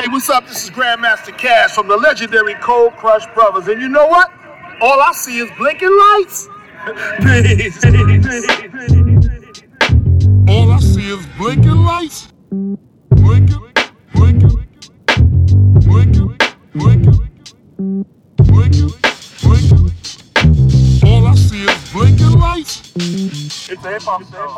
[0.00, 0.48] Hey, what's up?
[0.48, 3.68] This is Grandmaster Cash from the legendary Cold Crush Brothers.
[3.68, 4.32] And you know what?
[4.80, 6.48] All I see is blinking lights.
[7.18, 7.84] peace,
[10.48, 12.32] All I see is blinking lights.
[12.50, 13.58] Blinking,
[14.14, 14.66] blinking, blinking,
[15.84, 16.29] blinking,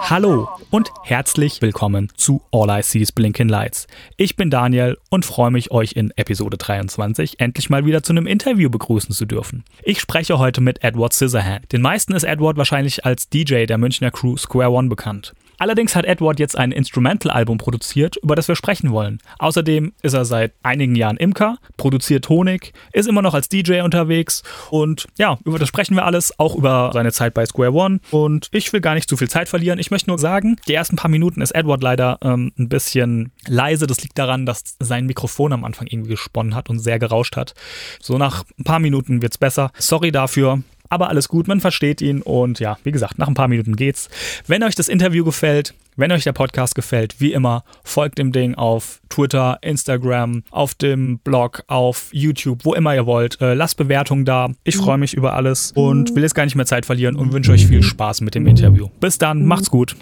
[0.01, 3.87] Hallo und herzlich willkommen zu All I See is Blinking Lights.
[4.17, 8.27] Ich bin Daniel und freue mich, euch in Episode 23 endlich mal wieder zu einem
[8.27, 9.65] Interview begrüßen zu dürfen.
[9.83, 11.73] Ich spreche heute mit Edward Scissorhand.
[11.73, 15.35] Den meisten ist Edward wahrscheinlich als DJ der Münchner Crew Square One bekannt.
[15.63, 19.21] Allerdings hat Edward jetzt ein Instrumental-Album produziert, über das wir sprechen wollen.
[19.39, 24.43] Außerdem ist er seit einigen Jahren Imker, produziert Honig, ist immer noch als DJ unterwegs
[24.71, 28.01] und ja, über das sprechen wir alles, auch über seine Zeit bei Square One.
[28.11, 29.79] Und ich will gar nicht zu viel Zeit verlieren.
[29.79, 33.87] Ich möchte nur sagen, die ersten paar Minuten ist Edward leider ähm, ein bisschen leise.
[33.87, 37.55] Das liegt daran, dass sein Mikrofon am Anfang irgendwie gesponnen hat und sehr gerauscht hat.
[38.01, 39.71] So nach ein paar Minuten wird's besser.
[39.79, 43.49] Sorry dafür aber alles gut, man versteht ihn und ja, wie gesagt, nach ein paar
[43.49, 44.11] Minuten geht's.
[44.47, 48.55] Wenn euch das Interview gefällt, wenn euch der Podcast gefällt, wie immer, folgt dem Ding
[48.55, 53.41] auf Twitter, Instagram, auf dem Blog, auf YouTube, wo immer ihr wollt.
[53.41, 54.51] Äh, lasst Bewertungen da.
[54.65, 57.53] Ich freue mich über alles und will jetzt gar nicht mehr Zeit verlieren und wünsche
[57.53, 58.89] euch viel Spaß mit dem Interview.
[59.01, 59.97] Bis dann, macht's gut.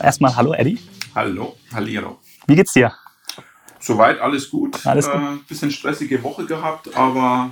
[0.00, 0.78] Erstmal hallo Eddie.
[1.16, 2.18] Hallo, Hallihallo.
[2.46, 2.92] Wie geht's dir?
[3.80, 4.84] Soweit alles gut.
[4.86, 5.20] Alles gut.
[5.20, 7.50] Äh, bisschen stressige Woche gehabt, aber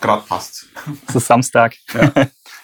[0.00, 0.66] gerade passt.
[1.08, 1.76] Es ist Samstag.
[1.92, 2.12] Ja.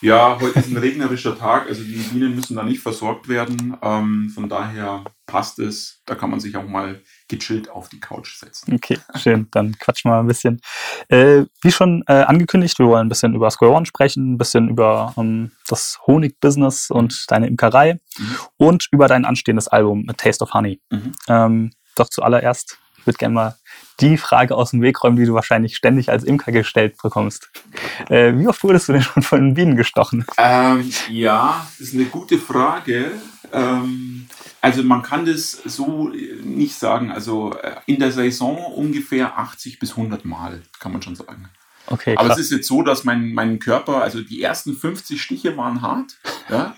[0.00, 3.77] ja, heute ist ein regnerischer Tag, also die Bienen müssen da nicht versorgt werden.
[3.83, 6.00] Ähm, von daher passt es.
[6.06, 8.74] Da kann man sich auch mal gechillt auf die Couch setzen.
[8.74, 9.48] Okay, schön.
[9.50, 10.61] Dann quatschen wir mal ein bisschen.
[11.08, 14.68] Äh, wie schon äh, angekündigt, wir wollen ein bisschen über Square One sprechen, ein bisschen
[14.68, 18.36] über ähm, das Honig-Business und deine Imkerei Mhm.
[18.58, 20.80] und über dein anstehendes Album A Taste of Honey.
[20.91, 21.12] Mhm.
[21.28, 23.56] Ähm, doch zuallererst, ich würde gerne mal
[24.00, 27.51] die Frage aus dem Weg räumen, die du wahrscheinlich ständig als Imker gestellt bekommst.
[28.08, 30.24] Äh, wie oft wurdest du denn schon von Bienen gestochen?
[30.39, 33.12] Ähm, ja, das ist eine gute Frage.
[33.52, 34.27] Ähm,
[34.62, 36.11] also man kann das so
[36.42, 37.12] nicht sagen.
[37.12, 41.50] Also äh, in der Saison ungefähr 80 bis 100 Mal, kann man schon sagen.
[41.86, 42.39] Okay, Aber krass.
[42.39, 46.17] es ist jetzt so, dass mein, mein Körper, also die ersten 50 Stiche waren hart.
[46.48, 46.74] Ja?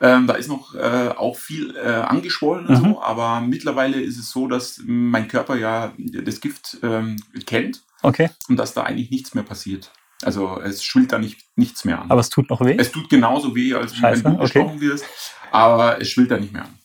[0.00, 2.92] ähm, da ist noch äh, auch viel äh, angeschwollen und Mhm.
[2.92, 8.30] so, aber mittlerweile ist es so, dass mein Körper ja das Gift ähm, kennt Okay,
[8.48, 9.90] und dass da eigentlich nichts mehr passiert.
[10.22, 12.10] Also es schwillt da nicht, nichts mehr an.
[12.10, 12.76] aber es tut noch weh?
[12.78, 14.52] es tut genauso weh, als Scheiße, wenn du okay.
[14.60, 15.04] gestochen wirst,
[15.50, 16.78] aber es schwillt da nicht mehr an.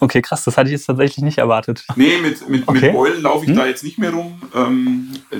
[0.00, 1.84] Okay, krass, das hatte ich jetzt tatsächlich nicht erwartet.
[1.96, 2.80] Nee, mit, mit, Okay.
[2.80, 3.56] mit Beulen laufe ich Hm.
[3.56, 4.40] da jetzt nicht mehr rum.
[4.54, 5.36] Ähm, äh,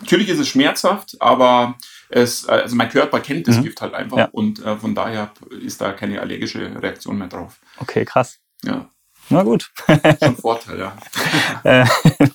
[0.00, 1.74] natürlich ist es schmerzhaft, aber
[2.08, 3.62] es, also mein Körper kennt das Mhm.
[3.64, 4.28] Gift halt einfach Ja.
[4.32, 5.30] und äh, von daher
[5.62, 7.58] ist da keine allergische Reaktion mehr drauf.
[7.78, 8.38] Okay, krass.
[8.64, 8.88] Ja,
[9.28, 9.70] Na gut.
[10.22, 10.96] schon Vorteil, ja.
[11.64, 11.86] Äh,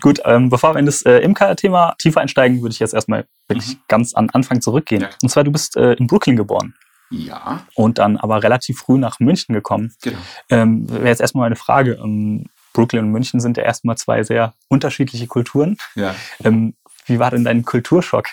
[0.00, 3.76] Gut, ähm, bevor wir in das äh, Imker-Thema tiefer einsteigen, würde ich jetzt erstmal wirklich
[3.86, 5.02] ganz an Anfang zurückgehen.
[5.02, 5.10] Ja.
[5.22, 6.74] Und zwar, du bist äh, in Brooklyn geboren
[7.10, 9.94] Ja, und dann aber relativ früh nach München gekommen.
[10.02, 10.18] genau.
[10.48, 12.00] Ähm, Wäre jetzt erstmal eine Frage.
[12.02, 15.76] Ähm, Brooklyn und München sind ja erstmal zwei sehr unterschiedliche Kulturen.
[15.94, 16.14] Ja.
[16.42, 16.74] Ähm,
[17.06, 18.26] wie war denn dein Kulturschock?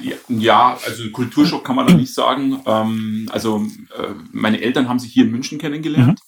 [0.00, 2.60] Ja, Ja, also Kulturschock kann man da nicht sagen.
[2.66, 3.66] Ähm, also
[3.96, 6.20] äh, meine Eltern haben sich hier in München kennengelernt.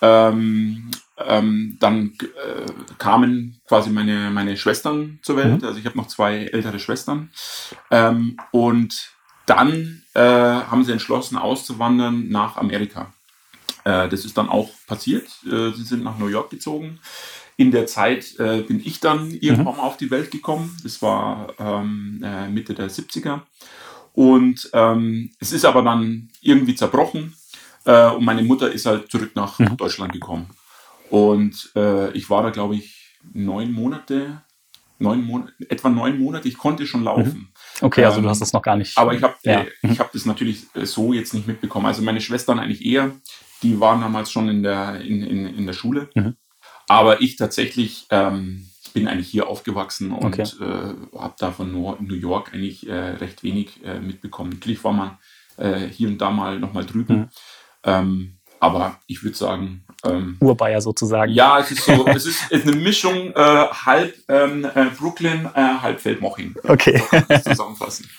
[0.00, 2.66] Ähm, ähm, dann äh,
[2.98, 5.62] kamen quasi meine, meine Schwestern zur Welt.
[5.64, 7.30] Also ich habe noch zwei ältere Schwestern.
[7.90, 9.12] Ähm, und
[9.46, 13.12] dann äh, haben sie entschlossen, auszuwandern nach Amerika.
[13.84, 15.28] Äh, das ist dann auch passiert.
[15.44, 17.00] Äh, sie sind nach New York gezogen.
[17.62, 20.76] In der Zeit äh, bin ich dann irgendwann mal auf die Welt gekommen.
[20.82, 23.42] Das war ähm, äh, Mitte der 70er.
[24.14, 27.34] Und ähm, es ist aber dann irgendwie zerbrochen.
[27.84, 29.76] Äh, und meine Mutter ist halt zurück nach Mhm.
[29.76, 30.46] Deutschland gekommen.
[31.08, 32.86] Und äh, ich war da, glaube ich,
[33.32, 34.42] neun Monate,
[34.98, 36.48] neun Monate, etwa neun Monate.
[36.48, 37.52] Ich konnte schon laufen.
[37.80, 38.98] Okay, also Ähm, du hast das noch gar nicht.
[38.98, 39.60] Aber ich habe Ja.
[39.60, 41.86] äh, ich hab das natürlich äh, so jetzt nicht mitbekommen.
[41.86, 43.12] Also meine Schwestern eigentlich eher,
[43.62, 46.08] die waren damals schon in der, in, in, in der Schule.
[46.16, 46.34] Mhm.
[46.92, 50.42] Aber ich tatsächlich ähm, bin eigentlich hier aufgewachsen und Okay.
[50.60, 54.50] äh, habe da von New York eigentlich äh, recht wenig äh, mitbekommen.
[54.50, 55.18] Natürlich war man
[55.56, 57.16] äh, hier und da mal nochmal drüben.
[57.16, 57.28] Mhm.
[57.84, 61.32] Ähm, aber ich würde sagen, ähm, Urbayer sozusagen.
[61.32, 66.54] ja, es ist so, es ist, eine Mischung äh, halb ähm, äh, Brooklyn, halb Feldmoching.
[66.68, 67.02] Okay.
[67.44, 68.08] Zusammenfassen.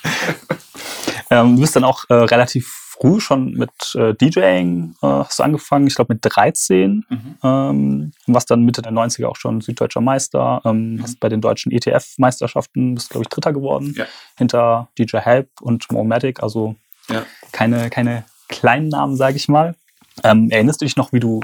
[1.30, 5.88] Ähm, du bist dann auch relativ früh schon mit äh, DJing äh, hast du angefangen,
[5.88, 7.06] ich glaube mit 13.
[7.10, 7.36] Mhm.
[7.44, 10.62] Ähm, warst dann Mitte der 90er auch schon süddeutscher Meister.
[10.64, 13.94] Ähm, Hast bei den deutschen ETF-Meisterschaften, bist glaube ich Dritter geworden.
[13.98, 14.06] Ja.
[14.38, 16.76] Hinter DJ Help und Momatic, also
[17.10, 17.26] Ja.
[17.52, 19.76] keine, keine kleinen Namen, sage ich mal.
[20.24, 21.42] Ähm, erinnerst du dich noch, wie du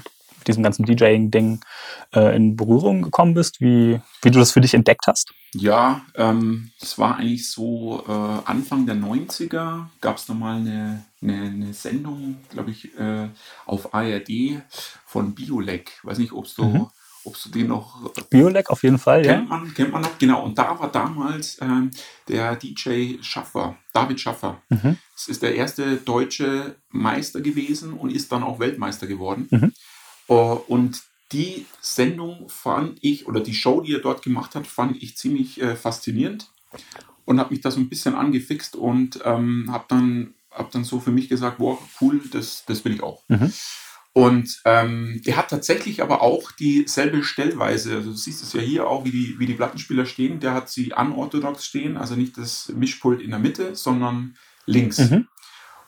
[0.47, 1.59] diesem ganzen DJing-Ding
[2.13, 5.33] äh, in Berührung gekommen bist, wie, wie du das für dich entdeckt hast?
[5.53, 11.41] Ja, ähm, es war eigentlich so äh, Anfang der 90er gab es nochmal eine, eine,
[11.41, 13.29] eine Sendung, glaube ich, äh,
[13.65, 14.61] auf ARD
[15.05, 15.91] von Biolek.
[16.03, 16.87] Weiß nicht, ob du, mhm.
[17.23, 18.13] ob du den noch.
[18.29, 19.57] Biolek auf jeden Fall, kennt ja.
[19.57, 20.43] Man, kennt man noch, genau.
[20.43, 21.89] Und da war damals ähm,
[22.27, 24.61] der DJ Schaffer, David Schaffer.
[24.69, 24.97] Mhm.
[25.15, 29.47] Das ist der erste deutsche Meister gewesen und ist dann auch Weltmeister geworden.
[29.49, 29.73] Mhm.
[30.29, 35.01] Uh, und die Sendung fand ich, oder die Show, die er dort gemacht hat, fand
[35.01, 36.49] ich ziemlich äh, faszinierend
[37.25, 40.99] und habe mich da so ein bisschen angefixt und ähm, habe dann, hab dann so
[40.99, 43.23] für mich gesagt, wow, cool, das, das will ich auch.
[43.27, 43.53] Mhm.
[44.13, 47.97] Und ähm, der hat tatsächlich aber auch dieselbe Stellweise.
[47.97, 50.39] Also du siehst es ja hier auch, wie die, wie die Plattenspieler stehen.
[50.39, 54.35] Der hat sie unorthodox stehen, also nicht das Mischpult in der Mitte, sondern
[54.65, 54.97] links.
[54.97, 55.27] Mhm.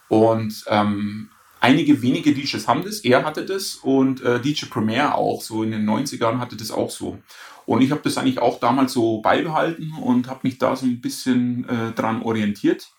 [0.08, 5.42] Und ähm, Einige wenige DJs haben das, er hatte das und äh, DJ Premier auch,
[5.42, 7.20] so in den 90ern hatte das auch so.
[7.68, 11.02] Und ich habe das eigentlich auch damals so beibehalten und habe mich da so ein
[11.02, 12.90] bisschen äh, dran orientiert.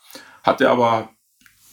[0.45, 1.11] Hatte aber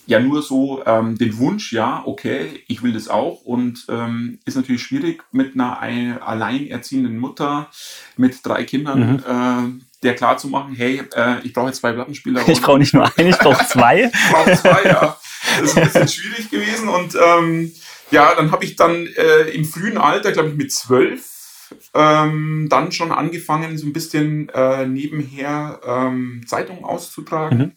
[0.06, 3.42] ja nur so ähm, den Wunsch, ja, okay, ich will das auch.
[3.42, 7.70] Und ähm, ist natürlich schwierig mit einer alleinerziehenden Mutter
[8.16, 9.12] mit drei Kindern.
[9.12, 9.78] Mhm.
[9.78, 12.48] Äh, der klar zu machen, hey, äh, ich brauche jetzt zwei Plattenspieler.
[12.48, 14.04] Ich brauche nicht nur einen, ich brauche zwei.
[14.12, 15.16] ich brauche zwei, ja.
[15.58, 16.88] Das ist ein bisschen schwierig gewesen.
[16.88, 17.72] Und ähm,
[18.10, 22.92] ja, dann habe ich dann äh, im frühen Alter, glaube ich mit zwölf, ähm, dann
[22.92, 27.72] schon angefangen, so ein bisschen äh, nebenher ähm, Zeitungen auszutragen, mhm.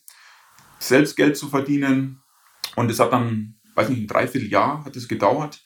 [0.79, 2.21] selbst Geld zu verdienen.
[2.75, 5.61] Und es hat dann, weiß nicht, ein Dreivierteljahr hat es gedauert.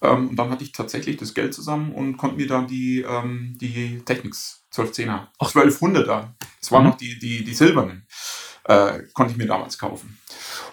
[0.00, 3.56] Ähm, und dann hatte ich tatsächlich das Geld zusammen und konnte mir dann die, ähm,
[3.60, 6.28] die Technics 1210er, 1200er,
[6.60, 6.90] das waren mhm.
[6.90, 8.06] noch die, die, die silbernen,
[8.64, 10.18] äh, konnte ich mir damals kaufen.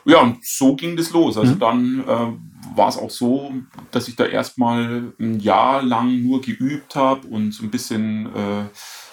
[0.05, 1.37] Ja, und so ging das los.
[1.37, 1.59] Also mhm.
[1.59, 3.53] dann äh, war es auch so,
[3.91, 8.65] dass ich da erstmal ein Jahr lang nur geübt habe und so ein bisschen äh,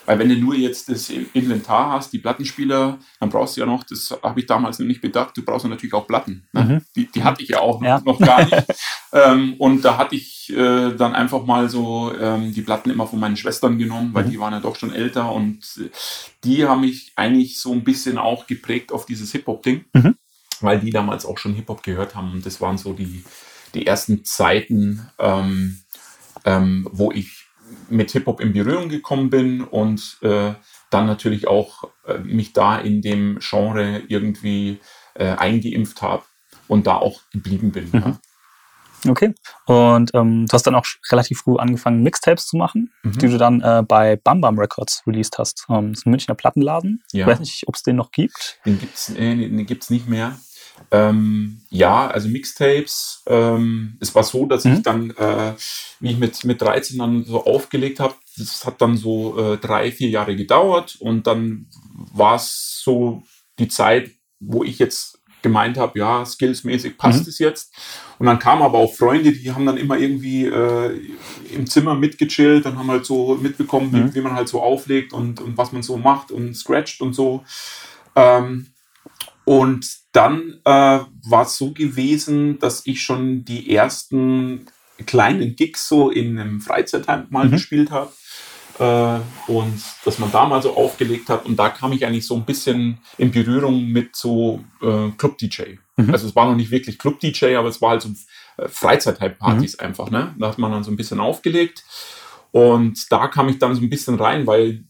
[0.07, 3.85] weil wenn du nur jetzt das Inventar hast, die Plattenspieler, dann brauchst du ja noch,
[3.85, 6.47] das habe ich damals noch nicht bedacht, du brauchst natürlich auch Platten.
[6.53, 6.65] Ne?
[6.65, 6.81] Mhm.
[6.97, 8.01] Die, die, hatte ich ja auch ja.
[8.05, 8.67] noch gar nicht.
[9.13, 13.21] ähm, und da hatte ich äh, dann einfach mal so ähm, die Platten immer von
[13.21, 14.31] meinen Schwestern genommen, weil mhm.
[14.31, 15.89] die waren ja doch schon älter und
[16.45, 20.17] die haben mich eigentlich so ein bisschen auch geprägt auf dieses Hip-Hop-Ding, mhm.
[20.63, 22.33] Weil die damals auch schon Hip-Hop gehört haben.
[22.33, 23.25] Und das waren so die,
[23.75, 25.81] die ersten Zeiten, ähm,
[26.45, 27.47] ähm wo ich
[27.89, 30.53] mit Hip-Hop in Berührung gekommen bin und äh,
[30.91, 34.79] dann natürlich auch äh, mich da in dem Genre irgendwie
[35.15, 36.25] äh, eingeimpft habe
[36.69, 37.89] und da auch geblieben bin.
[37.93, 38.01] Mhm.
[38.01, 38.19] Ja.
[39.09, 39.35] Okay.
[39.67, 43.19] Und ähm, du hast dann auch relativ früh angefangen, Mixtapes zu machen, mhm.
[43.19, 45.67] die du dann äh, bei Bam Bam Records released hast.
[45.69, 47.03] Ähm, das ist ein Münchner Plattenladen.
[47.13, 47.23] Ja.
[47.23, 48.61] Ich weiß nicht, ob es den noch gibt.
[48.65, 50.39] Den gibt es äh, gibt's nicht mehr.
[50.91, 53.23] Ähm, ja, also Mixtapes.
[53.27, 54.75] Ähm, es war so, dass mhm.
[54.75, 55.55] ich dann, äh,
[56.01, 59.93] wie ich mit, mit 13 dann so aufgelegt habe, das hat dann so äh, drei,
[59.93, 61.67] vier Jahre gedauert und dann
[62.13, 63.23] war es so
[63.59, 67.29] die Zeit, wo ich jetzt gemeint habe, ja, skillsmäßig passt mhm.
[67.29, 67.75] es jetzt.
[68.19, 71.01] Und dann kamen aber auch Freunde, die haben dann immer irgendwie äh,
[71.53, 74.11] im Zimmer mitgechillt und haben halt so mitbekommen, mhm.
[74.11, 77.13] wie, wie, man halt so auflegt und, und was man so macht und scratcht und
[77.13, 77.43] so.
[78.15, 78.69] Ähm,
[79.45, 80.71] und dann äh,
[81.29, 84.67] war es so gewesen, dass ich schon die ersten
[85.07, 87.53] kleinen Gigs so in einem Freizeitheim mal mhm.
[87.53, 88.13] gespielt habe.
[88.79, 91.45] Äh, und dass man da mal so aufgelegt hat.
[91.45, 95.77] Und da kam ich eigentlich so ein bisschen in Berührung mit so äh, Club-DJ.
[95.97, 96.11] Mhm.
[96.11, 98.11] Also es war noch nicht wirklich Club-DJ, aber es war halt so
[98.57, 99.87] äh, Freizeitheim-Partys mhm.
[99.87, 100.11] einfach.
[100.11, 100.35] Ne?
[100.39, 101.85] Da hat man dann so ein bisschen aufgelegt.
[102.51, 104.85] Und da kam ich dann so ein bisschen rein, weil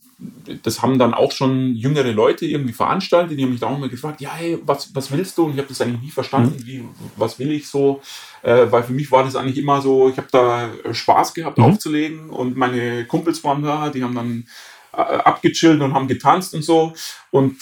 [0.63, 3.39] das haben dann auch schon jüngere Leute irgendwie veranstaltet.
[3.39, 5.45] Die haben mich da auch mal gefragt, ja, hey, was, was willst du?
[5.45, 6.67] Und ich habe das eigentlich nie verstanden, mhm.
[6.67, 6.85] wie,
[7.17, 8.01] was will ich so?
[8.43, 11.65] Äh, weil für mich war das eigentlich immer so, ich habe da Spaß gehabt mhm.
[11.65, 14.45] aufzulegen und meine Kumpels waren da, die haben dann
[14.93, 16.93] äh, abgechillt und haben getanzt und so.
[17.31, 17.57] Und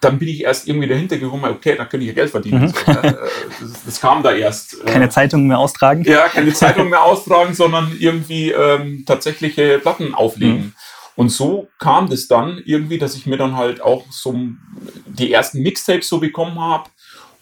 [0.00, 2.62] dann bin ich erst irgendwie dahinter gekommen, okay, da könnte ich ja Geld verdienen.
[2.62, 2.68] Mhm.
[2.68, 3.18] So, ne?
[3.60, 4.80] das, das, kam da erst.
[4.84, 6.04] Äh, keine Zeitung mehr austragen?
[6.04, 10.74] Ja, keine Zeitung mehr austragen, sondern irgendwie ähm, tatsächliche Platten auflegen.
[11.16, 11.22] Mhm.
[11.22, 14.34] Und so kam das dann irgendwie, dass ich mir dann halt auch so
[15.06, 16.90] die ersten Mixtapes so bekommen habe.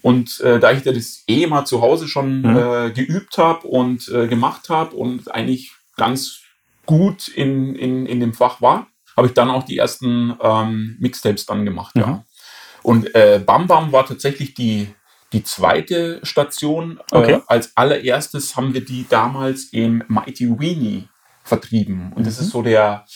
[0.03, 2.57] Und äh, da ich das eh mal zu Hause schon mhm.
[2.57, 6.43] äh, geübt habe und äh, gemacht habe und eigentlich ganz
[6.87, 11.47] gut in, in, in dem Fach war, habe ich dann auch die ersten ähm, Mixtapes
[11.47, 11.95] dann gemacht.
[11.95, 12.03] Mhm.
[12.03, 12.25] Ja.
[12.83, 14.95] Und äh, Bam Bam war tatsächlich die,
[15.33, 17.01] die zweite Station.
[17.11, 17.33] Äh, okay.
[17.33, 21.09] Äh, als allererstes haben wir die damals im Mighty Weenie
[21.43, 22.13] vertrieben.
[22.13, 22.25] Und mhm.
[22.25, 23.07] das ist so der,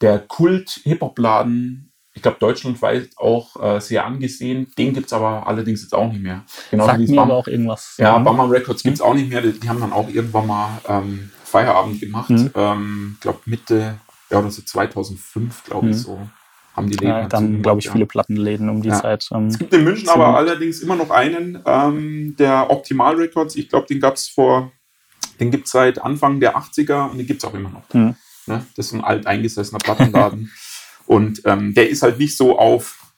[0.00, 1.88] der Kult-Hip-Hop-Laden
[2.18, 4.66] ich glaube, deutschlandweit auch äh, sehr angesehen.
[4.76, 6.42] Den gibt es aber allerdings jetzt auch nicht mehr.
[6.70, 7.94] Genau Sagt mir aber auch irgendwas.
[7.96, 8.24] Ja, mhm.
[8.24, 9.40] Bama Records gibt es auch nicht mehr.
[9.40, 12.28] Die, die, haben dann auch irgendwann mal ähm, Feierabend gemacht.
[12.30, 12.50] Ich mhm.
[12.56, 14.00] ähm, glaube Mitte,
[14.30, 15.92] ja, oder so 2005, glaube mhm.
[15.92, 16.20] ich so.
[16.74, 17.92] Haben die Läden ja, dann, glaube ich, ja.
[17.92, 19.00] viele Plattenläden um die ja.
[19.00, 19.28] Zeit.
[19.32, 23.54] Ähm, es gibt in München aber allerdings immer noch einen, ähm, der Optimal Records.
[23.54, 24.72] Ich glaube, den gab es vor,
[25.38, 27.82] den gibt es seit Anfang der 80er und den gibt es auch immer noch.
[27.92, 28.16] Mhm.
[28.48, 28.66] Ne?
[28.76, 30.50] Das ist ein alt eingesessener Plattenladen.
[31.06, 33.12] Und ähm, der ist halt nicht so auf,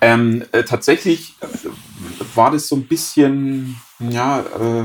[0.00, 1.46] Ähm, äh, tatsächlich äh,
[2.36, 4.84] war das so ein bisschen, ja, äh,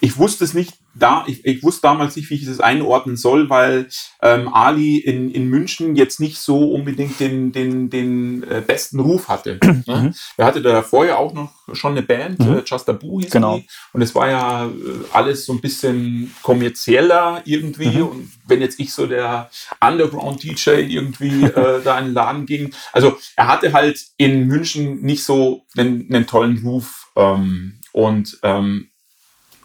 [0.00, 3.48] ich wusste es nicht da, ich, ich wusste damals nicht, wie ich das einordnen soll,
[3.48, 3.88] weil
[4.22, 9.28] ähm, Ali in, in München jetzt nicht so unbedingt den, den, den äh, besten Ruf
[9.28, 9.58] hatte.
[9.86, 10.12] ne?
[10.36, 12.58] Er hatte da vorher auch noch schon eine Band, mhm.
[12.58, 13.58] äh, Just a Boo hieß genau.
[13.58, 13.66] die.
[13.92, 14.70] Und es war ja äh,
[15.12, 17.98] alles so ein bisschen kommerzieller irgendwie.
[17.98, 18.08] Mhm.
[18.08, 22.72] Und wenn jetzt ich so der Underground-DJ irgendwie äh, da in den Laden ging.
[22.92, 27.10] Also er hatte halt in München nicht so einen, einen tollen Ruf.
[27.16, 28.89] Ähm, und ähm,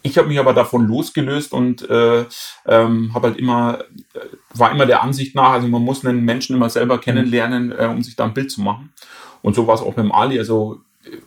[0.05, 2.25] ich habe mich aber davon losgelöst und äh,
[2.67, 3.79] ähm, habe halt immer,
[4.13, 4.19] äh,
[4.53, 8.03] war immer der Ansicht nach, also man muss einen Menschen immer selber kennenlernen, äh, um
[8.03, 8.93] sich da ein Bild zu machen.
[9.41, 10.37] Und so war es auch beim Ali.
[10.37, 11.17] Also äh,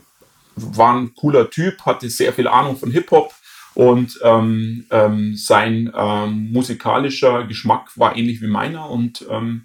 [0.55, 3.35] war ein cooler Typ, hatte sehr viel Ahnung von Hip-Hop
[3.75, 9.65] und ähm, ähm, sein ähm, musikalischer Geschmack war ähnlich wie meiner und ähm,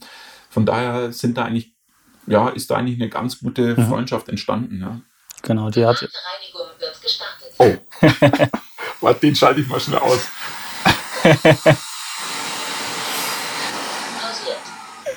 [0.50, 1.72] von daher sind da eigentlich,
[2.26, 3.88] ja, ist da eigentlich eine ganz gute mhm.
[3.88, 4.82] Freundschaft entstanden.
[4.82, 5.02] Ja.
[5.44, 6.08] Genau, die hat.
[7.60, 7.76] Oh.
[9.04, 10.28] Warte, den schalte ich mal schnell aus.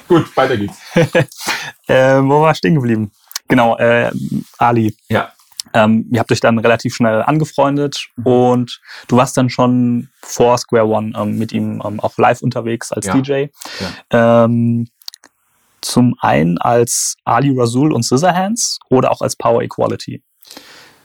[0.08, 0.76] Gut, weiter geht's.
[1.86, 3.12] äh, wo war ich stehen geblieben?
[3.46, 4.10] Genau, äh,
[4.58, 4.96] Ali.
[5.08, 5.32] Ja.
[5.72, 8.26] Ähm, ihr habt euch dann relativ schnell angefreundet mhm.
[8.26, 12.90] und du warst dann schon vor Square One ähm, mit ihm ähm, auch live unterwegs
[12.90, 13.14] als ja.
[13.14, 13.46] DJ.
[14.10, 14.44] Ja.
[14.44, 14.88] Ähm,
[15.80, 20.24] zum einen als Ali Rasul und Scissorhands oder auch als Power Equality?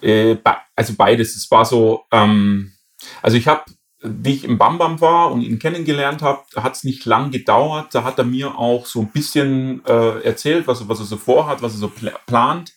[0.02, 0.38] Äh,
[0.76, 1.36] also beides.
[1.36, 2.74] Es war so, ähm,
[3.22, 3.64] also ich habe,
[4.04, 7.94] wie ich im Bambam war und ihn kennengelernt habe, hat es nicht lang gedauert.
[7.94, 11.62] Da hat er mir auch so ein bisschen äh, erzählt, was, was er so vorhat,
[11.62, 12.74] was er so pl plant.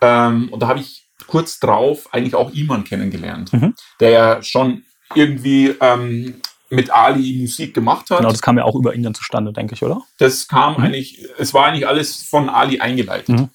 [0.00, 3.74] Ähm, und da habe ich kurz drauf eigentlich auch Iman kennengelernt, mhm.
[4.00, 4.82] der ja schon
[5.14, 8.18] irgendwie ähm, mit Ali Musik gemacht hat.
[8.18, 10.02] Genau, das kam ja auch über ihn dann zustande, denke ich, oder?
[10.18, 10.84] Das kam mhm.
[10.84, 13.28] eigentlich, es war eigentlich alles von Ali eingeleitet.
[13.28, 13.50] Mhm.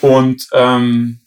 [0.00, 1.19] Und ähm,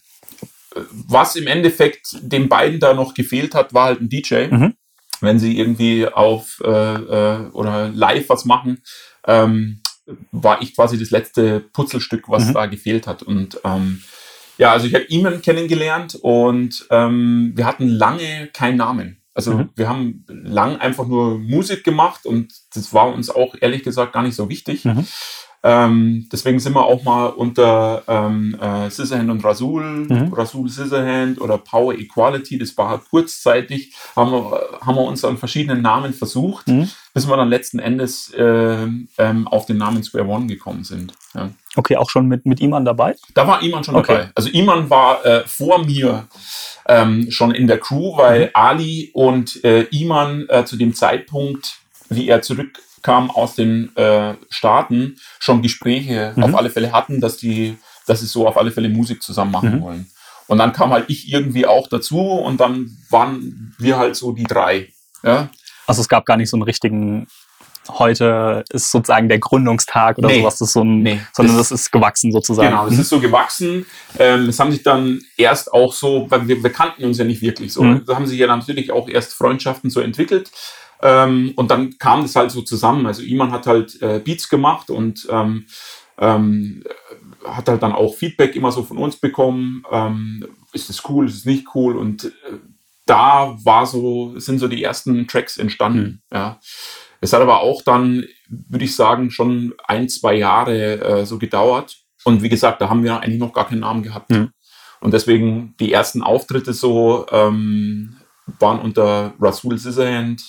[0.92, 4.48] was im Endeffekt den beiden da noch gefehlt hat, war halt ein DJ.
[4.50, 4.74] Mhm.
[5.22, 8.82] Wenn sie irgendwie auf äh, äh, oder live was machen,
[9.26, 9.82] ähm,
[10.32, 12.54] war ich quasi das letzte Putzelstück, was mhm.
[12.54, 13.24] da gefehlt hat.
[13.24, 14.04] Und ähm,
[14.58, 19.24] ja, also ich habe Iman kennengelernt und ähm, wir hatten lange keinen Namen.
[19.34, 19.70] Also mhm.
[19.76, 24.24] wir haben lang einfach nur Musik gemacht und das war uns auch ehrlich gesagt gar
[24.24, 24.86] nicht so wichtig.
[24.86, 25.08] Mhm.
[25.66, 30.34] Ähm, deswegen sind wir auch mal unter ähm, äh, Scissorhand und Rasul, mhm.
[30.34, 35.82] Rasul Scissorhand oder Power Equality, das war kurzzeitig, haben wir, haben wir uns an verschiedenen
[35.82, 36.90] Namen versucht, mhm.
[37.14, 41.14] bis wir dann letzten Endes äh, ähm, auf den Namen Square One gekommen sind.
[41.34, 41.50] Ja.
[41.78, 43.16] Okay, auch schon mit, mit Iman dabei?
[43.34, 44.14] Da war Iman schon okay.
[44.14, 44.32] dabei.
[44.36, 46.28] Also Iman war äh, vor mir
[46.90, 48.50] ähm, schon in der Crew, weil mhm.
[48.54, 51.78] Ali und äh, Iman äh, zu dem Zeitpunkt,
[52.10, 56.44] wie er zurück zurückkamen aus den äh, Staaten, schon Gespräche Mhm.
[56.44, 59.76] auf alle Fälle hatten, dass die, dass sie so auf alle Fälle Musik zusammen machen
[59.78, 59.82] Mhm.
[59.82, 60.12] wollen.
[60.48, 64.44] Und dann kam halt ich irgendwie auch dazu und dann waren wir halt so die
[64.44, 64.90] drei.
[65.24, 65.50] Ja,
[65.88, 67.28] Also es gab gar nicht so einen richtigen,
[67.90, 70.40] heute ist sozusagen der Gründungstag oder Nee.
[70.40, 71.20] sowas, das so ein, Nee.
[71.34, 72.70] sondern Das- das, ist gewachsen sozusagen.
[72.70, 73.86] Genau, es ist so gewachsen.
[74.18, 77.42] Ähm, es haben sich dann erst auch so, weil wir, wir kannten uns ja nicht
[77.42, 78.06] wirklich so, Mhm.
[78.06, 80.52] da haben sich ja natürlich auch erst Freundschaften so entwickelt.
[81.04, 83.06] Ähm, und dann kam das halt so zusammen.
[83.06, 85.66] Also Iman hat halt äh, Beats gemacht und ähm,
[86.18, 86.84] ähm,
[87.46, 89.84] hat halt dann auch Feedback immer so von uns bekommen.
[89.92, 91.98] Ähm, ist es cool, ist es nicht cool?
[91.98, 92.30] Und äh,
[93.06, 96.22] da war so, sind so die ersten Tracks entstanden.
[96.32, 96.60] Ja.
[97.20, 101.98] Es hat aber auch dann, würde ich sagen, schon ein, zwei Jahre äh, so gedauert.
[102.24, 104.30] Und wie gesagt, da haben wir eigentlich noch gar keinen Namen gehabt.
[104.30, 104.52] Mhm.
[105.02, 108.16] Und deswegen die ersten Auftritte so ähm,
[108.60, 110.42] waren unter Rasul Scissorhand.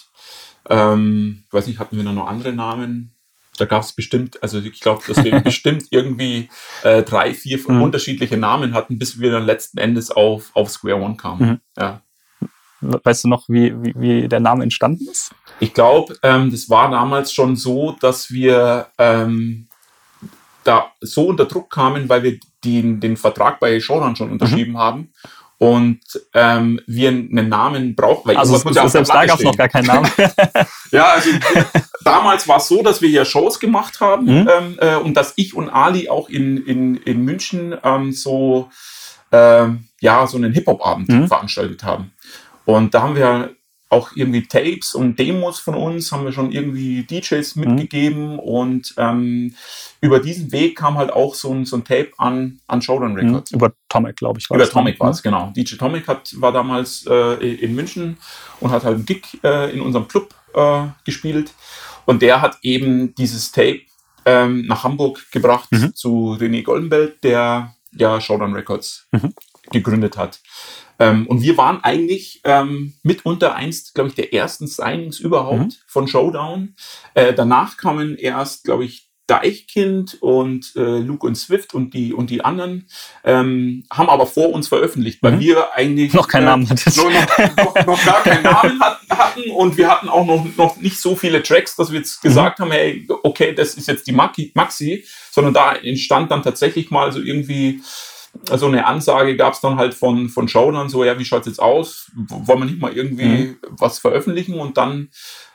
[0.69, 3.11] Ähm, ich weiß nicht, hatten wir da noch andere Namen?
[3.57, 6.49] Da gab es bestimmt, also ich glaube, dass wir bestimmt irgendwie
[6.83, 7.83] äh, drei, vier Mhm.
[7.83, 11.49] unterschiedliche Namen hatten, bis wir dann letzten Endes auf, auf Square One kamen.
[11.49, 11.61] Mhm.
[11.79, 12.01] Ja.
[12.81, 15.31] Weißt du noch, wie, wie, wie der Name entstanden ist?
[15.61, 19.69] Ich glaube, ähm, das war damals schon so, dass wir ähm,
[20.65, 25.13] da so unter Druck kamen, weil wir den, den Vertrag bei Showdown schon unterschrieben haben
[25.59, 26.01] und
[26.35, 28.29] ähm, wir einen Namen brauchen.
[28.29, 30.11] Weil Also irgendwas muss ja selbst da gab es noch gar keinen Namen.
[30.91, 31.31] Ja, also
[32.05, 34.49] damals war es so, dass wir hier Shows gemacht haben Mhm.
[34.57, 38.69] ähm, äh, und dass ich und Ali auch in, in, in München ähm, so,
[39.33, 41.27] ähm, ja, so einen Hip-Hop-Abend Mhm.
[41.29, 42.13] veranstaltet haben.
[42.65, 43.51] Und da haben wir
[43.91, 47.65] auch irgendwie Tapes und Demos von uns, haben wir schon irgendwie DJs Mhm.
[47.65, 49.55] mitgegeben und ähm,
[50.01, 53.19] über diesen Weg kam halt auch so ein, so ein Tape an, an Showdown Mhm.
[53.19, 53.53] Records.
[53.53, 54.51] Über Tomic, glaube ich.
[54.51, 55.01] war Über Tomic ne?
[55.01, 55.53] war es, genau.
[55.57, 58.17] DJ Tomic hat, war damals äh, in München
[58.61, 61.53] und hat halt einen Gig äh, in unserem Club äh, gespielt.
[62.07, 63.81] Und der hat eben dieses Tape
[64.27, 65.95] ähm, nach Hamburg gebracht Mhm.
[65.95, 69.35] zu René Goldenbelt, der ja Showdown Records Mhm.
[69.71, 70.41] gegründet hat.
[70.99, 75.73] Ähm, und wir waren eigentlich ähm, mitunter eins, glaube ich, der ersten Signings überhaupt Mhm.
[75.87, 76.75] von Showdown.
[77.15, 82.29] Äh, danach kamen erst, glaube ich, Deichkind und äh, Luke und Swift und die und
[82.29, 82.87] die anderen
[83.25, 85.41] ähm, haben aber vor uns veröffentlicht, weil Mhm.
[85.41, 86.95] wir eigentlich Noch keinen äh, Namen hattet.
[86.99, 87.11] noch,
[87.57, 91.17] noch, noch, gar keinen Namen hatten, hatten und wir hatten auch noch, noch nicht so
[91.17, 95.55] viele Tracks, dass wir jetzt gesagt haben, hey, okay, das ist jetzt die Maxi, sondern
[95.55, 97.81] da entstand dann tatsächlich mal so irgendwie
[98.53, 101.63] so eine Ansage gab es dann halt von, von Showdown, so, ja, wie schaut's jetzt
[101.63, 102.11] aus?
[102.15, 104.59] Wollen wir nicht mal irgendwie was veröffentlichen?
[104.59, 105.09] Und dann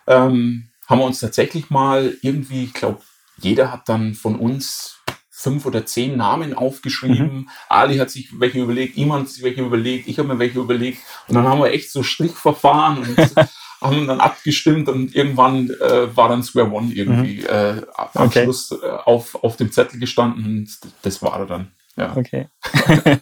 [0.07, 2.99] ähm, haben wir uns tatsächlich mal irgendwie, ich glaube,
[3.37, 7.49] jeder hat dann von uns fünf oder zehn Namen aufgeschrieben.
[7.69, 10.99] Ali hat sich welche überlegt, Iman hat sich welche überlegt, ich habe mir welche überlegt.
[11.27, 13.17] Und dann haben wir echt so Strichverfahren und
[13.81, 18.43] haben dann abgestimmt und irgendwann äh, war dann Square One irgendwie äh, am Okay.
[18.43, 21.71] Schluss äh, auf, auf dem Zettel gestanden und das war er dann.
[21.99, 22.15] Ja.
[22.15, 22.47] Okay.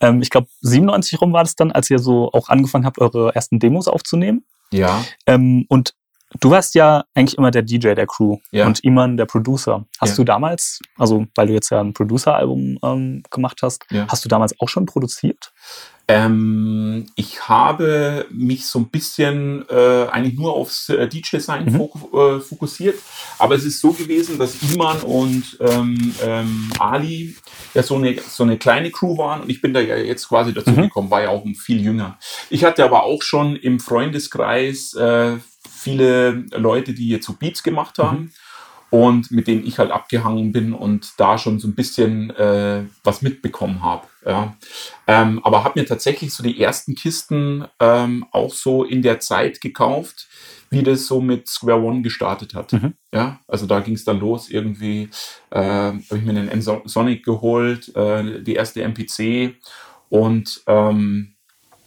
[0.00, 3.34] ähm, ich glaube, 97 rum war das dann, als ihr so auch angefangen habt, eure
[3.34, 4.44] ersten Demos aufzunehmen.
[4.72, 5.04] Ja.
[5.26, 5.94] Ähm, und
[6.40, 8.66] du warst ja eigentlich immer der DJ der Crew Ja.
[8.66, 9.84] und Iman der Producer.
[10.00, 10.16] Hast Ja.
[10.16, 14.06] du damals, also weil du jetzt ja ein Producer-Album ähm, gemacht hast, Ja.
[14.08, 15.52] hast du damals auch schon produziert?
[16.08, 21.76] Ähm, ich habe mich so ein bisschen äh, eigentlich nur aufs äh, DJ-Sein Mhm.
[21.76, 22.96] foku äh, fokussiert.
[23.38, 27.36] Aber es ist so gewesen, dass Iman und ähm, ähm, Ali
[27.72, 30.52] ja so eine, so eine kleine Crew waren und ich bin da ja jetzt quasi
[30.52, 30.82] dazu Mhm.
[30.82, 32.18] gekommen, war ja auch viel jünger.
[32.50, 35.36] Ich hatte aber auch schon im Freundeskreis äh,
[35.82, 38.32] viele Leute, die jetzt so Beats gemacht haben.
[38.90, 43.22] Und mit denen ich halt abgehangen bin und da schon so ein bisschen äh, was
[43.22, 44.06] mitbekommen habe.
[44.26, 44.54] Ja.
[45.06, 49.62] Ähm, aber habe mir tatsächlich so die ersten Kisten ähm, auch so in der Zeit
[49.62, 50.28] gekauft,
[50.68, 52.74] wie das so mit Square One gestartet hat.
[52.74, 52.92] Mhm.
[53.14, 55.08] Ja, also da ging es dann los irgendwie,
[55.48, 59.54] äh, habe ich mir einen N-Sonic geholt, äh, die erste MPC
[60.10, 61.34] und ähm,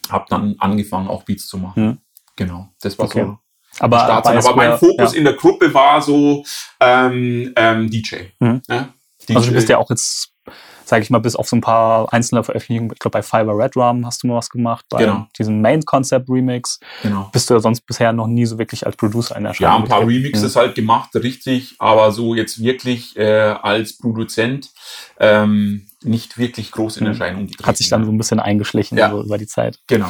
[0.09, 1.85] habe dann angefangen auch Beats zu machen.
[1.85, 1.97] Mhm.
[2.35, 3.21] Genau, das war Okay.
[3.25, 3.37] so
[3.79, 4.37] Aber, Start sein.
[4.37, 5.17] Aber mein Fokus ja.
[5.17, 6.43] in der Gruppe war so
[6.79, 8.15] ähm, ähm, DJ.
[8.39, 8.61] Mhm.
[8.69, 8.89] Ja?
[9.27, 9.35] DJ.
[9.35, 10.29] Also du bist ja auch jetzt,
[10.85, 13.75] sage ich mal, bis auf so ein paar einzelne Veröffentlichungen, ich glaube bei Fiber Red
[13.75, 15.25] Drum hast du mal was gemacht, bei Genau.
[15.37, 16.79] diesem Main Concept Remix.
[17.01, 17.29] genau.
[17.33, 19.89] Bist du ja sonst bisher noch nie so wirklich als Producer in Ja, Erscheinung ein
[19.89, 20.01] paar.
[20.07, 24.69] Remixes halt gemacht, richtig, aber so jetzt wirklich äh, als Produzent
[25.19, 27.09] ähm, nicht wirklich groß in Mhm.
[27.11, 27.65] Erscheinung getreten.
[27.67, 29.09] Hat sich dann so ein bisschen eingeschlichen Ja.
[29.09, 29.79] so über die Zeit.
[29.87, 30.09] Genau.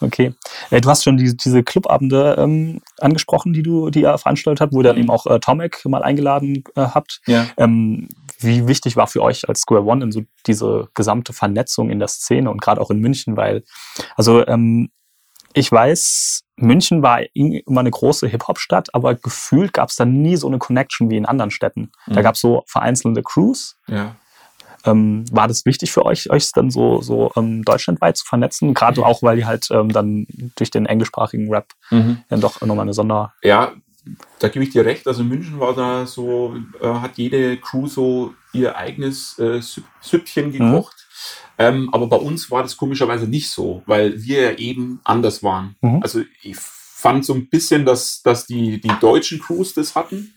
[0.00, 0.34] Okay.
[0.70, 4.72] Äh, du hast schon die, diese Clubabende ähm, angesprochen, die du, die ihr veranstaltet habt,
[4.72, 5.02] wo ihr dann Mhm.
[5.02, 7.20] eben auch äh, Tomek mal eingeladen äh, habt.
[7.26, 7.46] Ja.
[7.56, 11.98] Ähm, wie wichtig war für euch als Square One in so diese gesamte Vernetzung in
[11.98, 13.64] der Szene und gerade auch in München, weil,
[14.16, 14.90] also ähm,
[15.54, 20.46] ich weiß, München war immer eine große Hip-Hop-Stadt, aber gefühlt gab es da nie so
[20.46, 21.92] eine Connection wie in anderen Städten.
[22.06, 22.12] Mhm.
[22.14, 23.76] Da gab es so vereinzelte Crews.
[23.88, 24.16] Ja.
[24.86, 28.72] Ähm, war das wichtig für euch, euch dann so, so ähm, deutschlandweit zu vernetzen?
[28.72, 32.18] Gerade auch, weil die halt ähm, dann durch den englischsprachigen Rap mhm.
[32.28, 33.34] dann doch nochmal eine Sonder...
[33.42, 33.72] Ja,
[34.38, 35.06] da gebe ich dir recht.
[35.06, 39.60] Also München war da so, äh, hat jede Crew so ihr eigenes äh,
[40.00, 40.52] Süppchen mhm.
[40.52, 40.94] gekocht.
[40.96, 41.06] Mhm.
[41.58, 45.76] Ähm, aber bei uns war das komischerweise nicht so, weil wir ja eben anders waren.
[45.80, 46.02] Mhm.
[46.02, 50.34] Also ich fand so ein bisschen, dass, dass die, die deutschen Crews das hatten.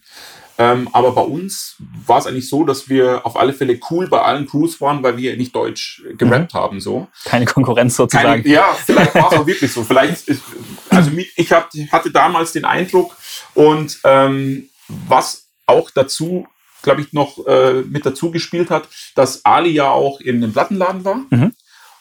[0.60, 4.22] Ähm, aber bei uns war es eigentlich so, dass wir auf alle Fälle cool bei
[4.22, 6.58] allen Crews waren, weil wir nicht deutsch gerappt mhm.
[6.58, 6.80] haben.
[6.82, 7.08] So.
[7.24, 8.44] Keine Konkurrenz sozusagen.
[8.44, 9.84] Keine, ja, vielleicht war es auch wirklich so.
[9.84, 10.44] Vielleicht, ist,
[10.90, 13.16] also ich hatte damals den Eindruck
[13.54, 16.46] und ähm, was auch dazu
[16.82, 21.04] glaube ich, noch äh, mit dazu gespielt hat, dass Ali ja auch in einem Plattenladen
[21.04, 21.54] war mhm.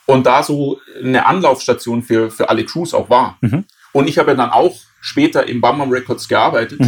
[0.06, 3.38] und da so eine Anlaufstation für, für alle Crews auch war.
[3.40, 3.64] Mhm.
[3.92, 6.78] Und ich habe ja dann auch später im Bam Records gearbeitet.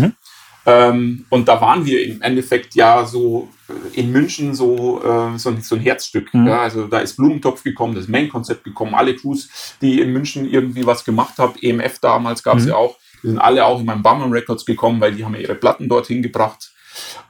[0.66, 5.50] Ähm, und da waren wir im Endeffekt ja so äh, in München so, äh, so,
[5.50, 6.32] ein, so ein Herzstück.
[6.34, 6.46] Mhm.
[6.46, 9.48] Ja, also da ist Blumentopf gekommen, das Main-Konzept gekommen, alle Crews,
[9.80, 12.70] die in München irgendwie was gemacht haben, EMF damals gab es mhm.
[12.70, 15.40] ja auch, die sind alle auch in meinem Bam Records gekommen, weil die haben ja
[15.40, 16.72] ihre Platten dorthin gebracht.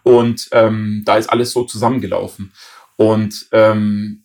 [0.02, 2.52] Und ähm, da ist alles so zusammengelaufen.
[2.96, 4.19] Und ähm,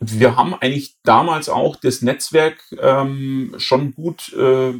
[0.00, 4.72] wir haben eigentlich damals auch das Netzwerk ähm, schon gut äh,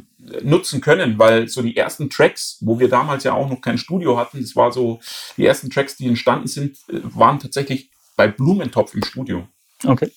[0.43, 4.17] nutzen können, weil so die ersten Tracks, wo wir damals ja auch noch kein Studio
[4.17, 4.99] hatten, das war so,
[5.37, 9.47] die ersten Tracks, die entstanden sind, äh, waren tatsächlich bei Blumentopf im Studio.
[9.85, 10.11] Okay.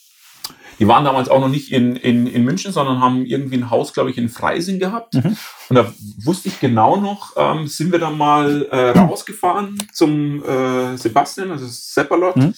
[0.80, 3.94] Die waren damals auch noch nicht in, in, in München, sondern haben irgendwie ein Haus,
[3.94, 5.14] glaube ich, in Freising gehabt.
[5.14, 5.38] Mhm.
[5.70, 10.98] Und da wusste ich genau noch, ähm, sind wir dann mal äh, rausgefahren zum äh,
[10.98, 12.38] Sebastian, also Seppalot.
[12.38, 12.54] Mhm.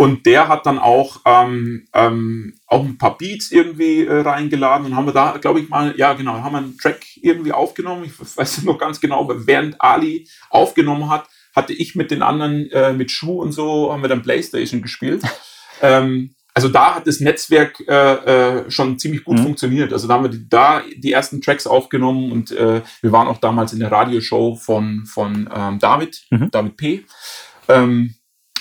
[0.00, 4.96] Und der hat dann auch, ähm, ähm, auch ein paar Beats irgendwie äh, reingeladen und
[4.96, 8.04] haben wir da, glaube ich mal, ja genau, haben wir einen Track irgendwie aufgenommen.
[8.06, 12.94] Ich weiß noch ganz genau, während Ali aufgenommen hat, hatte ich mit den anderen, äh,
[12.94, 15.22] mit Schuh und so, haben wir dann Playstation gespielt.
[15.82, 18.14] ähm, also da hat das Netzwerk äh,
[18.62, 19.42] äh, schon ziemlich gut mhm.
[19.42, 19.92] funktioniert.
[19.92, 23.38] Also da haben wir die, da die ersten Tracks aufgenommen und äh, wir waren auch
[23.38, 26.50] damals in der Radioshow von, von ähm, David, mhm.
[26.50, 27.04] David P.
[27.68, 28.14] Ähm,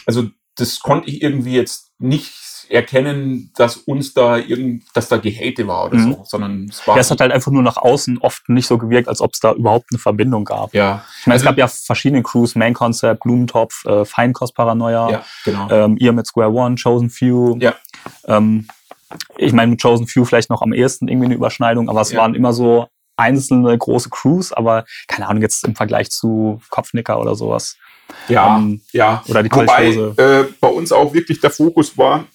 [0.06, 0.28] also
[0.60, 2.34] das konnte ich irgendwie jetzt nicht
[2.70, 6.14] erkennen, dass uns da irgend, dass da Gehate war oder mhm.
[6.14, 6.96] so, sondern es war.
[6.96, 9.40] Ja, es hat halt einfach nur nach außen oft nicht so gewirkt, als ob es
[9.40, 10.74] da überhaupt eine Verbindung gab.
[10.74, 11.04] Ja.
[11.20, 15.26] Ich meine, also, es gab ja verschiedene Crews, Main Concept, Blumentopf, äh, Feinkost Paranoia, ja,
[15.44, 15.70] genau.
[15.72, 17.58] ähm, ihr mit Square One, Chosen Few.
[17.60, 17.76] Ja.
[18.28, 18.68] Ähm,
[19.38, 22.20] ich meine, mit Chosen Few vielleicht noch am ehesten irgendwie eine Überschneidung, aber es ja.
[22.20, 27.36] waren immer so einzelne große Crews, aber keine Ahnung, jetzt im Vergleich zu Kopfnicker oder
[27.36, 27.76] sowas.
[28.28, 29.24] Ja, ähm, ja.
[29.28, 32.26] Oder die Wobei, äh, bei uns auch wirklich der Fokus war,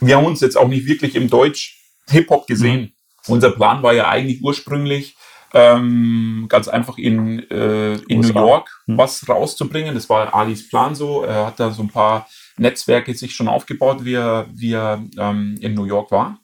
[0.00, 2.94] wir haben uns jetzt auch nicht wirklich im Deutsch Hip-Hop gesehen.
[3.26, 3.34] Mhm.
[3.34, 5.16] Unser Plan war ja eigentlich ursprünglich,
[5.54, 8.98] ähm, ganz einfach in, äh, in New York mhm.
[8.98, 9.94] was rauszubringen.
[9.94, 11.22] Das war Alis Plan so.
[11.22, 15.56] Er hat da so ein paar Netzwerke sich schon aufgebaut, wie er, wie er ähm,
[15.60, 16.38] in New York war.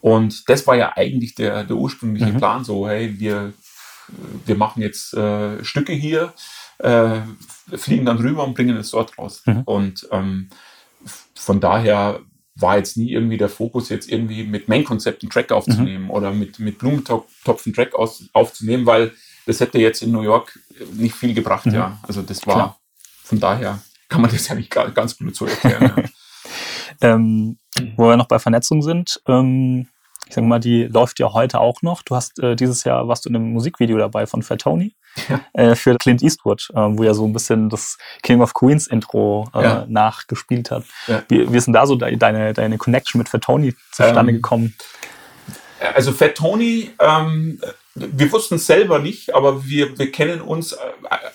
[0.00, 2.36] Und das war ja eigentlich der, der ursprüngliche mhm.
[2.36, 3.54] Plan, so, hey, wir,
[4.46, 6.34] wir machen jetzt äh, Stücke hier,
[6.78, 7.20] äh,
[7.76, 9.42] fliegen dann rüber und bringen es dort raus.
[9.46, 9.62] Mhm.
[9.64, 10.48] Und ähm,
[11.34, 12.20] von daher
[12.56, 16.10] war jetzt nie irgendwie der Fokus, jetzt irgendwie mit Main-Konzept einen Track aufzunehmen mhm.
[16.10, 19.12] oder mit, mit Blumentopf einen Track aus, aufzunehmen, weil
[19.46, 20.58] das hätte jetzt in New York
[20.92, 21.74] nicht viel gebracht, mhm.
[21.74, 21.98] ja.
[22.02, 22.80] Also das war, Klar.
[23.24, 25.92] von daher kann man das ja nicht ganz gut so erklären.
[25.96, 26.04] ja.
[27.16, 27.58] ähm,
[27.96, 29.88] wo wir noch bei Vernetzung sind, ähm,
[30.34, 32.02] ich sage mal, die läuft ja heute auch noch.
[32.02, 34.96] Du hast äh, dieses Jahr warst du in einem Musikvideo dabei von Fat Tony
[35.28, 35.40] ja.
[35.52, 39.48] äh, für Clint Eastwood, äh, wo er so ein bisschen das King of Queens Intro
[39.54, 39.86] äh, ja.
[39.88, 40.82] nachgespielt hat.
[41.06, 41.22] Ja.
[41.28, 44.74] Wie, wie ist denn da so deine, deine Connection mit Fat Tony zustande ähm, gekommen?
[45.94, 47.60] Also Fat Tony, ähm,
[47.94, 50.72] wir wussten es selber nicht, aber wir, wir kennen uns.
[50.72, 50.78] Äh,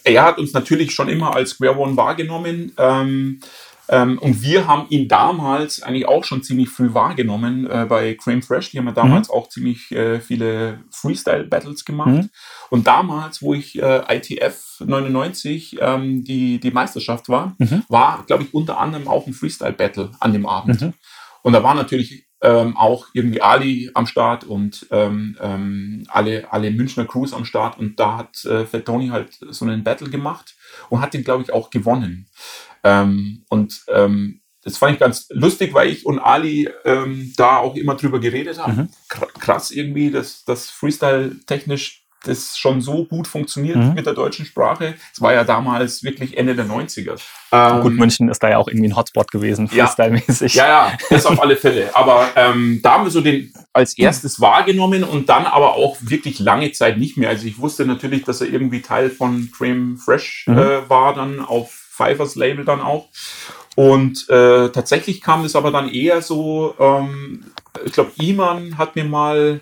[0.04, 2.74] er hat uns natürlich schon immer als Square One wahrgenommen.
[2.78, 3.40] Ähm,
[3.90, 8.44] ähm, und wir haben ihn damals eigentlich auch schon ziemlich früh wahrgenommen äh, bei Crane
[8.44, 8.70] Fresh.
[8.70, 9.34] Die haben ja damals mhm.
[9.34, 12.10] auch ziemlich äh, viele Freestyle-Battles gemacht.
[12.10, 12.30] Mhm.
[12.70, 17.84] Und damals, wo ich äh, ITF 99 ähm, die, die Meisterschaft war, mhm.
[17.90, 20.82] war, glaube ich, unter anderem auch ein Freestyle-Battle an dem Abend.
[20.82, 20.94] Mhm.
[21.42, 26.72] Und da war natürlich ähm, auch irgendwie Ali am Start und ähm, ähm, alle, alle
[26.72, 27.78] Münchner Crews am Start.
[27.78, 30.56] Und da hat äh, Fat Tony halt so einen Battle gemacht
[30.90, 32.28] und hat den, glaube ich, auch gewonnen.
[32.84, 37.76] Ähm, und ähm, das fand ich ganz lustig, weil ich und Ali ähm, da auch
[37.76, 38.76] immer drüber geredet haben.
[38.76, 38.90] Mhm.
[39.40, 43.94] Krass irgendwie, dass das Freestyle technisch das schon so gut funktioniert mhm.
[43.94, 44.96] mit der deutschen Sprache.
[45.14, 47.18] Es war ja damals wirklich Ende der 90er.
[47.52, 50.54] Ähm, gut, München ist da ja auch irgendwie ein Hotspot gewesen, freestyle-mäßig.
[50.54, 51.96] Ja, ja, das auf alle Fälle.
[51.96, 56.40] Aber ähm, da haben wir so den als erstes wahrgenommen und dann aber auch wirklich
[56.40, 57.30] lange Zeit nicht mehr.
[57.30, 60.58] Also ich wusste natürlich, dass er irgendwie Teil von Cream Fresh mhm.
[60.58, 63.10] äh, war, dann auf Pfeiffers Label dann auch.
[63.76, 67.46] Und äh, tatsächlich kam es aber dann eher so, ähm,
[67.86, 69.62] ich glaube, Iman hat mir mal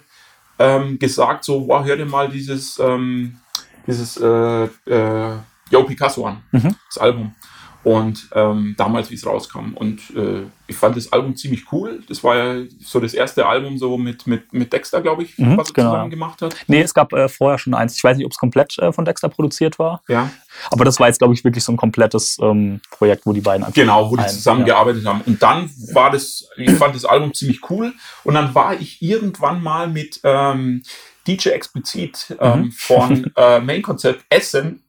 [0.59, 3.39] ähm, gesagt, so, wow, hör dir mal dieses, ähm,
[3.87, 5.37] dieses äh, äh,
[5.71, 6.75] Yo Picasso an, mhm.
[6.87, 7.35] das Album.
[7.83, 9.73] Und ähm, damals, wie es rauskam.
[9.75, 12.01] Und äh, ich fand das Album ziemlich cool.
[12.09, 15.57] Das war ja so das erste Album so mit, mit, mit Dexter, glaube ich, mhm,
[15.57, 15.91] was er genau.
[15.91, 16.55] zusammen gemacht hat.
[16.67, 17.95] Nee, es gab äh, vorher schon eins.
[17.95, 20.01] Ich weiß nicht, ob es komplett äh, von Dexter produziert war.
[20.09, 20.29] Ja.
[20.71, 23.63] Aber das war jetzt, glaube ich, wirklich so ein komplettes ähm, Projekt, wo die beiden
[23.63, 23.75] einfach.
[23.75, 25.11] Genau, wo die zusammengearbeitet ja.
[25.11, 25.21] haben.
[25.21, 27.93] Und dann war das, ich fand das Album ziemlich cool.
[28.23, 30.81] Und dann war ich irgendwann mal mit ähm,
[31.27, 32.71] DJ Explizit ähm, mhm.
[32.71, 34.83] von äh, Main Concept Essen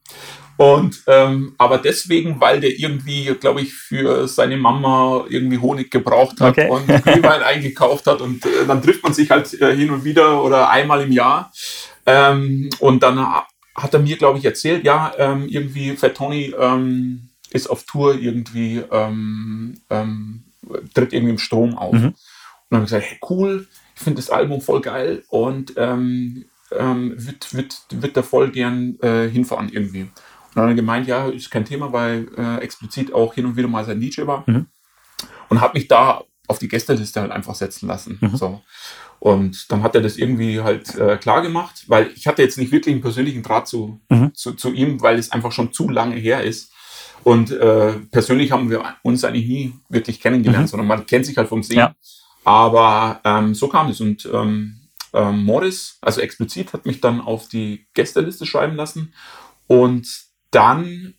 [0.59, 6.41] und ähm, aber deswegen, weil der irgendwie, glaube ich, für seine Mama irgendwie Honig gebraucht
[6.41, 6.69] hat okay.
[6.69, 10.43] und Glühwein eingekauft hat und äh, dann trifft man sich halt äh, hin und wieder
[10.43, 11.53] oder einmal im Jahr.
[12.05, 13.25] Ähm, und dann
[13.73, 18.15] hat er mir, glaube ich, erzählt, ja, ähm, irgendwie Fat Tony ähm, ist auf Tour
[18.15, 20.43] irgendwie, ähm, ähm,
[20.93, 21.93] tritt irgendwie im Strom auf.
[21.93, 22.07] Mhm.
[22.07, 22.15] Und
[22.69, 26.43] dann habe ich gesagt, hey, cool, ich finde das Album voll geil und ähm,
[26.77, 30.09] ähm, wird, wird, wird da voll gern äh, hinfahren irgendwie.
[30.59, 33.55] Und dann hat er gemeint, ja, ist kein Thema, weil äh, explizit auch hin und
[33.55, 34.43] wieder mal sein DJ war.
[34.45, 34.67] Mhm.
[35.47, 38.17] Und hat mich da auf die Gästeliste halt einfach setzen lassen.
[38.19, 38.35] Mhm.
[38.35, 38.61] So.
[39.19, 42.71] Und dann hat er das irgendwie halt äh, klar gemacht, weil ich hatte jetzt nicht
[42.71, 44.33] wirklich einen persönlichen Draht zu, mhm.
[44.33, 46.71] zu, zu, ihm, weil es einfach schon zu lange her ist.
[47.23, 50.69] Und äh, persönlich haben wir uns eigentlich nie wirklich kennengelernt, mhm.
[50.69, 51.79] sondern man kennt sich halt vom Singen.
[51.79, 51.95] Ja.
[52.43, 54.01] Aber ähm, so kam es.
[54.01, 54.79] Und ähm,
[55.13, 59.13] ähm, Morris, also explizit, hat mich dann auf die Gästeliste schreiben lassen.
[59.67, 61.13] Und dann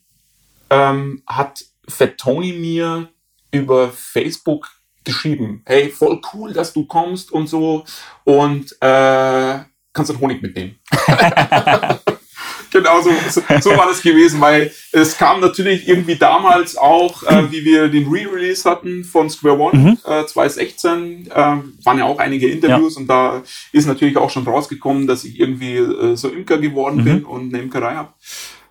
[0.71, 3.09] ähm, hat Fat Tony mir
[3.53, 4.69] über Facebook
[5.05, 7.85] geschrieben, hey, voll cool, dass du kommst und so
[8.25, 9.59] und äh,
[9.93, 10.79] kannst du Honig mitnehmen.
[12.71, 13.11] genau so,
[13.61, 18.09] so, war das gewesen, weil es kam natürlich irgendwie damals auch, äh, wie wir den
[18.09, 19.99] Re-Release hatten von Square One mhm.
[20.05, 23.01] äh, 2016, äh, waren ja auch einige Interviews ja.
[23.01, 27.05] und da ist natürlich auch schon rausgekommen, dass ich irgendwie äh, so Imker geworden mhm.
[27.05, 28.13] bin und eine Imkerei habe.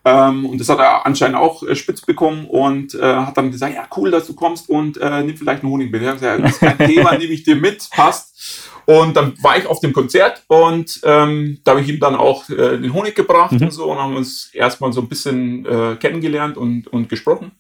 [0.05, 3.75] Ähm, und das hat er anscheinend auch äh, spitz bekommen und äh, hat dann gesagt,
[3.75, 6.01] ja, cool, dass du kommst und äh, nimm vielleicht einen Honig mit.
[6.01, 8.69] Ja, das ist kein Thema, nehme ich dir mit, passt.
[8.85, 12.49] Und dann war ich auf dem Konzert und ähm, da habe ich ihm dann auch
[12.49, 13.63] äh, den Honig gebracht mhm.
[13.63, 17.51] und so und haben uns erstmal so ein bisschen äh, kennengelernt und, und gesprochen.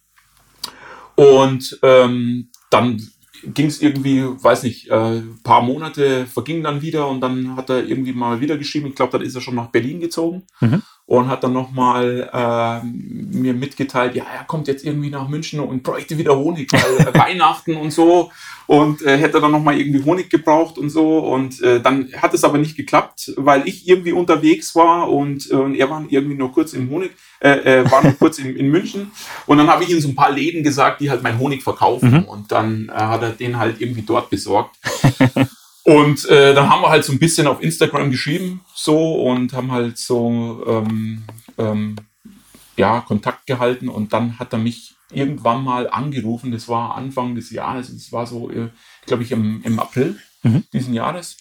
[1.15, 3.01] Und ähm, dann
[3.43, 7.85] ging es irgendwie, weiß nicht, äh, paar Monate vergingen dann wieder und dann hat er
[7.85, 8.87] irgendwie mal wieder geschrieben.
[8.87, 10.47] Ich glaube, dann ist er schon nach Berlin gezogen.
[10.61, 15.59] Mhm und hat dann nochmal äh, mir mitgeteilt, ja, er kommt jetzt irgendwie nach München
[15.59, 18.29] und bräuchte wieder Honig, weil äh, Weihnachten und so
[18.67, 22.43] und äh, hätte dann nochmal irgendwie Honig gebraucht und so und äh, dann hat es
[22.43, 26.51] aber nicht geklappt, weil ich irgendwie unterwegs war und, äh, und er war irgendwie nur
[26.51, 29.09] kurz im Honig, äh, äh, war nur kurz in, in München
[29.47, 32.11] und dann habe ich ihm so ein paar Läden gesagt, die halt mein Honig verkaufen
[32.11, 32.23] mhm.
[32.25, 34.77] und dann äh, hat er den halt irgendwie dort besorgt.
[35.89, 39.71] Und äh, dann haben wir halt so ein bisschen auf Instagram geschrieben, so und haben
[39.71, 41.23] halt so ähm,
[41.57, 41.95] ähm,
[42.77, 46.51] ja Kontakt gehalten und dann hat er mich irgendwann mal angerufen.
[46.51, 47.91] Das war Anfang des Jahres.
[47.91, 48.69] Das war so, äh,
[49.07, 50.63] glaube ich, im, im April mhm.
[50.71, 51.37] diesen Jahres.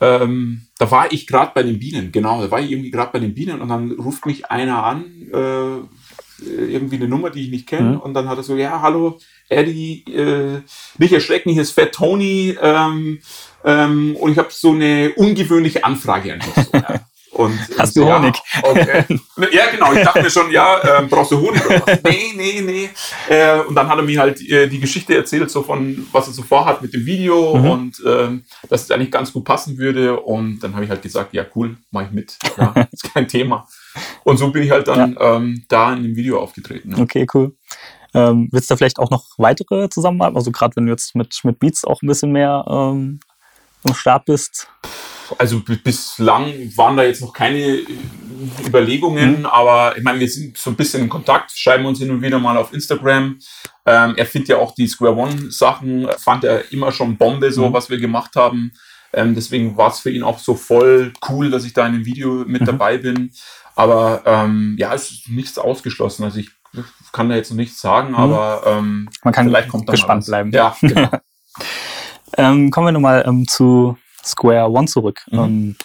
[0.00, 2.40] Ähm, da war ich gerade bei den Bienen, genau.
[2.40, 6.46] Da war ich irgendwie gerade bei den Bienen und dann ruft mich einer an, äh,
[6.46, 7.90] irgendwie eine Nummer, die ich nicht kenne.
[7.90, 8.00] Mhm.
[8.00, 9.18] Und dann hat er so, ja, hallo,
[9.50, 10.62] Eddie, äh,
[10.96, 12.56] nicht erschrecken, hier ist Fat Tony.
[12.60, 13.20] Ähm,
[13.64, 16.54] ähm, und ich habe so eine ungewöhnliche Anfrage an dich.
[16.54, 17.00] So, ja.
[17.32, 18.38] Und, Hast du Honig?
[18.62, 19.04] okay.
[19.52, 19.92] Ja, genau.
[19.92, 22.02] Ich dachte mir schon, ja, äh, brauchst du Honig oder was?
[22.04, 22.90] Nee, nee, nee.
[23.28, 26.34] Äh, und dann hat er mir halt äh, die Geschichte erzählt, so von, was er
[26.34, 27.70] so vorhat mit dem Video mhm.
[27.70, 30.20] und ähm, dass es eigentlich ganz gut passen würde.
[30.20, 32.36] Und dann habe ich halt gesagt, ja, cool, mach ich mit.
[32.58, 33.66] Ja, ist kein Thema.
[34.24, 35.36] Und so bin ich halt dann ja.
[35.36, 36.92] ähm, da in dem Video aufgetreten.
[36.92, 37.02] Ja.
[37.02, 37.54] Okay, cool.
[38.14, 40.36] Ähm, willst du vielleicht auch noch weitere zusammenarbeiten?
[40.36, 43.20] Also gerade wenn du jetzt mit, mit Beats auch ein bisschen mehr ähm,
[43.84, 44.68] am Start bist?
[45.38, 47.86] Also bislang waren da jetzt noch keine äh,
[48.66, 49.46] Überlegungen, mhm.
[49.46, 52.38] aber ich meine, wir sind so ein bisschen in Kontakt, schreiben uns hin und wieder
[52.38, 53.38] mal auf Instagram.
[53.86, 57.68] Ähm, er findet ja auch die Square One Sachen, fand er immer schon Bombe, so
[57.68, 57.72] mhm.
[57.72, 58.72] was wir gemacht haben.
[59.12, 62.04] Ähm, deswegen war es für ihn auch so voll cool, dass ich da in dem
[62.04, 62.66] Video mit mhm.
[62.66, 63.32] dabei bin.
[63.74, 66.24] Aber ähm, ja, es ist nichts ausgeschlossen.
[66.24, 66.50] Also ich
[67.12, 68.16] kann da jetzt noch nichts sagen, mhm.
[68.16, 70.50] aber ähm, man kann vielleicht kommt gespannt bleiben.
[70.52, 71.10] Ja, genau.
[72.36, 75.20] Ähm, kommen wir nochmal ähm, zu Square One zurück.
[75.30, 75.38] Mhm.
[75.38, 75.76] Ähm,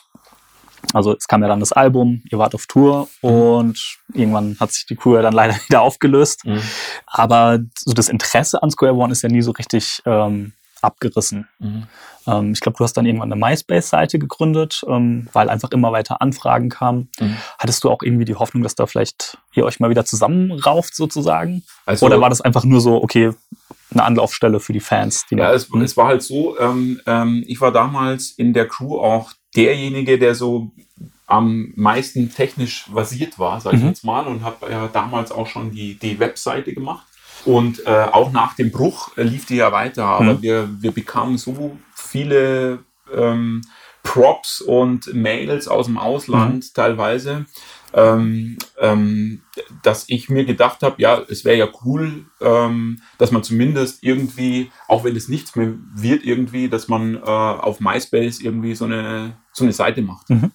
[0.93, 3.29] Also es kam ja dann das Album, ihr wart auf Tour Mhm.
[3.29, 6.45] und irgendwann hat sich die Crew ja dann leider wieder aufgelöst.
[6.45, 6.61] Mhm.
[7.05, 11.47] Aber so das Interesse an Square One ist ja nie so richtig ähm, abgerissen.
[11.59, 11.83] Mhm.
[12.27, 16.21] Ähm, ich glaube, du hast dann irgendwann eine MySpace-Seite gegründet, ähm, weil einfach immer weiter
[16.21, 17.09] Anfragen kamen.
[17.19, 17.37] Mhm.
[17.59, 21.63] Hattest du auch irgendwie die Hoffnung, dass da vielleicht ihr euch mal wieder zusammenrauft sozusagen?
[21.85, 23.31] Also, Oder war das einfach nur so, okay,
[23.91, 25.25] eine Anlaufstelle für die Fans?
[25.31, 28.67] Die Ja, noch- es, es war halt so, ähm, ähm, ich war damals in der
[28.67, 30.71] Crew auch derjenige, der so
[31.25, 33.87] am meisten technisch versiert war, sag ich Mhm.
[33.87, 37.05] jetzt mal, und habe ja damals auch schon die, die Webseite gemacht.
[37.47, 40.41] Und äh, auch nach dem Bruch äh, lief die ja weiter, aber Mhm.
[40.41, 42.79] wir, wir bekamen so viele
[43.13, 43.61] ähm,
[44.03, 47.45] Props und Mails aus dem Ausland teilweise,
[47.93, 49.41] ähm, ähm,
[49.81, 54.69] dass ich mir gedacht habe, ja, es wäre ja cool, ähm, dass man zumindest irgendwie,
[54.89, 59.37] auch wenn es nichts mehr wird, irgendwie, dass man äh, auf MySpace irgendwie so eine,
[59.53, 60.29] so eine Seite macht.
[60.29, 60.51] Mhm.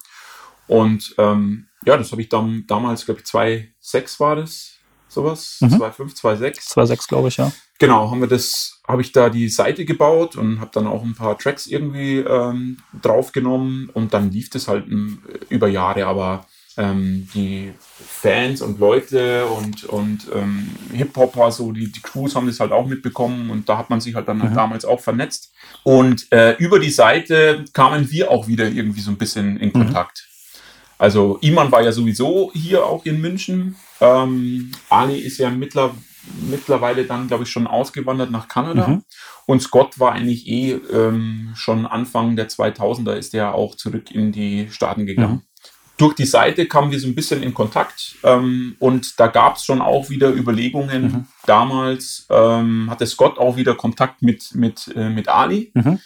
[0.67, 4.72] Und ähm, ja, das habe ich dann damals, glaube ich, 2.6 war das,
[5.13, 5.75] sowas, Mhm.
[5.75, 6.69] 2.5, 2.6.
[6.73, 7.51] 2.6, glaube ich, ja.
[7.79, 11.15] Genau, haben wir das, habe ich da die Seite gebaut und habe dann auch ein
[11.15, 16.45] paar Tracks irgendwie ähm, draufgenommen und dann lief das halt ähm, über Jahre, aber
[16.77, 22.59] ähm, die Fans und Leute und, und ähm, Hip-Hopper, so die, die Crews haben das
[22.59, 24.55] halt auch mitbekommen und da hat man sich halt dann Mhm.
[24.55, 25.51] damals auch vernetzt.
[25.83, 30.27] Und äh, über die Seite kamen wir auch wieder irgendwie so ein bisschen in Kontakt.
[30.97, 33.75] Also Iman war ja sowieso hier auch in München.
[33.99, 35.95] Ähm, Ali ist ja mittler,
[36.49, 38.87] mittlerweile dann, glaube ich, schon ausgewandert nach Kanada.
[38.87, 39.03] Mhm.
[39.45, 44.31] Und Scott war eigentlich eh ähm, schon Anfang der 2000er ist der auch zurück in
[44.31, 45.33] die Staaten gegangen.
[45.33, 45.41] Mhm.
[45.97, 49.65] Durch die Seite kamen wir so ein bisschen in Kontakt ähm, und da gab es
[49.65, 51.03] schon auch wieder Überlegungen.
[51.03, 51.25] Mhm.
[51.45, 55.71] Damals ähm, hatte Scott auch wieder Kontakt mit, mit, äh, mit Ali.
[55.75, 55.99] Mhm.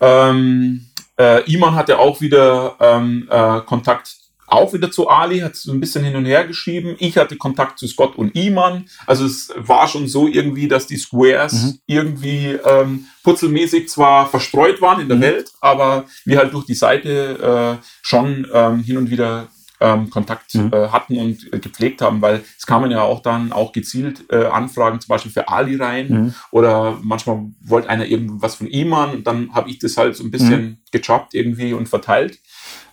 [0.00, 0.86] Ähm,
[1.18, 4.16] äh, Iman hatte auch wieder ähm, äh, Kontakt
[4.48, 6.94] auch wieder zu Ali, hat so ein bisschen hin und her geschrieben.
[7.00, 8.84] Ich hatte Kontakt zu Scott und Iman.
[9.04, 11.78] Also es war schon so irgendwie, dass die Squares Mhm.
[11.86, 15.22] irgendwie ähm, putzelmäßig zwar verstreut waren in der Mhm.
[15.22, 19.48] Welt, aber wir halt durch die Seite äh, schon ähm, hin und wieder
[19.80, 20.72] ähm, Kontakt Mhm.
[20.72, 24.46] äh, hatten und äh, gepflegt haben, weil es kamen ja auch dann auch gezielt äh,
[24.46, 26.34] Anfragen zum Beispiel für Ali rein Mhm.
[26.50, 30.30] oder manchmal wollte einer irgendwas von Iman und dann habe ich das halt so ein
[30.30, 30.76] bisschen Mhm.
[30.92, 32.38] gechoppt irgendwie und verteilt.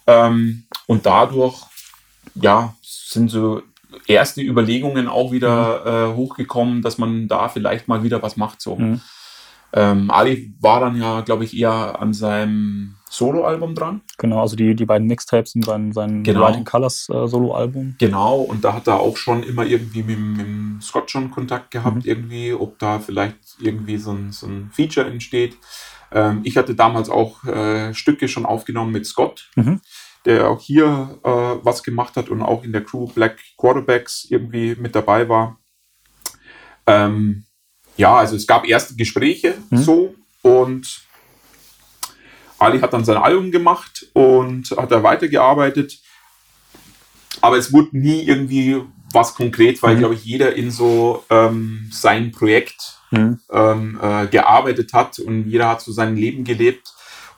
[0.07, 1.55] Ähm, und dadurch,
[2.35, 3.61] ja, sind so
[4.07, 8.59] erste Überlegungen auch wieder äh, hochgekommen, dass man da vielleicht mal wieder was macht.
[8.61, 8.75] So.
[8.75, 9.01] Mhm.
[9.71, 14.01] Ähm, Ali war dann ja, glaube ich, eher an seinem Soloalbum dran.
[14.17, 16.41] Genau, also die, die beiden Mixtapes sind sein, sein Genau.
[16.47, 17.95] Writing Colors äh, Soloalbum.
[17.99, 21.97] Genau, und da hat er auch schon immer irgendwie mit, mit Scott schon Kontakt gehabt,
[21.97, 22.01] Mhm.
[22.05, 25.55] irgendwie, ob da vielleicht irgendwie so ein, so ein Feature entsteht.
[26.11, 29.79] Ähm, ich hatte damals auch äh, Stücke schon aufgenommen mit Scott, Mhm.
[30.25, 34.75] der auch hier äh, was gemacht hat und auch in der Crew Black Quarterbacks irgendwie
[34.75, 35.59] mit dabei war.
[36.87, 37.45] Ähm,
[37.95, 39.77] ja, also es gab erste Gespräche Mhm.
[39.77, 41.03] so und
[42.59, 45.99] Ali hat dann sein Album gemacht und hat da weitergearbeitet.
[47.41, 49.99] Aber es wurde nie irgendwie was konkret, weil, Mhm.
[49.99, 53.39] glaube ich, jeder in so ähm, sein Projekt Mhm.
[53.51, 56.92] ähm, äh, gearbeitet hat und jeder hat so sein Leben gelebt.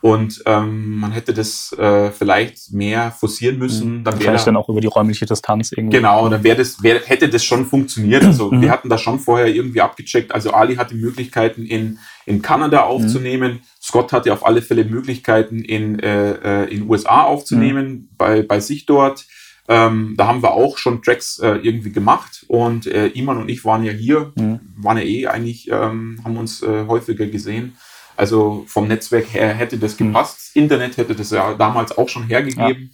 [0.06, 4.04] Und ähm, man hätte das äh, vielleicht mehr forcieren müssen.
[4.04, 5.98] Dann wäre Wahrscheinlich da- dann auch über die räumliche Distanz irgendwie.
[5.98, 8.24] Genau, dann wäre das, wär, hätte das schon funktioniert.
[8.24, 8.62] Also Mhm.
[8.62, 10.32] wir hatten das schon vorher irgendwie abgecheckt.
[10.32, 13.62] Also Ali hatte Möglichkeiten in, in Kanada aufzunehmen.
[13.82, 18.86] Scott hatte auf alle Fälle Möglichkeiten in äh, äh, in USA aufzunehmen, bei, bei sich
[18.86, 19.26] dort.
[19.68, 23.65] Ähm, da haben wir auch schon Tracks äh, irgendwie gemacht und äh, Iman und ich
[23.65, 24.60] waren ja hier, Mhm.
[24.78, 27.76] waren ja eh eigentlich, ähm, haben uns äh, häufiger gesehen.
[28.17, 30.08] Also vom Netzwerk her hätte das Mhm.
[30.08, 30.56] gepasst.
[30.56, 32.93] Internet hätte das ja damals auch schon hergegeben.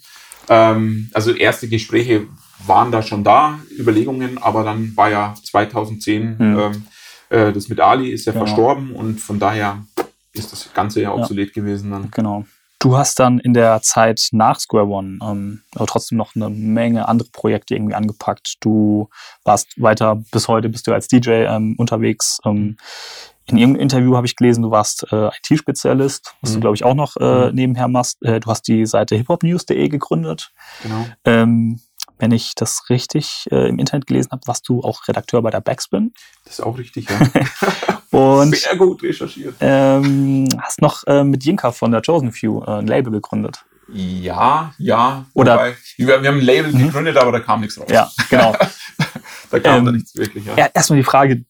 [0.49, 2.27] Ähm, also erste Gespräche
[2.65, 6.59] waren da schon da, Überlegungen, aber dann war ja 2010 Mhm.
[6.59, 6.85] ähm,
[7.29, 8.45] äh, das mit Ali ist ja Genau.
[8.45, 9.83] verstorben und von daher
[10.33, 12.11] ist das Ganze ja obsolet gewesen dann.
[12.11, 12.45] Genau.
[12.79, 17.07] Du hast dann in der Zeit nach Square One ähm, aber trotzdem noch eine Menge
[17.07, 18.55] andere Projekte irgendwie angepackt.
[18.59, 19.07] Du
[19.43, 22.39] warst weiter bis heute, bist du als DJ ähm, unterwegs.
[22.43, 22.77] Ähm,
[23.47, 26.61] in irgendeinem Interview habe ich gelesen, du warst äh, IT-Spezialist, was du, Mhm.
[26.61, 27.55] glaube ich, auch noch äh, Mhm.
[27.55, 28.21] nebenher machst.
[28.23, 30.51] Äh, du hast die Seite hiphopnews.de gegründet.
[30.83, 31.05] Genau.
[31.25, 31.79] Ähm,
[32.19, 35.59] wenn ich das richtig äh, im Internet gelesen habe, warst du auch Redakteur bei der
[35.61, 36.13] Backspin.
[36.45, 37.19] Das ist auch richtig, ja.
[38.17, 39.55] Und Sehr gut recherchiert.
[39.59, 43.63] ähm, hast noch äh, mit Jinka von der Chosen Few äh, ein Label gegründet.
[43.91, 45.25] Ja, ja.
[45.33, 46.85] Oder- wobei, wir, wir haben ein Label Mhm.
[46.87, 47.87] gegründet, aber da kam nichts raus.
[47.89, 48.55] Ja, genau.
[49.49, 50.45] Da kam Ähm, da nichts wirklich.
[50.45, 50.55] Ja.
[50.57, 51.43] Ja, erstmal die Frage,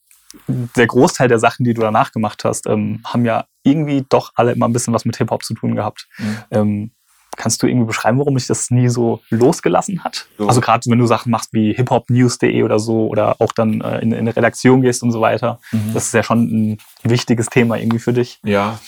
[0.48, 4.52] der Großteil der Sachen, die du danach gemacht hast, ähm, haben ja irgendwie doch alle
[4.52, 6.08] immer ein bisschen was mit Hip-Hop zu tun gehabt.
[6.18, 6.38] Mhm.
[6.52, 6.92] Ähm,
[7.38, 10.28] Kannst du irgendwie beschreiben, warum dich das nie so losgelassen hat?
[10.38, 10.48] So.
[10.50, 14.12] Also gerade wenn du Sachen machst wie hiphopnews.de oder so oder auch dann äh, in,
[14.12, 15.60] in eine Redaktion gehst und so weiter.
[15.72, 15.94] Mhm.
[15.94, 18.40] Das ist ja schon ein wichtiges Thema irgendwie für dich.
[18.44, 18.80] Ja,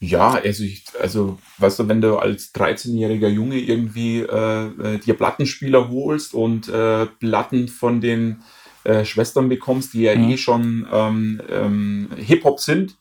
[0.00, 5.14] ja, also ich, also, weißt du, wenn du als 13-jähriger Junge irgendwie äh, äh, dir
[5.14, 8.42] Plattenspieler holst und äh, Platten von den
[8.84, 10.30] äh, Schwestern bekommst, die ja Mhm.
[10.30, 12.96] eh schon ähm, ähm, Hip-Hop sind,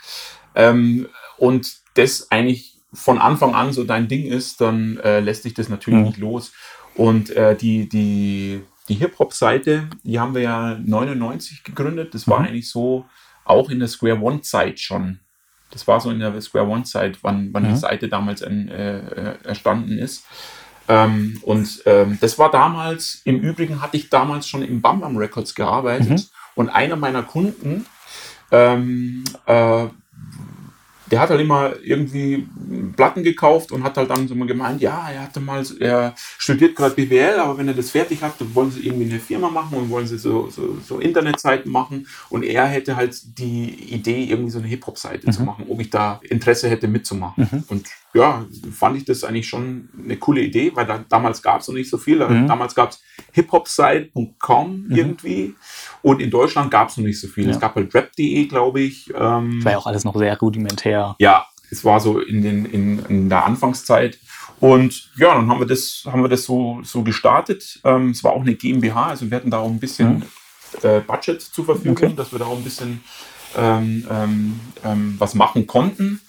[0.55, 1.07] ähm,
[1.37, 5.69] und das eigentlich von Anfang an so dein Ding ist, dann äh, lässt dich das
[5.69, 6.05] natürlich Mhm.
[6.05, 6.51] nicht los.
[6.95, 12.13] Und äh, die, die, die Hip-Hop-Seite, die haben wir ja 99 gegründet.
[12.13, 12.47] Das war Mhm.
[12.47, 13.05] eigentlich so
[13.45, 15.19] auch in der Square One-Zeit schon.
[15.69, 17.69] Das war so in der Square One-Zeit, wann, wann Mhm.
[17.69, 20.25] die Seite damals en, äh, äh, erstanden ist.
[20.87, 25.17] Ähm, und ähm, das war damals, im Übrigen hatte ich damals schon im Bam Bam
[25.17, 26.23] Records gearbeitet Mhm.
[26.55, 27.85] und einer meiner Kunden,
[28.51, 29.87] ähm, äh,
[31.11, 32.47] der hat halt immer irgendwie
[32.95, 36.75] Platten gekauft und hat halt dann so mal gemeint, ja, er hatte mal, er studiert
[36.75, 39.77] gerade BWL, aber wenn er das fertig hat, dann wollen sie irgendwie eine Firma machen
[39.77, 44.51] und wollen sie so, so, so Internetseiten machen und er hätte halt die Idee, irgendwie
[44.51, 47.63] so eine Hip-Hop-Seite zu machen, ob ich da Interesse hätte mitzumachen.
[47.67, 51.67] Und ja, fand ich das eigentlich schon eine coole Idee, weil da, damals gab es
[51.67, 52.17] noch nicht so viel.
[52.27, 52.47] Mhm.
[52.47, 53.01] Damals gab es
[53.33, 55.55] hiphopsite.com irgendwie
[56.01, 57.45] und in Deutschland gab es noch nicht so viel.
[57.45, 57.51] Ja.
[57.51, 59.09] Es gab halt rap.de, glaube ich.
[59.15, 61.15] Ähm, Das war ja auch alles noch sehr rudimentär.
[61.19, 64.17] ja, es war so in, den, in, in der Anfangszeit.
[64.59, 67.79] Und ja, dann haben wir das, haben wir das so, so gestartet.
[67.83, 70.23] Ähm, es war auch eine GmbH, also wir hatten da auch ein bisschen
[70.81, 72.13] äh, Budget zur Verfügung, Okay.
[72.15, 73.03] dass wir da auch ein bisschen
[73.57, 76.21] ähm, ähm, ähm, was machen konnten.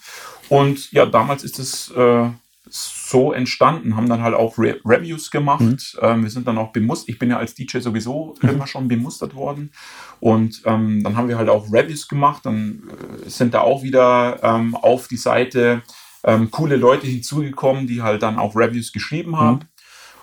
[0.49, 2.29] Und ja, damals ist es äh,
[2.69, 5.61] so entstanden, haben dann halt auch Re Reviews gemacht.
[5.61, 5.77] Mhm.
[6.01, 7.09] Ähm, wir sind dann auch bemustert.
[7.09, 9.71] Ich bin ja als DJ sowieso immer schon bemustert worden.
[10.19, 12.45] Und ähm, dann haben wir halt auch Reviews gemacht.
[12.45, 12.83] Dann
[13.25, 15.81] äh, sind da auch wieder ähm, auf die Seite
[16.23, 19.61] ähm, coole Leute hinzugekommen, die halt dann auch Reviews geschrieben haben.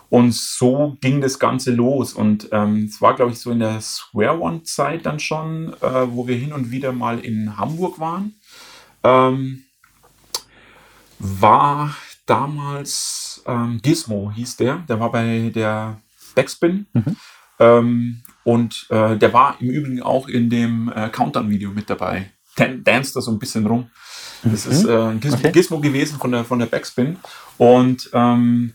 [0.09, 2.13] Und so ging das Ganze los.
[2.13, 6.29] Und ähm, es war, glaube ich, so in der Square One-Zeit dann schon, äh, wo
[6.29, 8.35] wir hin und wieder mal in Hamburg waren.
[9.03, 9.65] Ähm,
[11.19, 11.97] war
[12.27, 14.85] damals ähm, Gizmo, hieß der.
[14.89, 16.01] Der war bei der
[16.35, 16.87] Backspin.
[16.93, 17.17] Mhm.
[17.59, 22.31] Ähm, und äh, der war im Übrigen auch in dem äh, Countdown-Video mit dabei.
[22.57, 23.91] Dan danced da so ein bisschen rum.
[24.43, 25.53] Das ist äh, Gizmo, Okay.
[25.53, 27.17] Gizmo gewesen von der, von der Backspin.
[27.59, 28.75] Und ähm,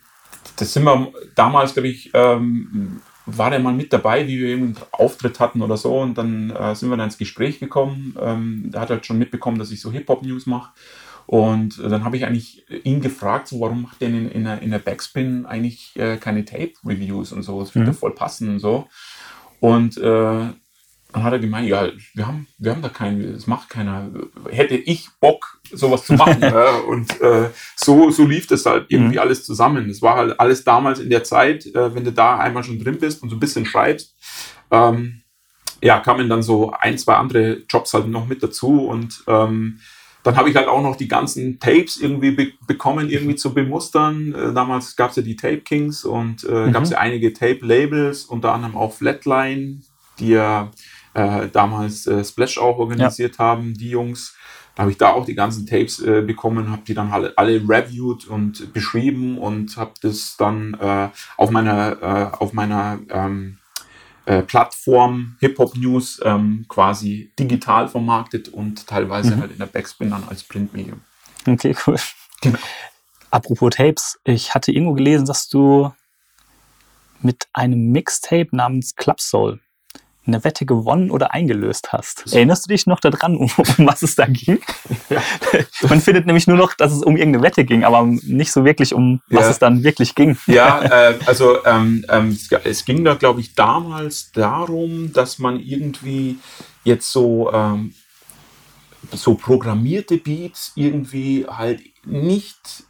[0.58, 4.64] das sind wir damals, glaube ich, ähm, war der mal mit dabei, wie wir eben
[4.64, 6.00] einen Auftritt hatten oder so.
[6.00, 8.16] Und dann äh, sind wir dann ins Gespräch gekommen.
[8.20, 10.72] Ähm, der hat halt schon mitbekommen, dass ich so Hip-Hop-News mache.
[11.28, 14.62] Und äh, dann habe ich eigentlich ihn gefragt, so, warum macht der in, in, der,
[14.62, 17.60] in der Backspin eigentlich äh, keine Tape-Reviews und so?
[17.60, 17.96] Das würde Mhm.
[17.96, 18.88] voll passen und so.
[19.60, 20.02] Und äh,
[21.14, 24.10] dann hat er gemeint, ja, wir haben, wir haben da keinen, das macht keiner.
[24.50, 26.42] Hätte ich Bock, sowas zu machen.
[26.42, 29.20] ja, und äh, so, so lief das halt irgendwie Mhm.
[29.20, 29.88] alles zusammen.
[29.90, 32.98] Das war halt alles damals in der Zeit, äh, wenn du da einmal schon drin
[32.98, 34.16] bist und so ein bisschen schreibst,
[34.72, 35.22] ähm,
[35.82, 39.80] ja, kamen dann so ein, zwei andere Jobs halt noch mit dazu und ähm,
[40.24, 44.34] dann habe ich halt auch noch die ganzen Tapes irgendwie be bekommen, irgendwie zu bemustern.
[44.36, 46.72] Äh, damals gab es ja die Tape Kings und äh, Mhm.
[46.72, 49.82] gab es ja einige Tape-Labels, unter anderem auch Flatline,
[50.20, 50.72] die ja
[51.14, 54.36] äh, damals äh, Splash auch organisiert haben, die Jungs.
[54.76, 57.56] Da habe ich da auch die ganzen Tapes äh, bekommen, habe die dann alle, alle
[57.68, 63.58] reviewed und beschrieben und habe das dann äh, auf meiner, äh, auf meiner ähm,
[64.26, 69.42] äh, Plattform Hip Hop News ähm, quasi digital vermarktet und teilweise Mhm.
[69.42, 71.02] halt in der Backspin dann als Printmedium.
[71.48, 71.98] Okay, cool.
[72.42, 72.60] Genau.
[73.32, 75.92] Apropos Tapes, ich hatte irgendwo gelesen, dass du
[77.22, 79.60] mit einem Mixtape namens Club Soul
[80.28, 82.32] eine Wette gewonnen oder eingelöst hast.
[82.34, 84.60] Erinnerst du dich noch daran, um, um was es da ging?
[85.10, 85.22] Ja.
[85.90, 88.94] Man findet nämlich nur noch, dass es um irgendeine Wette ging, aber nicht so wirklich
[88.94, 89.50] um, was Ja.
[89.50, 90.38] es dann wirklich ging.
[90.46, 95.60] Ja, äh, also ähm, ähm, es, es ging da, glaube ich, damals darum, dass man
[95.60, 96.38] irgendwie
[96.84, 97.94] jetzt so, ähm,
[99.14, 102.84] so programmierte Beats irgendwie halt nicht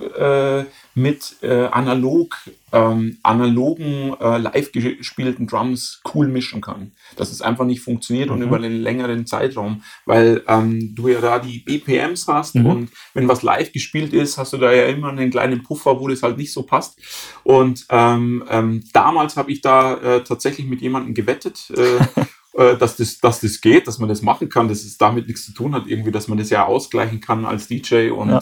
[0.00, 2.36] äh, mit äh, analog,
[2.72, 6.92] ähm, analogen, äh, live gespielten Drums cool mischen kann.
[7.16, 8.44] Dass es einfach nicht funktioniert und Mhm.
[8.46, 12.66] über einen längeren Zeitraum, weil ähm, du ja da die BPMs hast Mhm.
[12.66, 16.08] und wenn was live gespielt ist, hast du da ja immer einen kleinen Puffer, wo
[16.08, 16.98] das halt nicht so passt.
[17.44, 21.70] Und ähm, ähm, damals habe ich da äh, tatsächlich mit jemandem gewettet.
[21.76, 21.98] Äh,
[22.56, 25.44] äh, dass das, dass das geht, dass man das machen kann, dass es damit nichts
[25.44, 28.40] zu tun hat, irgendwie, dass man das ja ausgleichen kann als DJ und Ja.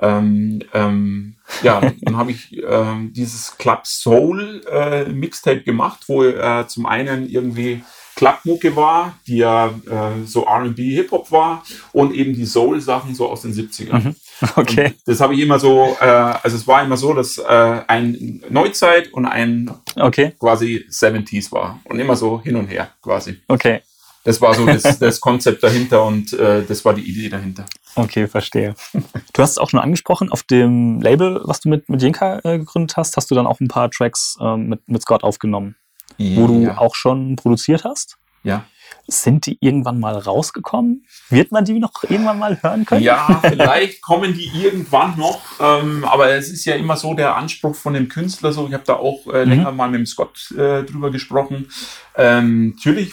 [0.00, 6.66] Ähm, ähm, ja, dann habe ich ähm, dieses Club Soul äh, Mixtape gemacht, wo äh,
[6.66, 7.82] zum einen irgendwie
[8.16, 13.42] Clubmucke war, die ja äh, so R&B Hip-Hop war und eben die Soul-Sachen so aus
[13.42, 14.04] den 70ern.
[14.04, 14.14] Mhm.
[14.56, 14.86] Okay.
[14.86, 18.42] Und das habe ich immer so, äh, also es war immer so, dass äh, ein
[18.48, 20.32] Neuzeit und ein Okay.
[20.38, 21.78] quasi 70s war.
[21.84, 23.38] Und immer so hin und her quasi.
[23.48, 23.82] Okay.
[24.24, 27.66] Das war so das, das Konzept dahinter und äh, das war die Idee dahinter.
[27.94, 28.74] Okay, verstehe.
[29.32, 32.58] Du hast es auch schon angesprochen, auf dem Label, was du mit, mit Jinka äh,
[32.58, 35.76] gegründet hast, hast du dann auch ein paar Tracks ähm, mit, mit Scott aufgenommen,
[36.18, 36.78] wo du ja.
[36.78, 38.16] auch schon produziert hast.
[38.42, 38.64] ja.
[39.06, 41.04] Sind die irgendwann mal rausgekommen?
[41.30, 43.02] Wird man die noch irgendwann mal hören können?
[43.02, 47.74] Ja, vielleicht kommen die irgendwann noch, ähm, aber es ist ja immer so der Anspruch
[47.74, 48.52] von dem Künstler.
[48.52, 49.50] So, ich habe da auch äh, Mhm.
[49.50, 51.68] länger mal mit dem Scott äh, drüber gesprochen.
[52.16, 53.12] Ähm, natürlich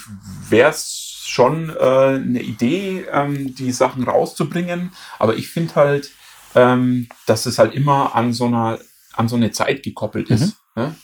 [0.49, 1.07] wäre es
[1.38, 6.10] schon äh, eine Idee, ähm, die Sachen rauszubringen, aber ich finde halt,
[6.56, 8.80] ähm, dass es halt immer an so einer
[9.14, 10.56] an so eine Zeit gekoppelt ist.
[10.76, 10.96] Ne?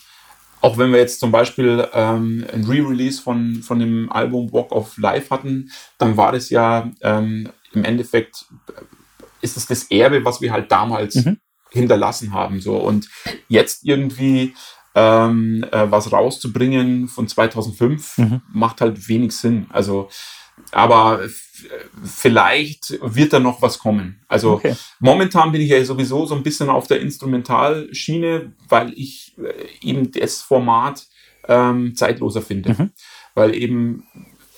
[0.62, 4.98] Auch wenn wir jetzt zum Beispiel ähm, ein Re-Release von, von dem Album Walk of
[4.98, 8.82] Life hatten, dann war das ja ähm, im Endeffekt, äh,
[9.42, 11.38] ist es das Erbe, was wir halt damals Mhm.
[11.72, 12.62] hinterlassen haben.
[12.62, 12.78] So.
[12.78, 13.08] Und
[13.48, 14.54] jetzt irgendwie
[14.96, 18.41] ähm, äh, was rauszubringen von 2005 Mhm.
[18.54, 19.66] macht halt wenig Sinn.
[19.70, 20.10] Also,
[20.72, 21.22] aber
[22.04, 24.20] vielleicht wird da noch was kommen.
[24.28, 24.76] Also Okay.
[25.00, 30.12] Momentan bin ich ja sowieso so ein bisschen auf der Instrumentalschiene, weil ich äh, eben
[30.12, 31.06] das Format
[31.48, 32.70] ähm, zeitloser finde.
[32.74, 32.91] Mhm.
[33.34, 34.08] Weil eben,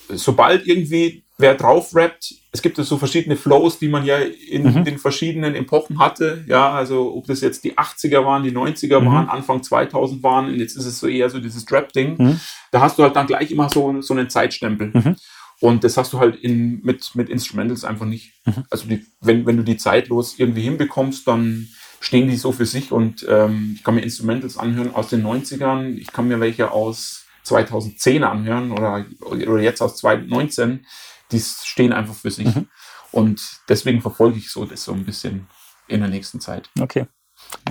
[0.09, 4.85] sobald irgendwie wer drauf rappt, es gibt so verschiedene Flows, die man ja in Mhm.
[4.85, 6.45] den verschiedenen Epochen hatte.
[6.47, 9.05] Ja, also ob das jetzt die 80er waren, die 90er Mhm.
[9.07, 12.15] waren, Anfang 2000 waren, und jetzt ist es so eher so dieses Trap-Ding.
[12.17, 12.39] Mhm.
[12.71, 14.91] Da hast du halt dann gleich immer so, so einen Zeitstempel.
[14.93, 15.15] Mhm.
[15.59, 18.33] Und das hast du halt in, mit, mit Instrumentals einfach nicht.
[18.45, 18.63] Mhm.
[18.69, 21.67] Also die, wenn, wenn du die zeitlos irgendwie hinbekommst, dann
[21.99, 25.95] stehen die so für sich und ähm, ich kann mir Instrumentals anhören aus den 90ern,
[25.97, 30.85] ich kann mir welche aus 2010 anhören oder, oder jetzt aus 2019,
[31.31, 32.53] die stehen einfach für sich.
[32.53, 32.67] Mhm.
[33.11, 35.47] Und deswegen verfolge ich so das so ein bisschen
[35.87, 36.69] in der nächsten Zeit.
[36.79, 37.07] Okay.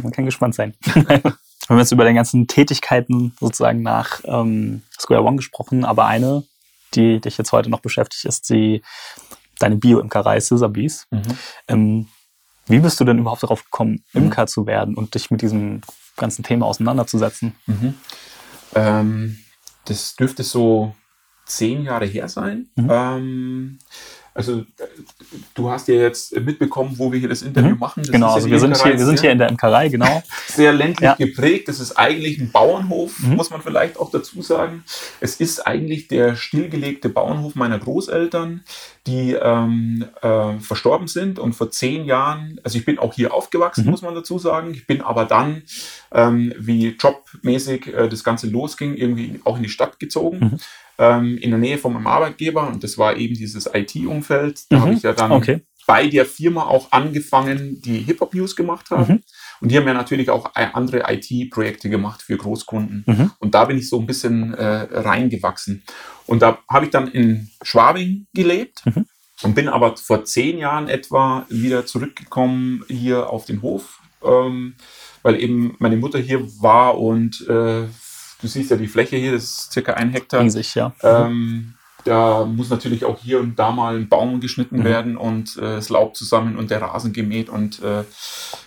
[0.02, 0.74] Man kann gespannt sein.
[0.84, 1.34] wir
[1.68, 6.44] haben jetzt über den ganzen Tätigkeiten sozusagen nach ähm, Square One gesprochen, aber eine,
[6.94, 8.82] die dich jetzt heute noch beschäftigt, ist die
[9.58, 11.06] deine Bio-Imkerei Scissorbees.
[11.68, 12.08] Ähm,
[12.66, 15.82] wie bist du denn überhaupt darauf gekommen, Imker zu werden und dich mit diesem
[16.16, 17.54] ganzen Thema auseinanderzusetzen?
[17.66, 17.94] Mhm.
[18.74, 19.38] Ähm,
[19.84, 20.94] das dürfte so
[21.46, 22.66] zehn Jahre her sein.
[22.76, 22.88] Mhm.
[22.90, 23.78] Ähm,
[24.36, 24.64] also äh,
[25.54, 27.78] du hast ja jetzt mitbekommen, wo wir hier das Interview Mhm.
[27.78, 28.02] machen.
[28.02, 30.24] Das genau, also wir sind, hier, wir sind hier in der Imkerei, genau.
[30.48, 31.14] sehr ländlich Ja.
[31.14, 31.68] geprägt.
[31.68, 33.36] Das ist eigentlich ein Bauernhof, Mhm.
[33.36, 34.82] muss man vielleicht auch dazu sagen.
[35.20, 38.64] Es ist eigentlich der stillgelegte Bauernhof meiner Großeltern,
[39.06, 43.84] die ähm, äh, verstorben sind und vor zehn Jahren, also ich bin auch hier aufgewachsen,
[43.84, 43.90] Mhm.
[43.92, 44.72] muss man dazu sagen.
[44.74, 45.62] Ich bin aber dann,
[46.10, 50.58] ähm, wie jobmäßig äh, das Ganze losging, irgendwie auch in die Stadt gezogen.
[50.98, 54.62] Ähm, in der Nähe von meinem Arbeitgeber und das war eben dieses IT-Umfeld.
[54.70, 54.80] Da Mhm.
[54.82, 55.62] habe ich ja dann Okay.
[55.86, 59.12] bei der Firma auch angefangen, die Hip-Hop-News gemacht haben.
[59.14, 59.22] Mhm.
[59.60, 63.04] Und die haben ja natürlich auch ein- andere IT-Projekte gemacht für Großkunden.
[63.06, 63.30] Mhm.
[63.38, 65.82] Und da bin ich so ein bisschen äh, reingewachsen.
[66.26, 69.06] Und da habe ich dann in Schwabing gelebt Mhm.
[69.42, 74.74] und bin aber vor zehn Jahren etwa wieder zurückgekommen hier auf den Hof, ähm,
[75.22, 77.84] weil eben meine Mutter hier war und äh,
[78.40, 80.40] du siehst ja die Fläche hier, das ist circa ein Hektar.
[80.42, 80.92] Riesig, ja.
[81.02, 81.74] Ähm,
[82.04, 84.84] da muss natürlich auch hier und da mal ein Baum geschnitten Mhm.
[84.84, 88.00] werden und äh, das Laub zusammen und der Rasen gemäht und äh,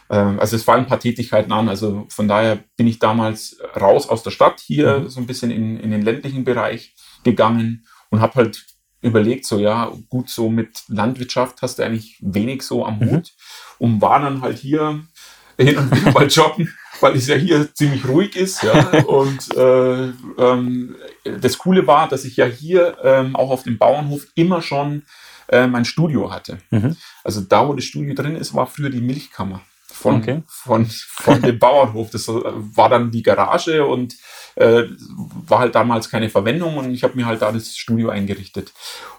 [0.10, 1.70] äh, also es fallen ein paar Tätigkeiten an.
[1.70, 5.10] Also von daher bin ich damals raus aus der Stadt hier Mhm.
[5.10, 8.66] so ein bisschen in, in den ländlichen Bereich gegangen und habe halt
[9.02, 13.12] überlegt, so ja, gut, so mit Landwirtschaft hast du eigentlich wenig so am Mhm.
[13.12, 13.34] Hut
[13.78, 15.02] und war dann halt hier
[15.60, 18.64] hin und wieder mal joggen, weil es ja hier ziemlich ruhig ist.
[18.64, 18.74] Ja.
[19.08, 20.96] Und äh, ähm,
[21.42, 25.04] das Coole war, dass ich ja hier ähm, auch auf dem Bauernhof immer schon
[25.50, 26.60] äh, mein Studio hatte.
[26.72, 26.96] Mhm.
[27.24, 30.44] Also da, wo das Studio drin ist, war früher die Milchkammer von, Okay.
[30.48, 32.10] von, von dem Bauernhof.
[32.12, 34.16] Das äh, war dann die Garage und
[34.56, 34.84] äh,
[35.48, 38.74] war halt damals keine Verwendung und ich habe mir halt da das Studio eingerichtet.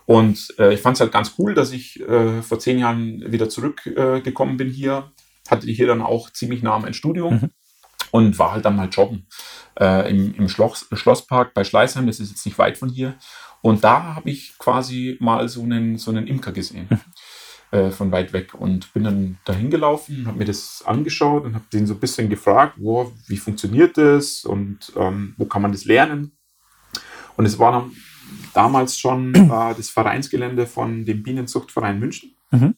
[0.04, 3.48] Und äh, ich fand es halt ganz cool, dass ich äh, vor zehn Jahren wieder
[3.48, 5.12] zurückgekommen äh, bin hier.
[5.48, 7.50] Hatte hier dann auch ziemlich nah mein Studio Mhm.
[8.10, 9.26] Und war halt dann mal joggen
[9.78, 12.06] äh, im, im Schloss, Schlosspark bei Schleißheim.
[12.06, 13.14] Das ist jetzt nicht weit von hier.
[13.60, 16.88] Und da habe ich quasi mal so einen, so einen Imker gesehen.
[17.70, 21.66] Äh, von weit weg und bin dann dahin gelaufen, habe mir das angeschaut und habe
[21.70, 25.84] den so ein bisschen gefragt, wo, wie funktioniert das und ähm, wo kann man das
[25.84, 26.32] lernen.
[27.36, 27.92] Und es war dann
[28.54, 32.34] damals schon äh, das Vereinsgelände von dem Bienenzuchtverein München.
[32.52, 32.74] Mhm.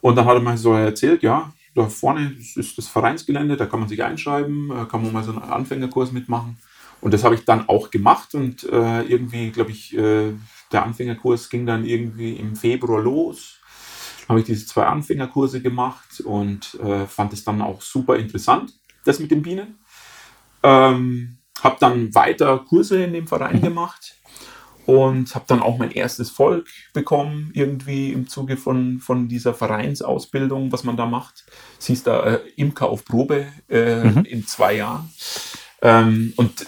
[0.00, 3.80] Und dann hat er mir so erzählt, ja, da vorne ist das Vereinsgelände, da kann
[3.80, 6.56] man sich einschreiben, äh, kann man mal so einen Anfängerkurs mitmachen.
[7.00, 10.32] Und das habe ich dann auch gemacht und äh, irgendwie, glaube ich, äh,
[10.72, 13.60] der Anfängerkurs ging dann irgendwie im Februar los.
[14.28, 18.72] habe ich diese zwei Anfängerkurse gemacht und äh, fand es dann auch super interessant,
[19.04, 19.78] das mit den Bienen.
[20.62, 23.62] Ähm, habe dann weiter Kurse in dem Verein mhm.
[23.62, 24.16] gemacht
[24.86, 30.70] und habe dann auch mein erstes Volk bekommen, irgendwie im Zuge von, von dieser Vereinsausbildung,
[30.70, 31.44] was man da macht.
[31.78, 34.24] Es hieß da äh, Imker auf Probe äh, mhm.
[34.24, 35.10] in zwei Jahren.
[35.82, 36.66] Ähm, und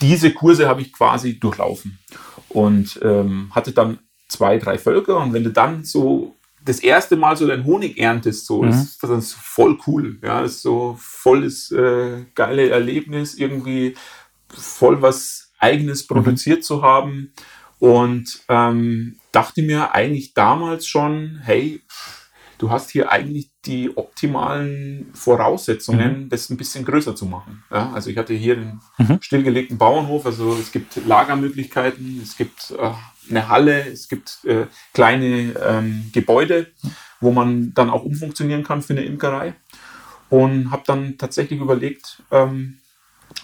[0.00, 1.98] diese Kurse habe ich quasi durchlaufen
[2.50, 5.16] und ähm, hatte dann zwei, drei Völker.
[5.18, 8.68] Und wenn du dann so das erste Mal so dein Honig erntest, so, mhm.
[8.68, 10.18] ist das ist voll cool.
[10.22, 13.94] Ja, das ist so volles, äh, geile Erlebnis, irgendwie
[14.48, 16.14] voll was Eigenes mhm.
[16.14, 16.62] produziert mhm.
[16.62, 17.32] zu haben.
[17.78, 21.80] Und ähm, dachte mir eigentlich damals schon, hey,
[22.58, 26.28] du hast hier eigentlich die optimalen Voraussetzungen, mhm.
[26.28, 27.64] das ein bisschen größer zu machen.
[27.72, 29.18] Ja, also ich hatte hier den mhm.
[29.20, 32.92] stillgelegten Bauernhof, also es gibt Lagermöglichkeiten, es gibt äh,
[33.30, 36.68] eine Halle, es gibt äh, kleine ähm, Gebäude,
[37.20, 39.54] wo man dann auch umfunktionieren kann für eine Imkerei.
[40.28, 42.78] Und habe dann tatsächlich überlegt, ähm,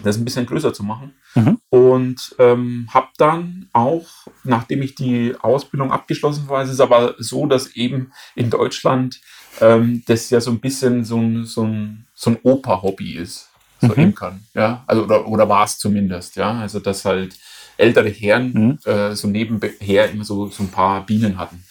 [0.03, 1.15] das ein bisschen größer zu machen.
[1.35, 1.59] Mhm.
[1.71, 4.09] Und ähm, habe dann auch,
[4.45, 9.21] nachdem ich die Ausbildung abgeschlossen war, es ist aber so, dass eben in Deutschland
[9.61, 13.89] ähm, das ja so ein bisschen so ein, so ein, so ein Opa-Hobby ist, so
[13.89, 13.95] mhm.
[13.95, 14.45] Imkern.
[14.55, 14.85] Ja?
[14.87, 16.61] Also, oder, oder war es zumindest, ja.
[16.61, 17.37] Also dass halt
[17.77, 18.53] ältere Herren
[18.85, 18.91] mhm.
[18.91, 21.63] äh, so nebenher immer so, so ein paar Bienen hatten.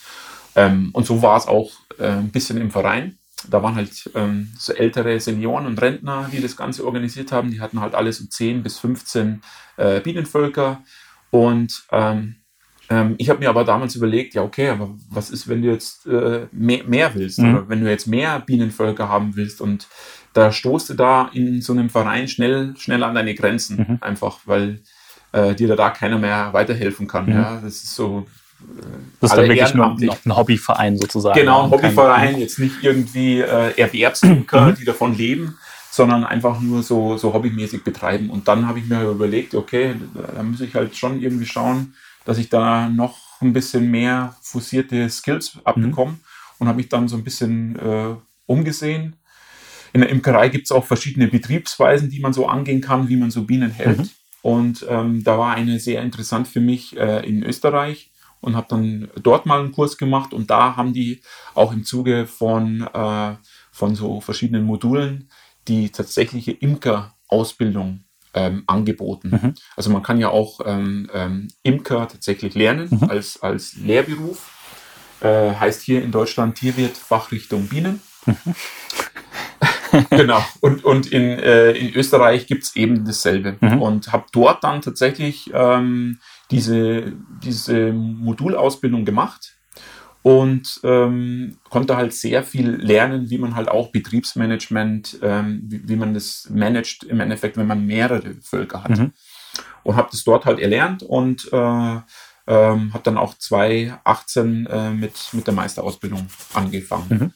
[0.56, 3.18] Ähm, und so war es auch äh, ein bisschen im Verein
[3.48, 7.50] da waren halt ähm, so ältere Senioren und Rentner, die das Ganze organisiert haben.
[7.50, 9.42] Die hatten halt alle so 10 bis 15
[9.76, 10.82] äh, Bienenvölker.
[11.30, 12.36] Und ähm,
[12.90, 16.06] ähm, ich habe mir aber damals überlegt, ja, okay, aber was ist, wenn du jetzt
[16.06, 17.54] äh, mehr, mehr, willst mhm.
[17.54, 19.86] oder wenn du jetzt mehr Bienenvölker haben willst und
[20.32, 23.98] da stoßt du da in so einem Verein schnell, schnell an deine Grenzen, mhm.
[24.00, 24.80] einfach weil
[25.32, 27.26] äh, dir da, keiner mehr weiterhelfen kann.
[27.26, 27.32] Mhm.
[27.32, 28.26] Ja, das ist so,
[29.20, 31.38] das ist dann wirklich nur ein Hobbyverein sozusagen.
[31.38, 34.74] Genau, ein Hobbyverein, jetzt nicht irgendwie äh, Erwerbsimker, mhm.
[34.76, 35.58] die davon leben,
[35.90, 38.30] sondern einfach nur so, so hobbymäßig betreiben.
[38.30, 39.94] Und dann habe ich mir überlegt, okay,
[40.34, 41.94] da muss ich halt schon irgendwie schauen,
[42.24, 46.20] dass ich da noch ein bisschen mehr fusierte Skills abbekomme mhm.
[46.58, 48.14] und habe mich dann so ein bisschen äh,
[48.46, 49.16] umgesehen.
[49.92, 53.30] In der Imkerei gibt es auch verschiedene Betriebsweisen, die man so angehen kann, wie man
[53.30, 53.98] so Bienen hält.
[53.98, 54.10] Mhm.
[54.42, 58.07] Und ähm, da war eine sehr interessant für mich äh, in Österreich
[58.40, 61.22] und habe dann dort mal einen Kurs gemacht und da haben die
[61.54, 63.36] auch im Zuge von, äh,
[63.72, 65.30] von so verschiedenen Modulen
[65.66, 69.30] die tatsächliche Imker-Ausbildung ähm, angeboten.
[69.30, 69.54] Mhm.
[69.76, 73.10] Also man kann ja auch ähm, ähm, Imker tatsächlich lernen mhm.
[73.10, 74.54] als, als Lehrberuf.
[75.20, 78.00] Äh, heißt hier in Deutschland Tierwirt Fachrichtung Bienen.
[78.24, 78.54] Mhm.
[80.10, 80.44] genau.
[80.60, 83.56] Und, und in, äh, in Österreich gibt es eben dasselbe.
[83.60, 83.82] Mhm.
[83.82, 86.20] Und habe dort dann tatsächlich ähm,
[86.50, 89.58] diese, diese Modulausbildung gemacht
[90.22, 95.96] und ähm, konnte halt sehr viel lernen, wie man halt auch Betriebsmanagement, ähm, wie, wie,
[95.96, 98.98] man das managt im Endeffekt, wenn man mehrere Völker hat.
[98.98, 99.12] Mhm.
[99.84, 101.56] Und habe das dort halt erlernt und äh,
[102.46, 107.06] ähm, habe dann auch 2018 äh, mit, mit der Meisterausbildung angefangen.
[107.08, 107.32] Mhm.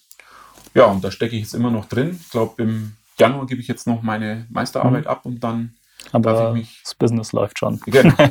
[0.75, 2.19] Ja, und da stecke ich jetzt immer noch drin.
[2.21, 5.11] Ich glaube, im Januar gebe ich jetzt noch meine Meisterarbeit mhm.
[5.11, 5.75] ab und dann
[6.13, 6.81] Aber darf ich mich.
[6.83, 7.81] Das Business läuft schon.
[7.87, 8.15] Genau.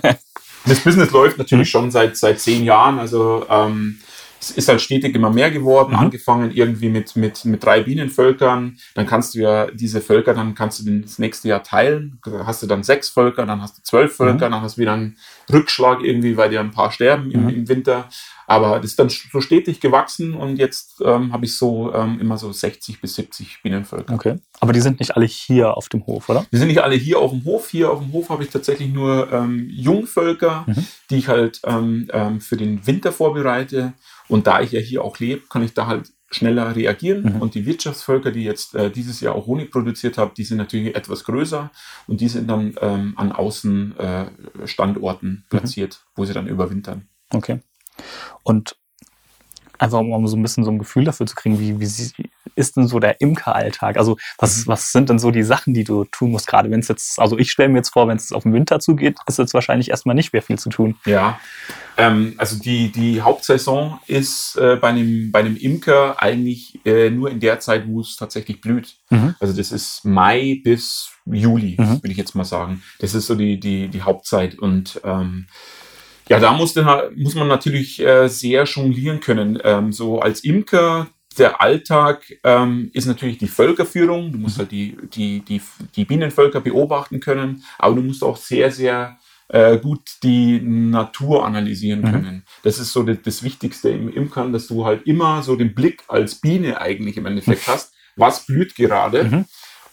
[0.66, 1.72] Das Business läuft natürlich mhm.
[1.72, 3.00] schon seit, seit zehn Jahren.
[3.00, 4.00] Also ähm,
[4.42, 6.00] es ist halt stetig immer mehr geworden, mhm.
[6.00, 8.78] angefangen irgendwie mit, mit, mit drei Bienenvölkern.
[8.96, 12.20] Dann kannst du ja diese Völker, dann kannst du das nächste Jahr teilen.
[12.44, 14.54] Hast du dann sechs Völker, dann hast du zwölf Völker, mhm.
[14.54, 15.18] dann hast du wieder einen
[15.52, 17.50] Rückschlag irgendwie, weil dir ein paar sterben im, mhm.
[17.50, 18.10] im Winter.
[18.48, 22.38] Aber das ist dann so stetig gewachsen und jetzt ähm, habe ich so ähm, immer
[22.38, 24.14] so 60 bis 70 Bienenvölker.
[24.14, 24.40] Okay.
[24.60, 26.46] Aber die sind nicht alle hier auf dem Hof, oder?
[26.52, 27.70] Die sind nicht alle hier auf dem Hof.
[27.70, 30.86] Hier auf dem Hof habe ich tatsächlich nur ähm, Jungvölker, mhm.
[31.10, 33.94] die ich halt ähm, ähm, für den Winter vorbereite.
[34.32, 37.24] Und da ich ja hier auch lebe, kann ich da halt schneller reagieren.
[37.24, 37.42] Mhm.
[37.42, 40.96] Und die Wirtschaftsvölker, die jetzt äh, dieses Jahr auch Honig produziert haben, die sind natürlich
[40.96, 41.70] etwas größer
[42.08, 46.08] und die sind dann ähm, an Außenstandorten äh, platziert, mhm.
[46.16, 47.10] wo sie dann überwintern.
[47.34, 47.60] Okay.
[48.44, 48.78] Und
[49.82, 51.90] einfach um so ein bisschen so ein Gefühl dafür zu kriegen, wie, wie
[52.56, 53.98] ist denn so der Imkeralltag?
[53.98, 54.68] Also was, mhm.
[54.68, 57.38] was sind denn so die Sachen, die du tun musst, gerade wenn es jetzt, also
[57.38, 60.16] ich stelle mir jetzt vor, wenn es auf den Winter zugeht, ist jetzt wahrscheinlich erstmal
[60.16, 60.98] nicht mehr viel zu tun.
[61.06, 61.40] Ja,
[61.98, 67.32] ähm, also die, die Hauptsaison ist äh, bei, einem, bei einem Imker eigentlich äh, nur
[67.32, 68.96] in der Zeit, wo es tatsächlich blüht.
[69.10, 69.36] Mhm.
[69.40, 72.04] Also das ist Mai bis Juli, mhm.
[72.04, 72.84] würde ich jetzt mal sagen.
[73.00, 75.48] Das ist so die, die, die Hauptzeit und ähm,
[76.30, 76.76] ja, da muss,
[77.16, 79.60] muss man natürlich äh, sehr jonglieren können.
[79.64, 81.08] Ähm, so als Imker,
[81.38, 84.32] der Alltag ähm, ist natürlich die Völkerführung.
[84.32, 84.62] Du musst mhm.
[84.62, 85.62] halt die, die, die,
[85.96, 89.18] die Bienenvölker beobachten können, aber du musst auch sehr, sehr
[89.48, 92.12] äh, gut die Natur analysieren mhm.
[92.12, 92.44] können.
[92.64, 96.04] Das ist so das, das, Wichtigste im Imkern, dass du halt immer so den Blick
[96.08, 97.94] als Biene eigentlich im Endeffekt hast.
[98.16, 99.24] Was blüht gerade?
[99.24, 99.46] Mhm.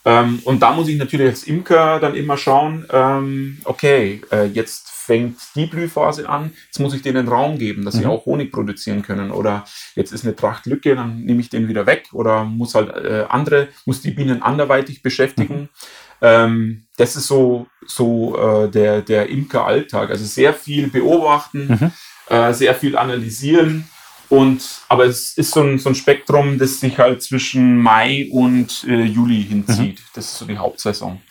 [0.05, 4.91] Ähm, und da muss ich natürlich als Imker dann immer schauen, ähm, okay, äh, jetzt
[5.09, 8.00] fängt die Blühphase an, jetzt muss ich denen Raum geben, dass mhm.
[8.00, 9.30] sie auch Honig produzieren können.
[9.30, 13.24] Oder jetzt ist eine Trachtlücke, dann nehme ich den wieder weg oder muss halt äh,
[13.30, 15.61] andere, muss die Bienen anderweitig beschäftigen.
[15.61, 15.68] Mhm.
[16.20, 20.11] Ähm, das ist so, so äh, der, der Imker-Alltag.
[20.11, 22.34] Also sehr viel beobachten, mhm.
[22.34, 23.88] äh, sehr viel analysieren.
[24.28, 28.84] Und, aber es ist so ein, so ein Spektrum, das sich halt zwischen Mai und
[28.86, 30.00] äh, Juli hinzieht.
[30.00, 30.11] Mhm.
[30.12, 31.22] Das ist so die Hauptsaison.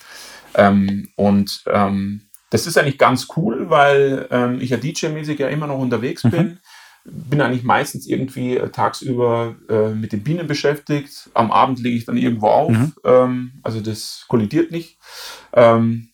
[0.56, 5.68] Ähm, und ähm, das ist eigentlich ganz cool, weil ähm, ich ja DJ-mäßig ja immer
[5.68, 6.32] noch unterwegs mhm.
[6.32, 6.60] bin.
[7.04, 11.30] Bin eigentlich meistens irgendwie äh, tagsüber äh, mit den Bienen beschäftigt.
[11.34, 12.72] Am Abend lege ich dann irgendwo auf.
[12.72, 12.94] Mhm.
[13.04, 14.98] Ähm, also das kollidiert nicht.
[15.54, 16.10] Ähm,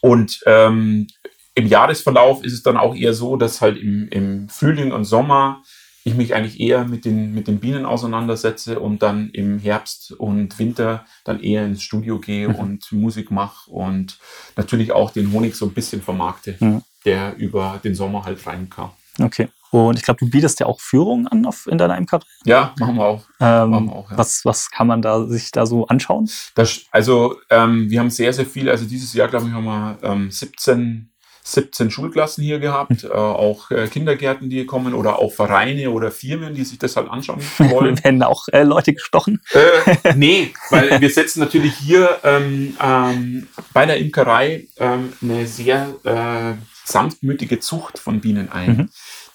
[0.00, 1.06] und ähm,
[1.54, 5.62] im Jahresverlauf ist es dann auch eher so, dass halt im, im Frühling und Sommer
[6.04, 10.58] ich mich eigentlich eher mit den, mit den Bienen auseinandersetze und dann im Herbst und
[10.58, 12.54] Winter dann eher ins Studio gehe mhm.
[12.54, 14.18] und Musik mache und
[14.56, 16.82] natürlich auch den Honig so ein bisschen vermarkte, mhm.
[17.04, 18.90] der über den Sommer halt reinkam.
[19.20, 19.48] Okay.
[19.70, 22.24] Und ich glaube, du bietest ja auch Führungen an auf, in deiner Imkerei.
[22.44, 23.22] Ja, machen wir auch.
[23.38, 24.18] Ähm, machen wir auch ja.
[24.18, 26.28] was, was kann man da sich da so anschauen?
[26.56, 28.72] Das, also ähm, wir haben sehr, sehr viele.
[28.72, 31.09] Also dieses Jahr, glaube ich, haben wir ähm, 17
[31.42, 36.54] 17 Schulklassen hier gehabt, äh, auch äh, Kindergärten, die kommen oder auch Vereine oder Firmen,
[36.54, 38.02] die sich das halt anschauen wollen.
[38.02, 39.40] Werden auch äh, Leute gestochen?
[39.52, 45.94] Äh, nee, weil wir setzen natürlich hier ähm, ähm, bei der Imkerei ähm, eine sehr
[46.04, 48.88] äh, sanftmütige Zucht von Bienen ein, mhm.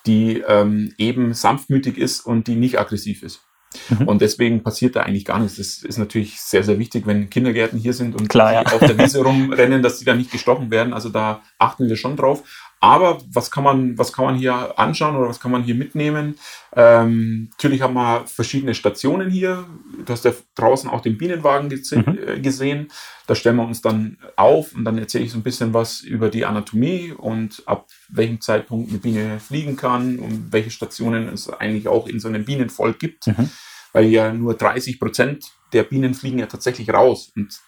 [0.05, 3.41] die ähm, eben sanftmütig ist und die nicht aggressiv ist.
[3.89, 4.07] Mhm.
[4.07, 5.57] Und deswegen passiert da eigentlich gar nichts.
[5.57, 8.61] Das ist natürlich sehr, sehr wichtig, wenn Kindergärten hier sind und Klar, ja.
[8.61, 10.93] auf der Wiese rumrennen, dass die da nicht gestochen werden.
[10.93, 12.43] Also da achten wir schon drauf.
[12.85, 16.37] Aber was kann man, was kann man hier anschauen oder was kann man hier mitnehmen?
[16.75, 19.65] Ähm, natürlich haben wir verschiedene Stationen hier.
[20.05, 22.19] Du hast ja draußen auch den Bienenwagen mhm.
[22.27, 22.89] Äh, gesehen.
[23.25, 26.29] Da stellen wir uns dann auf und dann erzähle ich so ein bisschen was über
[26.29, 31.87] die Anatomie und ab welchem Zeitpunkt eine Biene fliegen kann und welche Stationen es eigentlich
[31.87, 33.25] auch in so einem Bienenvolk gibt.
[33.25, 33.49] Mhm.
[33.93, 37.31] Weil ja nur 30 Prozent der Bienen fliegen ja tatsächlich raus.
[37.35, 37.59] Und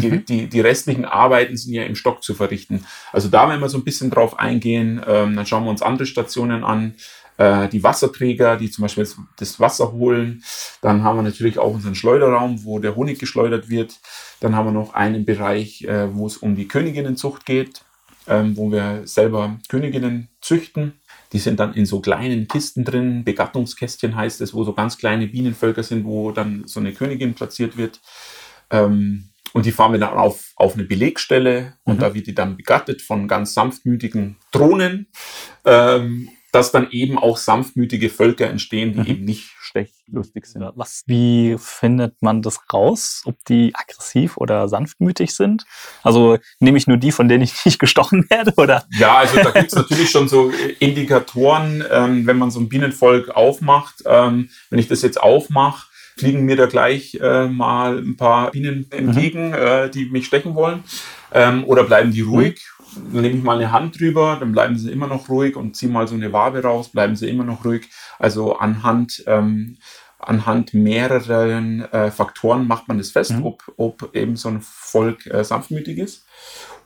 [0.00, 0.24] die, mhm.
[0.26, 2.84] die, die restlichen Arbeiten sind ja im Stock zu verrichten.
[3.12, 6.06] Also da, wenn wir so ein bisschen drauf eingehen, ähm, dann schauen wir uns andere
[6.06, 6.94] Stationen an,
[7.38, 9.06] äh, die Wasserträger, die zum Beispiel
[9.38, 10.42] das Wasser holen.
[10.80, 13.98] Dann haben wir natürlich auch unseren Schleuderraum, wo der Honig geschleudert wird.
[14.40, 17.82] Dann haben wir noch einen Bereich, äh, wo es um die Königinnenzucht geht,
[18.26, 20.94] ähm, wo wir selber Königinnen züchten.
[21.32, 25.26] Die sind dann in so kleinen Kisten drin, Begattungskästchen heißt es, wo so ganz kleine
[25.26, 28.00] Bienenvölker sind, wo dann so eine Königin platziert wird.
[28.70, 32.00] Ähm, und die fahren wir dann auf, auf eine Belegstelle und mhm.
[32.00, 35.06] da wird die dann begattet von ganz sanftmütigen Drohnen,
[35.64, 39.06] ähm, dass dann eben auch sanftmütige Völker entstehen, die mhm.
[39.06, 40.62] eben nicht stechlustig sind.
[40.74, 45.64] Was, wie findet man das raus, ob die aggressiv oder sanftmütig sind?
[46.02, 48.52] Also nehme ich nur die, von denen ich nicht gestochen werde?
[48.58, 48.84] Oder?
[48.98, 53.30] Ja, also da gibt es natürlich schon so Indikatoren, ähm, wenn man so ein Bienenvolk
[53.30, 54.02] aufmacht.
[54.04, 55.86] Ähm, wenn ich das jetzt aufmache,
[56.16, 59.54] fliegen mir da gleich äh, mal ein paar Bienen entgegen, mhm.
[59.54, 60.82] äh, die mich stechen wollen.
[61.32, 62.66] Ähm, oder bleiben die ruhig?
[63.12, 65.92] Dann nehme ich mal eine Hand drüber, dann bleiben sie immer noch ruhig und ziehe
[65.92, 67.90] mal so eine Wabe raus, bleiben sie immer noch ruhig.
[68.18, 69.76] Also anhand, ähm,
[70.18, 73.44] anhand mehreren äh, Faktoren macht man das fest, mhm.
[73.44, 76.24] ob, ob eben so ein Volk äh, sanftmütig ist.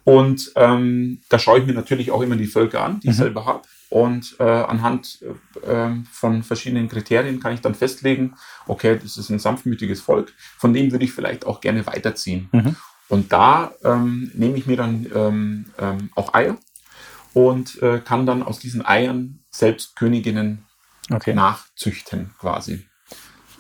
[0.02, 3.10] Und ähm, da schaue ich mir natürlich auch immer die Völker an, die mhm.
[3.12, 3.62] ich selber habe.
[3.90, 5.18] Und äh, anhand
[5.66, 8.34] äh, von verschiedenen Kriterien kann ich dann festlegen,
[8.68, 12.48] okay, das ist ein sanftmütiges Volk, von dem würde ich vielleicht auch gerne weiterziehen.
[12.52, 12.76] Mhm.
[13.08, 16.56] Und da ähm, nehme ich mir dann ähm, ähm, auch Eier
[17.34, 20.64] und äh, kann dann aus diesen Eiern selbst Königinnen
[21.10, 21.34] okay.
[21.34, 22.86] nachzüchten quasi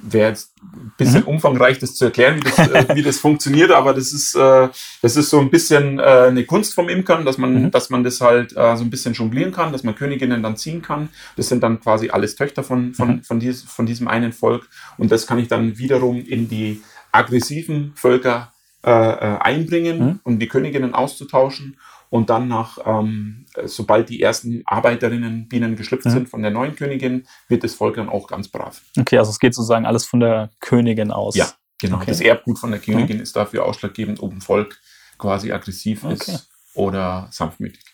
[0.02, 1.28] wäre jetzt ein bisschen mhm.
[1.28, 4.68] umfangreich, das zu erklären, wie das, äh, wie das funktioniert, aber das ist, äh,
[5.02, 7.70] das ist so ein bisschen äh, eine Kunst vom Imkern, dass man, mhm.
[7.70, 10.82] dass man das halt äh, so ein bisschen jonglieren kann, dass man Königinnen dann ziehen
[10.82, 11.08] kann.
[11.36, 13.22] Das sind dann quasi alles Töchter von, von, mhm.
[13.22, 16.82] von, dies, von diesem einen Volk und das kann ich dann wiederum in die
[17.12, 18.52] aggressiven Völker
[18.84, 20.20] äh, äh einbringen, mhm.
[20.24, 21.76] um die Königinnen auszutauschen
[22.10, 26.10] und dann nach, ähm, sobald die ersten Arbeiterinnen, Bienen geschlüpft mhm.
[26.10, 28.82] sind von der neuen Königin, wird das Volk dann auch ganz brav.
[28.98, 31.36] Okay, also es geht sozusagen alles von der Königin aus.
[31.36, 31.48] Ja,
[31.80, 31.96] genau.
[31.96, 32.06] Okay.
[32.08, 33.22] Das Erbgut von der Königin mhm.
[33.22, 34.78] ist dafür ausschlaggebend, ob ein Volk
[35.18, 36.14] quasi aggressiv okay.
[36.14, 37.84] ist oder sanftmütig.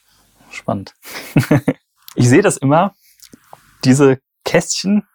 [0.51, 0.95] Spannend.
[2.15, 2.95] ich sehe das immer,
[3.85, 5.07] diese Kästchen,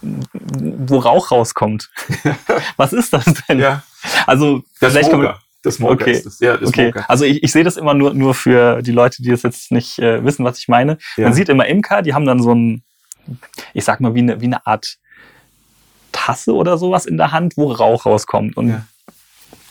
[0.00, 1.90] wo Rauch rauskommt.
[2.76, 3.58] Was ist das denn?
[3.58, 3.82] Ja.
[4.26, 5.40] Also, das vielleicht Moga.
[5.64, 6.12] Das Smoker okay.
[6.12, 6.90] ist das, ja, das okay.
[6.92, 7.10] Smoker.
[7.10, 9.98] Also ich, ich sehe das immer nur, nur für die Leute, die das jetzt nicht
[9.98, 10.98] äh, wissen, was ich meine.
[11.16, 11.24] Ja.
[11.24, 12.82] Man sieht immer Imker, die haben dann so ein,
[13.72, 14.96] ich sag mal, wie eine, wie eine Art
[16.12, 18.56] Tasse oder sowas in der Hand, wo Rauch rauskommt.
[18.56, 18.86] Und ja.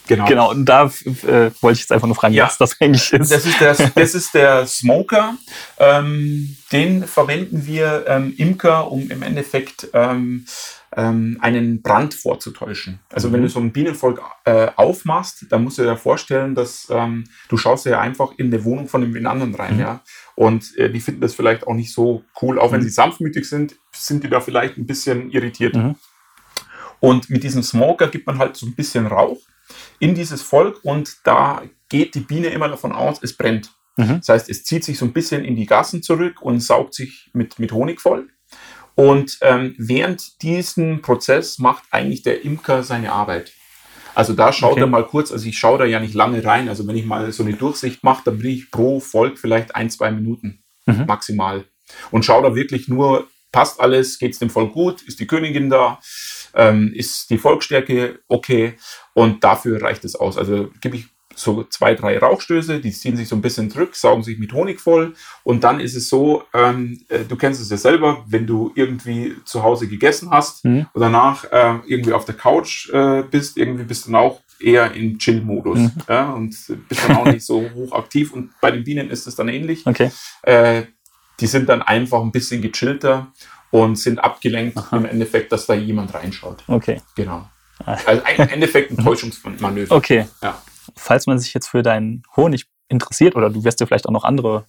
[0.08, 0.26] Genau.
[0.26, 2.46] Genau, und da äh, wollte ich jetzt einfach nur fragen, ja.
[2.46, 3.32] was das eigentlich ist.
[3.32, 5.36] Das ist der, das ist der Smoker.
[5.78, 10.46] Ähm, den verwenden wir ähm, Imker, um im Endeffekt ähm,
[10.96, 13.00] ähm, einen Brand vorzutäuschen.
[13.12, 13.34] Also mhm.
[13.34, 17.58] wenn du so ein Bienenvolk äh, aufmachst, dann musst du dir vorstellen, dass ähm, du
[17.58, 19.80] schaust ja einfach in eine Wohnung von dem anderen rein, mhm.
[19.80, 20.02] ja.
[20.36, 22.76] Und äh, die finden das vielleicht auch nicht so cool, auch mhm.
[22.76, 25.76] wenn sie sanftmütig sind, sind die da vielleicht ein bisschen irritiert.
[25.76, 25.96] Mhm.
[27.00, 29.40] Und mit diesem Smoker gibt man halt so ein bisschen Rauch
[30.00, 33.72] in dieses Volk und da geht die Biene immer davon aus, es brennt.
[33.98, 34.18] Mhm.
[34.18, 37.30] Das heißt, es zieht sich so ein bisschen in die Gassen zurück und saugt sich
[37.34, 38.30] mit, mit Honig voll.
[38.96, 43.52] Und ähm, während diesem Prozess macht eigentlich der Imker seine Arbeit.
[44.16, 44.82] Also da schaut okay.
[44.82, 46.70] er mal kurz, also ich schaue da ja nicht lange rein.
[46.70, 49.90] Also wenn ich mal so eine Durchsicht mache, dann bin ich pro Volk vielleicht ein,
[49.90, 51.06] zwei Minuten mhm.
[51.08, 51.66] maximal.
[52.12, 55.70] Und schaue da wirklich nur, passt alles, geht es dem Volk gut, ist die Königin
[55.70, 56.00] da,
[56.54, 58.76] ähm, ist die Volksstärke okay
[59.14, 60.38] und dafür reicht es aus.
[60.38, 64.24] Also gebe ich so zwei, drei Rauchstöße, die ziehen sich so ein bisschen zurück, saugen
[64.24, 67.78] sich mit Honig voll und dann ist es so, ähm, äh, du kennst es ja
[67.78, 70.86] selber, wenn du irgendwie zu Hause gegessen hast mhm.
[70.94, 74.94] und danach äh, irgendwie auf der Couch äh, bist, irgendwie bist du dann auch eher
[74.94, 75.92] im Chill-Modus mhm.
[76.08, 76.56] ja, und
[76.88, 79.86] bist dann auch nicht so hochaktiv und bei den Bienen ist es dann ähnlich.
[79.86, 80.12] Okay.
[80.44, 80.84] Äh,
[81.40, 83.34] die sind dann einfach ein bisschen gechillter
[83.74, 84.98] und sind abgelenkt Aha.
[84.98, 86.64] im Endeffekt, dass da jemand reinschaut.
[86.68, 87.02] Okay.
[87.16, 87.48] Genau.
[87.86, 89.96] Also im Endeffekt ein Täuschungsmanöver.
[89.96, 90.28] Okay.
[90.42, 90.62] Ja
[90.96, 94.24] falls man sich jetzt für deinen Honig interessiert oder du wirst ja vielleicht auch noch
[94.24, 94.66] andere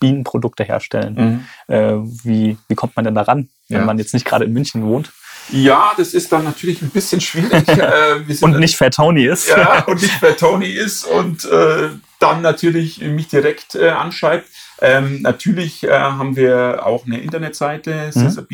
[0.00, 1.74] Bienenprodukte herstellen, mhm.
[1.74, 1.94] äh,
[2.24, 3.84] wie, wie kommt man denn da ran, wenn ja.
[3.84, 5.12] man jetzt nicht gerade in München wohnt?
[5.50, 7.66] Ja, das ist dann natürlich ein bisschen schwierig.
[7.68, 9.48] äh, und nicht Fair Tony ist.
[9.48, 11.88] Ja, und nicht Fair Tony ist und äh,
[12.20, 14.48] dann natürlich mich direkt äh, anschreibt.
[14.80, 18.46] Ähm, natürlich äh, haben wir auch eine Internetseite, mhm.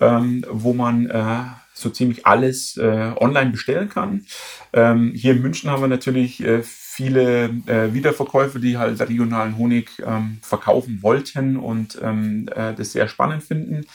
[0.00, 4.26] ähm, wo man äh, so ziemlich alles äh, online bestellen kann.
[4.72, 9.90] Ähm, hier in München haben wir natürlich äh, viele äh, Wiederverkäufer, die halt regionalen Honig
[10.04, 13.86] ähm, verkaufen wollten und ähm, äh, das sehr spannend finden.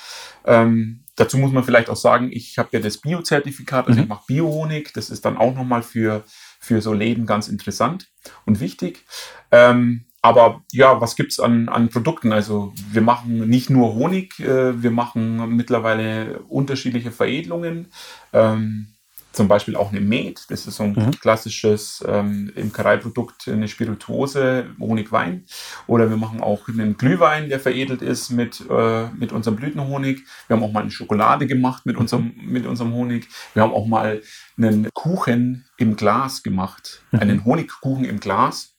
[0.45, 4.03] Ähm, dazu muss man vielleicht auch sagen, ich habe ja das Bio-Zertifikat, also mhm.
[4.03, 4.93] ich mache Bio-Honig.
[4.93, 6.23] Das ist dann auch nochmal für,
[6.59, 8.07] für so Läden ganz interessant
[8.45, 9.05] und wichtig.
[9.51, 12.31] Ähm, aber ja, was gibt's an, an Produkten?
[12.31, 17.91] Also wir machen nicht nur Honig, äh, wir machen mittlerweile unterschiedliche Veredelungen.
[18.31, 18.87] Ähm,
[19.33, 21.11] zum Beispiel auch eine Met, das ist so ein mhm.
[21.11, 25.45] klassisches ähm, Imkereiprodukt, eine Spirituose, Honigwein.
[25.87, 30.21] Oder wir machen auch einen Glühwein, der veredelt ist mit, äh, mit unserem Blütenhonig.
[30.47, 33.27] Wir haben auch mal eine Schokolade gemacht mit unserem, mit unserem Honig.
[33.55, 34.21] Wir haben auch mal
[34.55, 37.19] einen Kuchen im Glas gemacht, mhm.
[37.19, 38.75] einen Honigkuchen im Glas,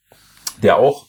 [0.63, 1.09] der auch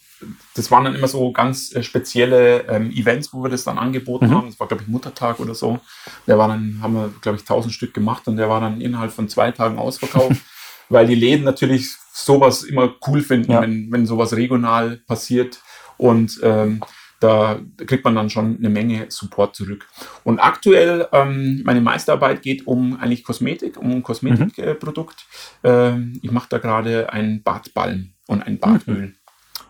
[0.55, 4.27] das waren dann immer so ganz äh, spezielle ähm, Events, wo wir das dann angeboten
[4.27, 4.31] mhm.
[4.31, 4.47] haben.
[4.47, 5.79] Das war, glaube ich, Muttertag oder so.
[6.27, 9.11] Der war dann, haben wir, glaube ich, 1000 Stück gemacht und der war dann innerhalb
[9.11, 10.41] von zwei Tagen ausverkauft,
[10.89, 13.61] weil die Läden natürlich sowas immer cool finden, ja.
[13.61, 15.59] wenn, wenn sowas regional passiert.
[15.97, 16.81] Und ähm,
[17.19, 19.87] da kriegt man dann schon eine Menge Support zurück.
[20.23, 25.25] Und aktuell, ähm, meine Meisterarbeit geht um eigentlich Kosmetik, um ein Kosmetikprodukt.
[25.63, 25.69] Mhm.
[25.69, 28.95] Äh, ich mache da gerade ein Badbalm und ein Badöl.
[28.95, 29.15] Mhm.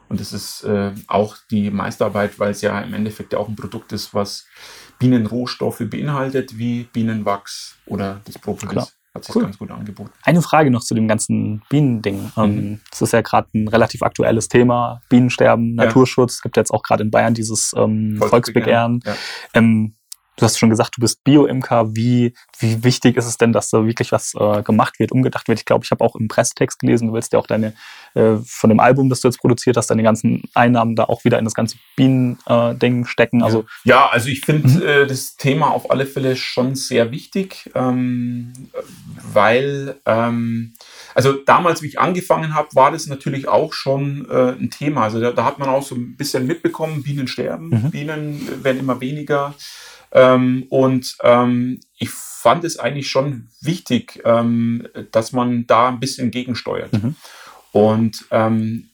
[0.09, 3.55] Und das ist äh, auch die Meisterarbeit, weil es ja im Endeffekt ja auch ein
[3.55, 4.45] Produkt ist, was
[4.99, 8.71] Bienenrohstoffe beinhaltet, wie Bienenwachs oder das Propolis.
[8.71, 8.87] Klar.
[9.13, 9.43] Hat sich cool.
[9.43, 10.11] ganz gut angeboten.
[10.23, 12.33] Eine Frage noch zu dem ganzen Bienending.
[12.35, 12.81] Ähm, mhm.
[12.91, 15.01] Das ist ja gerade ein relativ aktuelles Thema.
[15.07, 16.33] Bienensterben, Naturschutz.
[16.33, 18.99] Es gibt jetzt auch gerade in Bayern dieses ähm, Volksbegehren.
[18.99, 19.03] Volksbegehren.
[19.05, 19.15] Ja.
[19.53, 19.95] Ähm,
[20.37, 21.95] Du hast schon gesagt, du bist Bio-Imker.
[21.95, 25.59] Wie, wie wichtig ist es denn, dass da wirklich was äh, gemacht wird, umgedacht wird?
[25.59, 27.73] Ich glaube, ich habe auch im Presstext gelesen, du willst ja auch deine,
[28.15, 31.39] äh, von dem Album, das du jetzt produziert hast, deine ganzen Einnahmen da auch wieder
[31.39, 33.43] in das ganze Bienen-Ding äh, stecken.
[33.43, 34.81] Also, ja, also ich finde mhm.
[34.81, 38.51] äh, das Thema auf alle Fälle schon sehr wichtig, ähm,
[39.31, 40.73] weil, ähm,
[41.13, 45.03] also damals, wie ich angefangen habe, war das natürlich auch schon äh, ein Thema.
[45.03, 47.91] Also da, da, hat man auch so ein bisschen mitbekommen, Bienen sterben, mhm.
[47.91, 49.55] Bienen werden immer weniger.
[50.11, 56.31] Ähm, und ähm, ich fand es eigentlich schon wichtig, ähm, dass man da ein bisschen
[56.31, 56.93] gegensteuert.
[56.93, 57.15] Mhm.
[57.71, 58.89] Und ähm,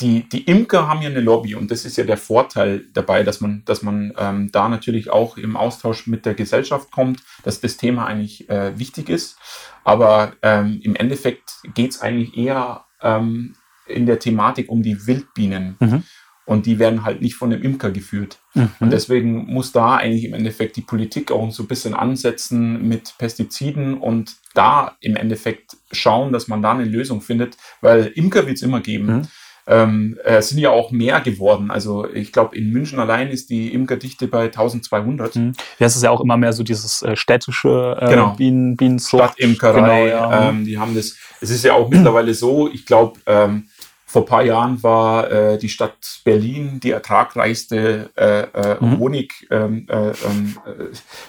[0.00, 3.40] die, die Imker haben ja eine Lobby und das ist ja der Vorteil dabei, dass
[3.40, 7.76] man, dass man ähm, da natürlich auch im Austausch mit der Gesellschaft kommt, dass das
[7.76, 9.38] Thema eigentlich äh, wichtig ist.
[9.84, 13.54] Aber ähm, im Endeffekt geht es eigentlich eher ähm,
[13.86, 15.76] in der Thematik um die Wildbienen.
[15.80, 16.02] Mhm.
[16.46, 18.38] Und die werden halt nicht von dem Imker geführt.
[18.54, 18.70] Mhm.
[18.78, 23.14] Und deswegen muss da eigentlich im Endeffekt die Politik auch so ein bisschen ansetzen mit
[23.18, 28.56] Pestiziden und da im Endeffekt schauen, dass man da eine Lösung findet, weil Imker wird
[28.56, 29.06] es immer geben.
[29.06, 29.22] Mhm.
[29.68, 31.72] Ähm, es sind ja auch mehr geworden.
[31.72, 35.34] Also ich glaube, in München allein ist die Imkerdichte bei 1200.
[35.34, 35.52] Mhm.
[35.80, 38.34] Ja, es ist ja auch immer mehr so dieses äh, städtische äh, Genau.
[38.36, 39.24] Bienen, Bienenzucht.
[39.24, 39.80] Stadtimkerei.
[39.80, 40.48] Genau, ja.
[40.50, 41.16] ähm, die haben das.
[41.40, 43.64] Es ist ja auch mittlerweile so, ich glaube, ähm,
[44.08, 48.98] vor ein paar Jahren war äh, die Stadt Berlin die ertragreichste äh, äh, Mhm.
[48.98, 50.84] Honig ähm, äh, ähm, äh,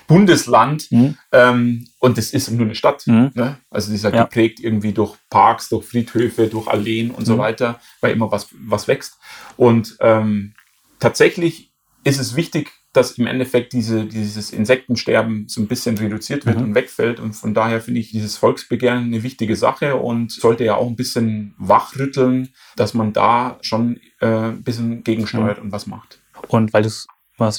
[0.08, 0.92] Bundesland.
[0.92, 1.18] Mhm.
[1.32, 3.06] Ähm, und das ist nur eine Stadt.
[3.08, 3.32] Mhm.
[3.34, 3.58] Ne?
[3.72, 4.24] Also die ist halt Ja.
[4.24, 7.40] geprägt irgendwie durch Parks, durch Friedhöfe, durch Alleen und so Mhm.
[7.40, 9.18] weiter, weil immer was, was wächst.
[9.58, 10.54] Und ähm,
[11.00, 11.72] tatsächlich
[12.04, 16.64] ist es wichtig, dass im Endeffekt diese, dieses Insektensterben so ein bisschen reduziert wird Mhm.
[16.64, 17.20] und wegfällt.
[17.20, 20.96] Und von daher finde ich dieses Volksbegehren eine wichtige Sache und sollte ja auch ein
[20.96, 26.20] bisschen wachrütteln, dass man da schon äh, ein bisschen gegensteuert und was macht.
[26.48, 27.08] Und weil du es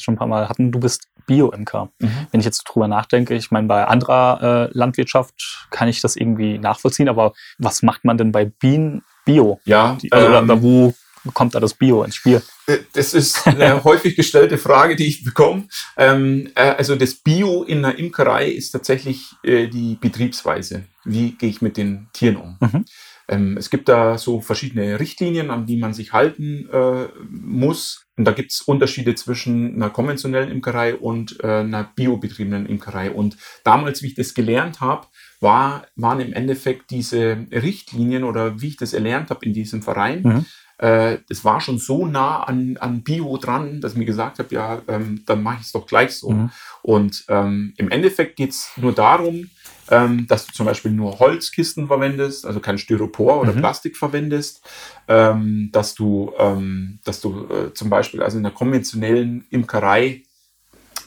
[0.03, 1.91] schon ein paar Mal hatten, du bist Bio-Imker.
[1.99, 6.59] Wenn ich jetzt drüber nachdenke, ich meine, bei anderer äh, Landwirtschaft kann ich das irgendwie
[6.59, 9.61] nachvollziehen, aber was macht man denn bei Bienen Bio?
[9.67, 10.95] Ja, Die, also, ähm, oder wo
[11.35, 12.43] kommt da das Bio ins Spiel?
[12.67, 15.69] Äh, Das ist eine häufig gestellte Frage, die ich bekomme.
[15.97, 20.85] Ähm, äh, also das Bio in der Imkerei ist tatsächlich äh, die Betriebsweise.
[21.05, 22.57] Wie gehe ich mit den Tieren um?
[22.61, 22.85] Mhm.
[23.31, 28.07] Ähm, es gibt da so verschiedene Richtlinien, an die man sich halten äh, muss.
[28.17, 33.11] Und da gibt es Unterschiede zwischen einer konventionellen Imkerei und äh, einer biobetriebenen Imkerei.
[33.11, 35.07] Und damals, wie ich das gelernt habe,
[35.41, 40.23] war, waren im Endeffekt diese Richtlinien oder wie ich das erlernt habe in diesem Verein,
[40.23, 40.47] Mhm.
[40.79, 44.55] Äh, das war schon so nah an, an Bio dran, dass ich mir gesagt habe,
[44.55, 46.31] ja, ähm, dann mache ich es doch gleich so.
[46.31, 46.51] Mhm.
[46.83, 49.51] Und ähm, im Endeffekt geht es nur darum,
[49.91, 53.59] ähm, dass du zum Beispiel nur Holzkisten verwendest, also kein Styropor oder Mhm.
[53.59, 54.63] Plastik verwendest,
[55.09, 60.23] ähm, dass du, ähm, dass du äh, zum Beispiel, also in der konventionellen Imkerei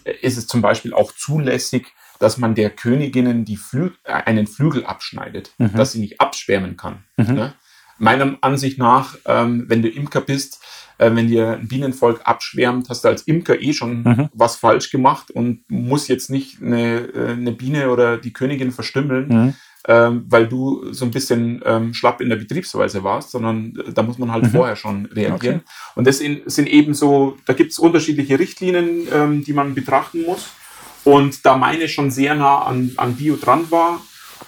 [0.03, 1.88] äh, ist es zum Beispiel auch zulässig,
[2.19, 5.74] dass man der Königinnen die Flü äh, einen Flügel abschneidet, Mhm.
[5.76, 7.03] dass sie nicht abschwärmen kann.
[7.17, 7.36] Mhm.
[7.36, 7.53] Ne?
[7.97, 10.59] Meiner Ansicht nach, ähm, wenn du Imker bist,
[10.97, 14.29] äh, wenn dir ein Bienenvolk abschwärmt, hast du als Imker eh schon Mhm.
[14.33, 19.27] was falsch gemacht und musst jetzt nicht eine, äh, eine Biene oder die Königin verstümmeln,
[19.27, 19.53] Mhm.
[19.87, 24.03] ähm, weil du so ein bisschen ähm, schlapp in der Betriebsweise warst, sondern äh, da
[24.03, 24.49] muss man halt Mhm.
[24.51, 25.61] vorher schon reagieren.
[25.95, 30.23] Und das in, sind eben so, da gibt es unterschiedliche Richtlinien, ähm, die man betrachten
[30.23, 30.49] muss.
[31.03, 33.99] Und da meine schon sehr nah an, an Bio dran war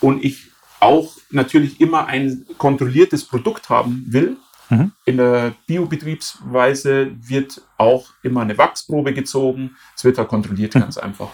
[0.01, 0.51] und ich
[0.84, 4.38] auch natürlich immer ein kontrolliertes Produkt haben will,
[4.69, 4.91] Mhm.
[5.05, 9.75] in der Biobetriebsweise wird auch immer eine Wachsprobe gezogen.
[9.95, 10.79] Es wird halt kontrolliert, Mhm.
[10.79, 11.29] ganz einfach.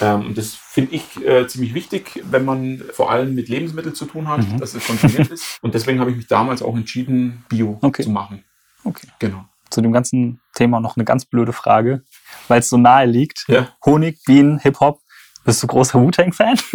[0.00, 4.06] Ähm, und das finde ich äh, ziemlich wichtig, wenn man vor allem mit Lebensmitteln zu
[4.06, 4.58] tun hat, Mhm.
[4.58, 5.58] dass es kontrolliert ist.
[5.62, 8.02] Und deswegen habe ich mich damals auch entschieden, Bio Okay.
[8.04, 8.42] zu machen.
[8.84, 9.08] Okay.
[9.18, 9.44] Genau.
[9.68, 12.02] Zu dem ganzen Thema noch eine ganz blöde Frage,
[12.48, 13.44] weil es so nahe liegt.
[13.48, 13.68] Ja.
[13.84, 15.00] Honig, Bienen, Hip-Hop.
[15.44, 16.58] Bist du großer Wu-Tang-Fan?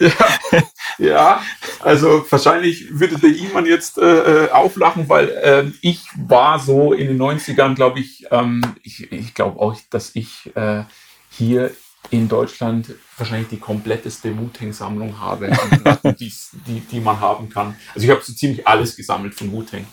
[0.00, 0.10] Ja,
[0.98, 1.42] ja,
[1.80, 7.06] also wahrscheinlich würde der Iman jetzt äh, äh, auflachen, weil ähm, ich war so in
[7.08, 10.82] den 90ern, glaube ich, ähm, ich, ich glaube auch, dass ich äh,
[11.30, 11.70] hier
[12.10, 15.50] in Deutschland wahrscheinlich die kompletteste Wu-Tang-Sammlung habe,
[16.20, 16.32] die,
[16.92, 17.74] die man haben kann.
[17.94, 19.86] Also ich habe so ziemlich alles gesammelt von Wu-Tang.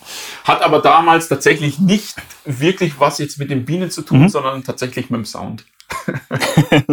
[0.44, 4.28] Hat aber damals tatsächlich nicht wirklich was jetzt mit den Bienen zu tun, Mhm.
[4.28, 5.64] sondern tatsächlich mit dem Sound.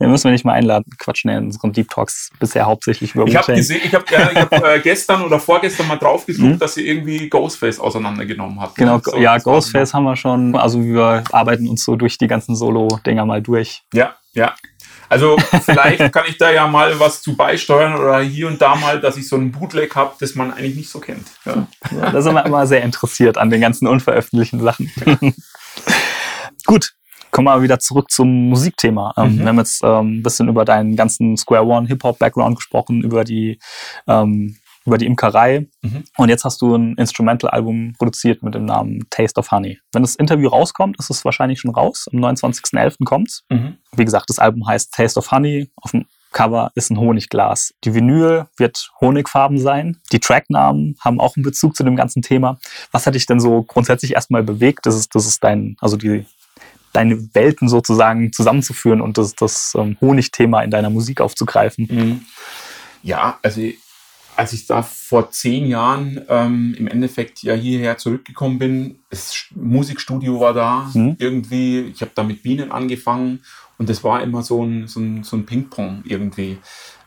[0.00, 0.84] Den müssen wir nicht mal einladen.
[0.98, 4.34] Quatschen ja in unseren Deep Talks bisher hauptsächlich über Ich habe gesehen, ich habe äh,
[4.34, 6.58] hab, äh, gestern oder vorgestern mal drauf gesucht, Mhm.
[6.58, 8.74] dass sie irgendwie Ghostface auseinandergenommen hat.
[8.74, 10.56] Genau, So, ja, Ghostface haben wir schon.
[10.56, 13.82] Also wir arbeiten uns so durch die ganzen Solo-Dinger mal durch.
[13.94, 14.54] Ja, ja.
[15.08, 18.98] Also vielleicht kann ich da ja mal was zu beisteuern oder hier und da mal,
[18.98, 21.26] dass ich so einen Bootleg habe, das man eigentlich nicht so kennt.
[21.44, 21.66] Ja.
[21.90, 24.90] Ja, da sind wir immer sehr interessiert an den ganzen unveröffentlichten Sachen.
[26.64, 26.92] Gut,
[27.32, 29.12] kommen wir mal wieder zurück zum Musikthema.
[29.16, 29.38] Ähm, Mhm.
[29.38, 33.58] Wir haben jetzt ähm, ein bisschen über deinen ganzen Square One Hip-Hop-Background gesprochen, über die,
[34.06, 35.66] ähm, über die Imkerei.
[35.80, 36.04] Mhm.
[36.16, 39.78] Und jetzt hast du ein Instrumental-Album produziert mit dem Namen Taste of Honey.
[39.92, 42.06] Wenn das Interview rauskommt, ist es wahrscheinlich schon raus.
[42.12, 43.04] Am 29.11.
[43.04, 43.44] kommt's.
[43.48, 43.76] Mhm.
[43.96, 45.70] Wie gesagt, das Album heißt Taste of Honey.
[45.76, 47.74] Auf dem Cover ist ein Honigglas.
[47.84, 49.98] Die Vinyl wird honigfarben sein.
[50.12, 52.58] Die Tracknamen haben auch einen Bezug zu dem ganzen Thema.
[52.90, 54.86] Was hat dich denn so grundsätzlich erstmal bewegt?
[54.86, 56.24] Das ist, das ist dein, also die,
[56.92, 61.88] deine Welten sozusagen zusammenzuführen und das, das ähm, Honigthema in deiner Musik aufzugreifen.
[61.90, 62.20] Mhm.
[63.02, 63.60] Ja, also
[64.36, 70.40] als ich da vor zehn Jahren ähm, im Endeffekt ja hierher zurückgekommen bin, das Musikstudio
[70.40, 71.16] war da, Mhm.
[71.18, 73.40] irgendwie, ich habe da mit Bienen angefangen
[73.78, 76.58] und das war immer so ein, so ein, so ein Ping-Pong irgendwie.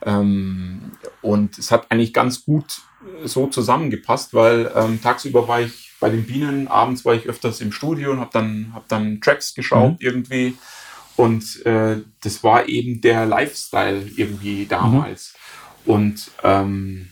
[0.03, 2.81] Ähm, und es hat eigentlich ganz gut
[3.23, 6.67] so zusammengepasst, weil ähm, tagsüber war ich bei den Bienen.
[6.67, 9.97] Abends war ich öfters im Studio und habe dann, hab dann Tracks geschaut mhm.
[9.99, 10.55] irgendwie.
[11.15, 15.33] Und äh, das war eben der Lifestyle irgendwie damals.
[15.85, 15.91] Mhm.
[15.91, 17.07] Und ähm,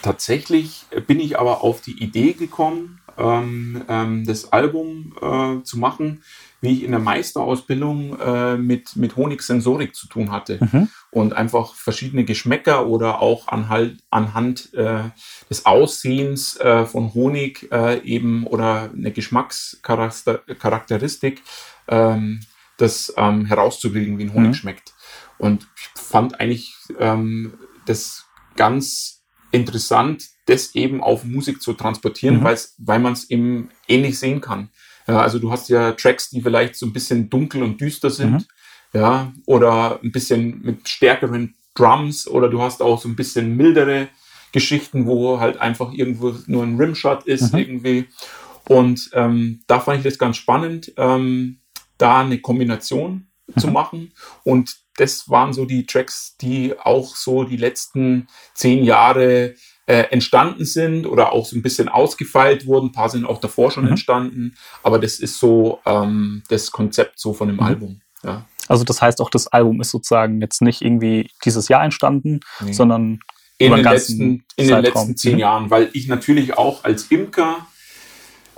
[0.00, 6.22] tatsächlich bin ich aber auf die Idee gekommen, ähm, ähm, das Album äh, zu machen,
[6.60, 10.58] wie ich in der Meisterausbildung äh, mit, mit Honigsensorik zu tun hatte.
[10.60, 10.88] Mhm.
[11.10, 15.04] Und einfach verschiedene Geschmäcker oder auch anhalt, anhand äh,
[15.48, 21.42] des Aussehens äh, von Honig äh, eben oder eine Geschmackscharakteristik
[21.86, 22.40] ähm,
[22.76, 24.54] das ähm, herauszukriegen, wie ein Honig mhm.
[24.54, 24.94] schmeckt.
[25.38, 27.54] Und ich fand eigentlich ähm,
[27.86, 32.48] das ganz interessant, das eben auf Musik zu transportieren, mhm.
[32.78, 34.70] weil man es eben ähnlich sehen kann.
[35.08, 38.32] Ja, also du hast ja Tracks, die vielleicht so ein bisschen dunkel und düster sind,
[38.32, 38.44] mhm.
[38.92, 44.08] ja, oder ein bisschen mit stärkeren Drums, oder du hast auch so ein bisschen mildere
[44.52, 47.58] Geschichten, wo halt einfach irgendwo nur ein Rimshot ist mhm.
[47.58, 48.08] irgendwie.
[48.68, 51.58] Und ähm, da fand ich das ganz spannend, ähm,
[51.96, 53.60] da eine Kombination mhm.
[53.60, 54.12] zu machen.
[54.44, 59.54] Und das waren so die Tracks, die auch so die letzten zehn Jahre
[59.88, 62.88] äh, entstanden sind oder auch so ein bisschen ausgefeilt wurden.
[62.88, 63.90] Ein paar sind auch davor schon mhm.
[63.90, 67.62] entstanden, aber das ist so ähm, das Konzept so von dem mhm.
[67.62, 68.00] Album.
[68.22, 68.44] Ja.
[68.68, 72.72] Also das heißt auch, das Album ist sozusagen jetzt nicht irgendwie dieses Jahr entstanden, nee.
[72.72, 73.20] sondern
[73.56, 75.38] in, den letzten, in den letzten zehn mhm.
[75.38, 77.66] Jahren, weil ich natürlich auch als Imker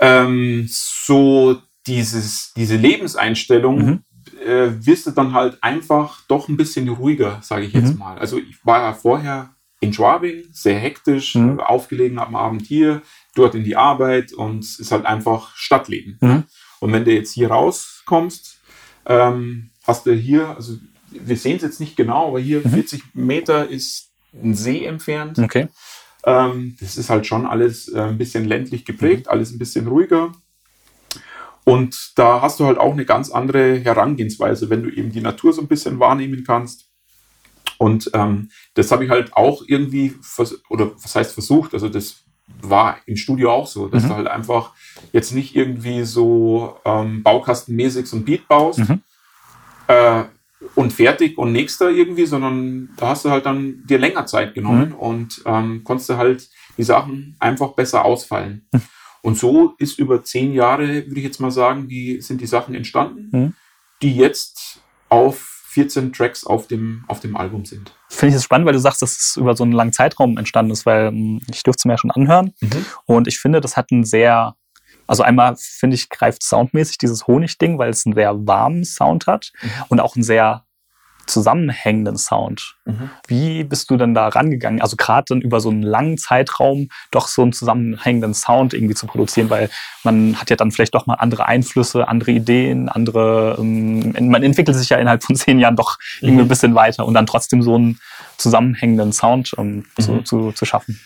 [0.01, 4.03] ähm, so dieses, diese Lebenseinstellung mhm.
[4.45, 7.99] äh, wirst du dann halt einfach doch ein bisschen ruhiger, sage ich jetzt mhm.
[7.99, 8.17] mal.
[8.17, 11.59] Also ich war ja vorher in Schwabing, sehr hektisch, mhm.
[11.59, 13.01] aufgelegen am Abend hier,
[13.35, 16.17] dort in die Arbeit und es ist halt einfach Stadtleben.
[16.21, 16.43] Mhm.
[16.79, 18.59] Und wenn du jetzt hier rauskommst,
[19.07, 20.77] ähm, hast du hier, also
[21.09, 22.71] wir sehen es jetzt nicht genau, aber hier mhm.
[22.71, 25.39] 40 Meter ist ein See entfernt.
[25.39, 25.67] Okay.
[26.25, 29.31] Ähm, das ist halt schon alles äh, ein bisschen ländlich geprägt, mhm.
[29.31, 30.31] alles ein bisschen ruhiger.
[31.63, 35.53] Und da hast du halt auch eine ganz andere Herangehensweise, wenn du eben die Natur
[35.53, 36.90] so ein bisschen wahrnehmen kannst.
[37.81, 40.13] Und ähm, das habe ich halt auch irgendwie,
[40.69, 42.23] oder was heißt versucht, also das
[42.61, 44.09] war im Studio auch so, dass mhm.
[44.09, 44.73] du halt einfach
[45.13, 49.01] jetzt nicht irgendwie so ähm, baukastenmäßig so ein Beat baust mhm.
[49.87, 50.25] äh,
[50.75, 54.89] und fertig und nächster irgendwie, sondern da hast du halt dann dir länger Zeit genommen
[54.89, 54.95] mhm.
[54.95, 58.67] und ähm, konntest du halt die Sachen einfach besser ausfallen.
[58.71, 58.81] Mhm.
[59.23, 62.75] Und so ist über zehn Jahre, würde ich jetzt mal sagen, die, sind die Sachen
[62.75, 63.53] entstanden, mhm.
[64.03, 67.93] die jetzt auf 14 Tracks auf dem, auf dem Album sind.
[68.09, 70.71] Finde ich es spannend, weil du sagst, dass es über so einen langen Zeitraum entstanden
[70.71, 72.53] ist, weil hm, ich durfte es mir ja schon anhören.
[72.59, 72.85] Mhm.
[73.05, 74.55] Und ich finde, das hat einen sehr,
[75.07, 79.53] also einmal finde ich, greift soundmäßig dieses Honigding, weil es einen sehr warmen Sound hat
[79.61, 79.69] mhm.
[79.87, 80.65] und auch einen sehr
[81.31, 82.75] zusammenhängenden Sound.
[82.85, 83.09] Mhm.
[83.27, 84.81] Wie bist du denn da rangegangen?
[84.81, 89.07] Also gerade dann über so einen langen Zeitraum doch so einen zusammenhängenden Sound irgendwie zu
[89.07, 89.69] produzieren, weil
[90.03, 94.77] man hat ja dann vielleicht doch mal andere Einflüsse, andere Ideen, andere, ähm, man entwickelt
[94.77, 96.45] sich ja innerhalb von zehn Jahren doch irgendwie mhm.
[96.45, 97.99] ein bisschen weiter und dann trotzdem so einen
[98.37, 100.01] zusammenhängenden Sound ähm, mhm.
[100.01, 100.99] zu, zu, zu, schaffen.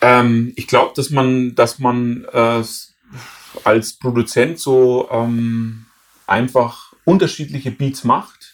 [0.00, 2.62] Ähm, ich glaube, dass man, dass man äh,
[3.64, 5.86] als Produzent so ähm,
[6.26, 8.51] einfach unterschiedliche Beats macht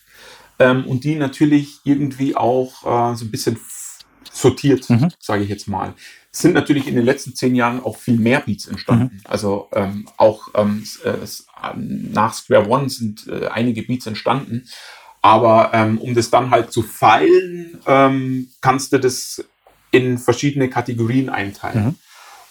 [0.59, 3.59] ähm, und die natürlich irgendwie auch äh, so ein bisschen
[4.33, 5.11] sortiert, mhm.
[5.19, 5.95] sage ich jetzt mal.
[6.33, 9.17] Es sind natürlich in den letzten zehn Jahren auch viel mehr Beats entstanden.
[9.17, 9.21] Mhm.
[9.25, 11.17] Also ähm, auch ähm, äh,
[11.75, 14.69] nach Square One sind äh, einige Beats entstanden.
[15.21, 19.45] Aber ähm, um das dann halt zu feilen, ähm, kannst du das
[19.91, 21.85] in verschiedene Kategorien einteilen.
[21.85, 21.95] Mhm.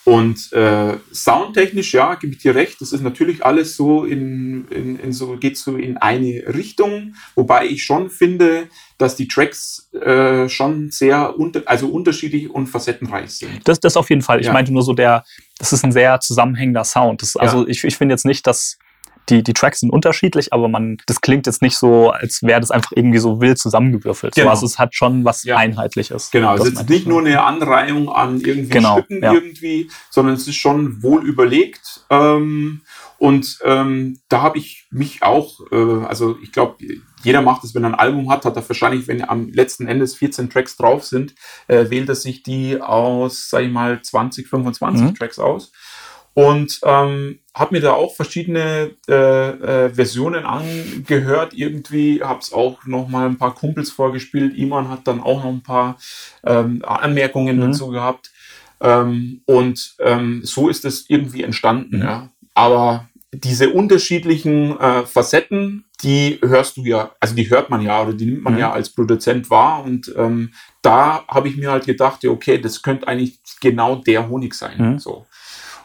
[0.08, 4.98] Und äh, soundtechnisch, ja, gebe ich dir recht, das ist natürlich alles so in, in,
[4.98, 10.48] in so, geht so in eine Richtung, wobei ich schon finde, dass die Tracks äh,
[10.48, 13.68] schon sehr unter, also unterschiedlich und facettenreich sind.
[13.68, 14.40] Das, das auf jeden Fall.
[14.40, 14.54] Ich ja.
[14.54, 15.26] meinte nur so der,
[15.60, 17.22] das ist ein sehr zusammenhängender Sound.
[17.22, 17.68] Das, also ja.
[17.68, 18.78] ich, ich finde jetzt nicht, dass
[19.30, 22.72] die, die Tracks sind unterschiedlich, aber man, das klingt jetzt nicht so, als wäre das
[22.72, 24.36] einfach irgendwie so wild zusammengewürfelt.
[24.36, 24.48] Genau.
[24.48, 25.58] So, also es hat schon was ja.
[25.58, 26.32] Einheitliches.
[26.32, 29.00] Genau, es ist nicht nur eine Anreihung an irgendwie genau.
[29.00, 29.34] Stücken ja.
[29.34, 32.06] irgendwie, sondern es ist schon wohl überlegt.
[32.10, 32.82] Ähm,
[33.18, 36.78] und ähm, da habe ich mich auch, äh, also ich glaube,
[37.24, 40.16] jeder macht es, wenn er ein Album hat, hat er wahrscheinlich, wenn am letzten Endes
[40.16, 41.34] 14 Tracks drauf sind,
[41.68, 45.16] äh, wählt er sich die aus, sag ich mal, 20, 25 mhm.
[45.16, 45.72] Tracks aus
[46.38, 49.16] und ähm, habe mir da auch verschiedene äh,
[49.86, 51.56] äh, Versionen angehört.
[51.56, 54.56] Irgendwie habe es auch noch mal ein paar Kumpels vorgespielt.
[54.56, 55.98] Iman hat dann auch noch ein paar
[56.46, 57.62] ähm, Anmerkungen mhm.
[57.62, 58.30] dazu gehabt.
[58.80, 61.98] Ähm, und ähm, so ist es irgendwie entstanden.
[61.98, 62.04] Mhm.
[62.04, 62.30] Ja.
[62.54, 68.14] Aber diese unterschiedlichen äh, Facetten, die hörst du ja, also die hört man ja oder
[68.14, 68.60] die nimmt man mhm.
[68.60, 69.84] ja als Produzent wahr.
[69.84, 70.52] Und ähm,
[70.84, 74.92] da habe ich mir halt gedacht, ja, okay, das könnte eigentlich genau der Honig sein.
[74.94, 75.00] Mhm.
[75.00, 75.26] So.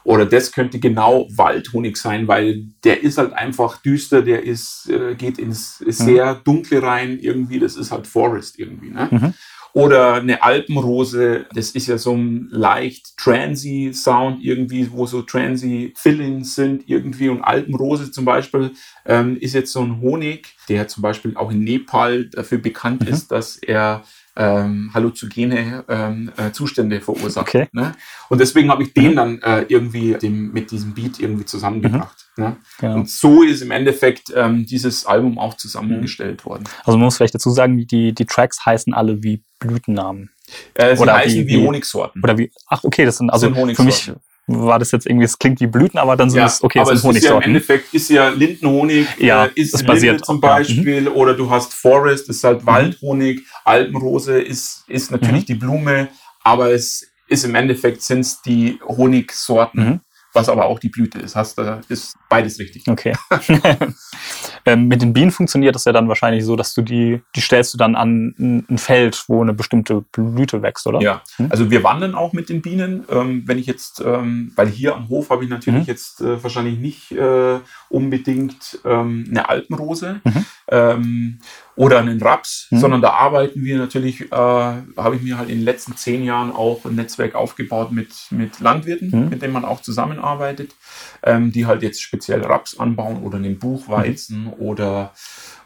[0.05, 5.15] Oder das könnte genau Waldhonig sein, weil der ist halt einfach düster, der ist, äh,
[5.15, 8.91] geht ins sehr dunkle rein irgendwie, das ist halt Forest irgendwie.
[8.91, 9.09] Ne?
[9.11, 9.35] Mhm.
[9.75, 15.95] Oder eine Alpenrose, das ist ja so ein leicht transy Sound irgendwie, wo so transy
[15.97, 17.31] Fillings sind irgendwie.
[17.31, 18.73] Und Alpenrose zum Beispiel
[19.07, 23.09] ähm, ist jetzt so ein Honig, der zum Beispiel auch in Nepal dafür bekannt Mhm.
[23.09, 24.03] ist, dass er
[24.37, 27.49] ähm, halluzogene ähm, äh, Zustände verursacht.
[27.49, 27.69] Okay.
[27.73, 27.93] Ne?
[28.29, 32.27] Und deswegen habe ich den dann äh, irgendwie dem, mit diesem Beat irgendwie zusammengebracht.
[32.37, 32.57] Ne?
[32.81, 32.95] Genau.
[32.95, 36.65] Und so ist im Endeffekt ähm, dieses Album auch zusammengestellt worden.
[36.85, 40.31] Also man muss vielleicht dazu sagen, die, die Tracks heißen alle wie Blütennamen.
[40.75, 42.23] Äh, sie Oder heißen wie- wie, Honigsorten.
[42.23, 44.13] Oder wie, ach okay, das sind, also sind für mich
[44.47, 46.93] war das jetzt irgendwie, es klingt wie Blüten, aber dann sind Ja, es, okay, aber
[46.93, 47.49] es sind ist ja im Honigsorten.
[47.55, 50.55] Endeffekt ist ja Lindenhonig, Ja, äh, ist es basiert Linde zum auch, ja.
[50.55, 50.59] Mhm.
[50.59, 55.19] Beispiel, oder du hast Forest, ist halt Waldhonig, Alpenrose ist, ist Mhm.
[55.19, 56.09] natürlich die Blume,
[56.43, 60.01] aber es ist im Endeffekt sind es die Honigsorten, Mhm.
[60.35, 61.37] was aber auch die Blüte ist.
[61.37, 62.89] Hast du, ist beides richtig.
[62.89, 63.15] Okay.
[64.67, 67.75] ähm, mit den Bienen funktioniert das ja dann wahrscheinlich so, dass du die, die stellst
[67.75, 68.35] du dann an
[68.69, 71.01] ein- Feld, wo eine bestimmte Blüte wächst, oder?
[71.01, 71.49] Ja, Hm?
[71.51, 73.05] also wir wandern auch mit den Bienen.
[73.11, 75.87] Ähm, wenn ich jetzt, ähm, weil hier am Hof habe ich natürlich Mhm.
[75.87, 77.59] jetzt äh, wahrscheinlich nicht äh,
[77.89, 80.45] unbedingt ähm, eine Alpenrose Mhm.
[80.69, 81.39] ähm,
[81.77, 82.79] oder einen Raps, Mhm.
[82.79, 86.53] sondern da arbeiten wir natürlich, äh, habe ich mir halt in den letzten zehn Jahren
[86.53, 89.29] auch ein Netzwerk aufgebaut mit, mit Landwirten, Mhm.
[89.31, 90.75] mit denen man auch zusammenarbeitet,
[91.23, 94.63] ähm, die halt jetzt speziell Raps anbauen oder einen Buchweizen Mhm.
[94.67, 95.13] oder,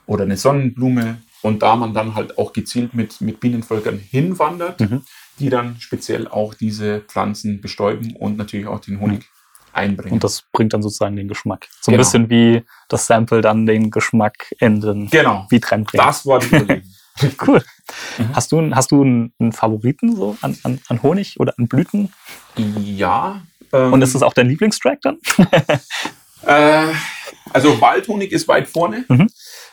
[0.07, 1.19] oder eine Sonnenblume.
[1.43, 5.03] Und da man dann halt auch gezielt mit, mit Bienenvölkern hinwandert, Mhm.
[5.39, 9.27] die dann speziell auch diese Pflanzen bestäuben und natürlich auch den Honig
[9.73, 10.15] einbringen.
[10.15, 11.69] Und das bringt dann sozusagen den Geschmack.
[11.83, 11.99] So ein Genau.
[12.03, 16.03] bisschen wie das Sample dann den Geschmack in den genau, Beat reinbringt.
[16.03, 16.83] das war die Überlegung.
[17.47, 17.63] Cool.
[18.19, 18.35] Mhm.
[18.37, 22.13] Hast du, hast du einen, einen Favoriten so an, an, an Honig oder an Blüten?
[22.59, 23.41] ja.
[23.73, 25.17] Ähm, Und ist das auch dein Lieblingstrack dann?
[26.47, 26.93] äh,
[27.53, 29.05] also Waldhonig ist weit vorne.
[29.09, 29.29] Mhm.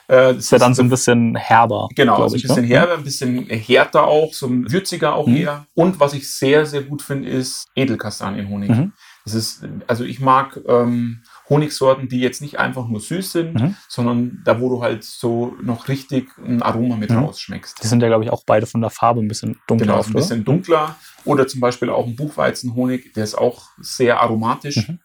[0.07, 1.87] Äh, das Ist ja dann so ein bisschen herber.
[1.95, 2.67] Genau, also ein ich, bisschen ne?
[2.67, 5.35] herber, ein bisschen härter auch, so ein würziger auch Mhm.
[5.37, 5.65] eher.
[5.73, 8.69] Und was ich sehr, sehr gut finde, ist Edelkastanienhonig.
[8.69, 8.93] Mhm.
[9.25, 13.75] Das ist, also ich mag ähm, Honigsorten, die jetzt nicht einfach nur süß sind, Mhm.
[13.87, 17.19] sondern da, wo du halt so noch richtig ein Aroma mit Mhm.
[17.19, 17.81] rausschmeckst.
[17.81, 19.85] Die sind ja, glaube ich, auch beide von der Farbe ein bisschen dunkler.
[19.87, 20.97] Genau, oft, ein bisschen dunkler.
[21.23, 24.89] Oder zum Beispiel auch ein Buchweizenhonig, der ist auch sehr aromatisch.
[24.89, 24.99] Mhm.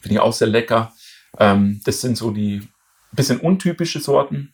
[0.00, 0.92] Finde ich auch sehr lecker.
[1.38, 2.62] Ähm, das sind so die
[3.12, 4.52] bisschen untypische Sorten.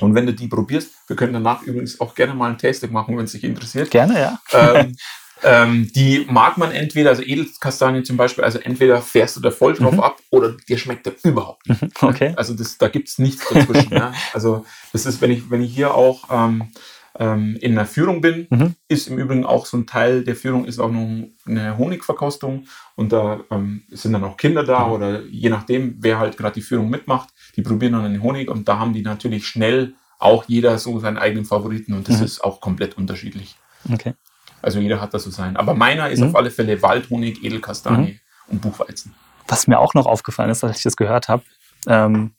[0.00, 3.16] Und wenn du die probierst, wir können danach übrigens auch gerne mal ein Tasting machen,
[3.16, 3.90] wenn es dich interessiert.
[3.90, 4.38] Gerne, ja.
[4.52, 4.96] ähm,
[5.42, 9.74] ähm, die mag man entweder, also Edelkastanien zum Beispiel, also entweder fährst du da voll
[9.74, 10.00] drauf Mhm.
[10.00, 11.82] ab oder dir schmeckt der überhaupt nicht.
[12.02, 12.32] Okay.
[12.36, 13.90] Also das, da gibt's nichts dazwischen.
[13.90, 14.12] ne?
[14.32, 16.70] Also das ist, wenn ich, wenn ich hier auch ähm,
[17.18, 18.74] ähm, in einer Führung bin, Mhm.
[18.88, 23.12] ist im Übrigen auch so ein Teil der Führung ist auch noch eine Honigverkostung und
[23.12, 24.92] da ähm, sind dann auch Kinder da Mhm.
[24.92, 28.68] oder je nachdem, wer halt gerade die Führung mitmacht, die probieren dann den Honig und
[28.68, 32.24] da haben die natürlich schnell auch jeder so seinen eigenen Favoriten und das Mhm.
[32.24, 33.56] ist auch komplett unterschiedlich.
[33.92, 34.14] Okay.
[34.62, 35.56] Also jeder hat da so sein.
[35.56, 36.28] Aber meiner ist Mhm.
[36.28, 38.18] auf alle Fälle Waldhonig, Edelkastanie
[38.48, 39.14] und Buchweizen.
[39.48, 41.42] Was mir auch noch aufgefallen ist, als ich das gehört habe,
[41.86, 42.32] ähm,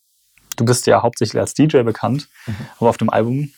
[0.57, 2.27] du bist ja hauptsächlich als DJ bekannt,
[2.79, 3.51] aber auf dem Album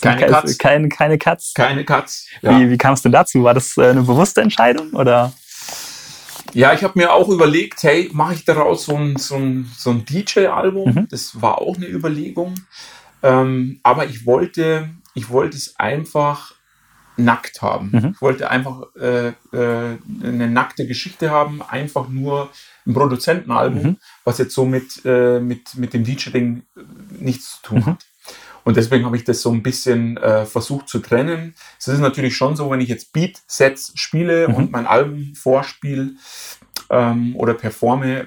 [0.00, 0.58] Keine ke- Cuts.
[0.58, 1.52] Keine, keine Cuts.
[1.54, 2.26] Keine Cuts.
[2.40, 3.42] Ja, Wie, wie kam es denn dazu?
[3.42, 5.32] War das äh, eine bewusste Entscheidung oder?
[6.54, 9.90] ja ich habe mir auch überlegt, hey, mache ich daraus so ein, so ein, so
[9.90, 10.92] ein DJ-Album?
[10.94, 11.08] Mhm.
[11.08, 12.54] Das war auch eine Überlegung.
[13.22, 16.54] Ähm, aber ich wollte, ich wollte es einfach
[17.16, 17.90] nackt haben.
[17.92, 18.12] Mhm.
[18.14, 19.34] Ich wollte einfach äh, äh,
[20.22, 22.50] eine nackte Geschichte haben, einfach nur
[22.86, 23.96] ein Produzentenalbum, Mhm.
[24.24, 26.62] was jetzt so mit, äh, mit, mit dem DJ-Ding
[27.20, 27.86] nichts zu tun Mhm.
[27.86, 28.06] hat.
[28.64, 31.54] Und deswegen habe ich das so ein bisschen äh, versucht zu trennen.
[31.78, 34.54] Es ist natürlich schon so, wenn ich jetzt Beat-Sets spiele Mhm.
[34.54, 36.10] und mein Album vorspiele
[36.90, 38.26] ähm, oder performe, äh,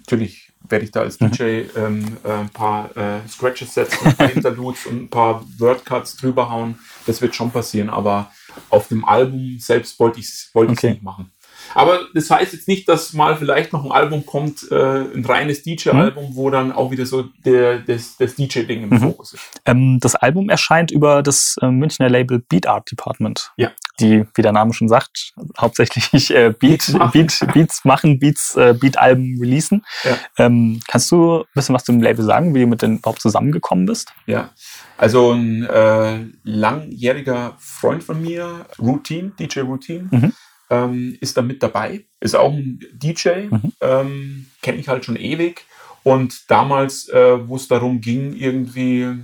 [0.00, 1.30] natürlich werde ich da als Mhm.
[1.32, 1.42] DJ
[1.76, 6.48] ähm, äh, ein paar äh, Scratches setzen, ein paar Interludes und ein paar Wordcuts drüber
[6.50, 6.78] hauen.
[7.06, 8.30] Das wird schon passieren, aber
[8.70, 10.92] auf dem Album selbst wollte ich es wollte ich's Okay.
[10.92, 11.30] nicht machen.
[11.74, 14.74] Aber das heißt jetzt nicht, dass mal vielleicht noch ein Album kommt, äh,
[15.14, 18.98] ein reines DJ-Album, wo dann auch wieder so der, das, das DJ-Ding im Mhm.
[19.00, 19.42] Fokus ist.
[19.64, 23.52] Ähm, das Album erscheint über das äh, Münchner Label Beat Art Department.
[23.56, 23.70] Ja.
[24.00, 27.10] Die, wie der Name schon sagt, hauptsächlich äh, Beat, Beats machen.
[27.12, 29.84] Beat, Beats machen, Beats, äh, Beat-Alben releasen.
[30.04, 30.16] Ja.
[30.38, 33.86] Ähm, kannst du ein bisschen was zum Label sagen, wie du mit denen überhaupt zusammengekommen
[33.86, 34.12] bist?
[34.26, 34.50] Ja,
[34.96, 40.32] also ein äh, langjähriger Freund von mir, Routine, DJ Routine, Mhm.
[40.72, 42.04] Ähm, ist da mit dabei.
[42.20, 43.72] Ist auch ein DJ, Mhm.
[43.80, 45.66] ähm, kenne ich halt schon ewig.
[46.02, 49.18] Und damals, äh, wo es darum ging, irgendwie,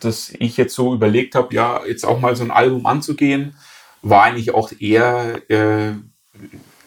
[0.00, 3.54] dass ich jetzt so überlegt habe, ja, jetzt auch mal so ein Album anzugehen,
[4.02, 5.94] war eigentlich auch eher äh,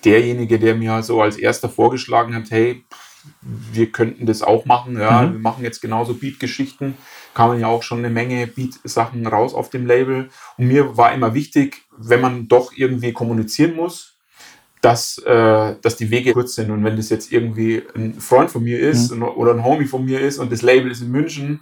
[0.06, 2.84] derjenige, der mir so als erster vorgeschlagen hat, hey,
[3.42, 4.98] wir könnten das auch machen.
[4.98, 5.34] Ja, mhm.
[5.34, 6.96] wir machen jetzt genauso Beat-Geschichten.
[7.34, 10.30] Kamen ja auch schon eine Menge Beat-Sachen raus auf dem Label.
[10.58, 14.18] Und mir war immer wichtig, wenn man doch irgendwie kommunizieren muss,
[14.82, 16.72] dass, äh, dass die Wege kurz sind.
[16.72, 19.24] Und wenn das jetzt irgendwie ein Freund von mir ist mhm.
[19.24, 21.62] oder ein Homie von mir ist und das Label ist in München,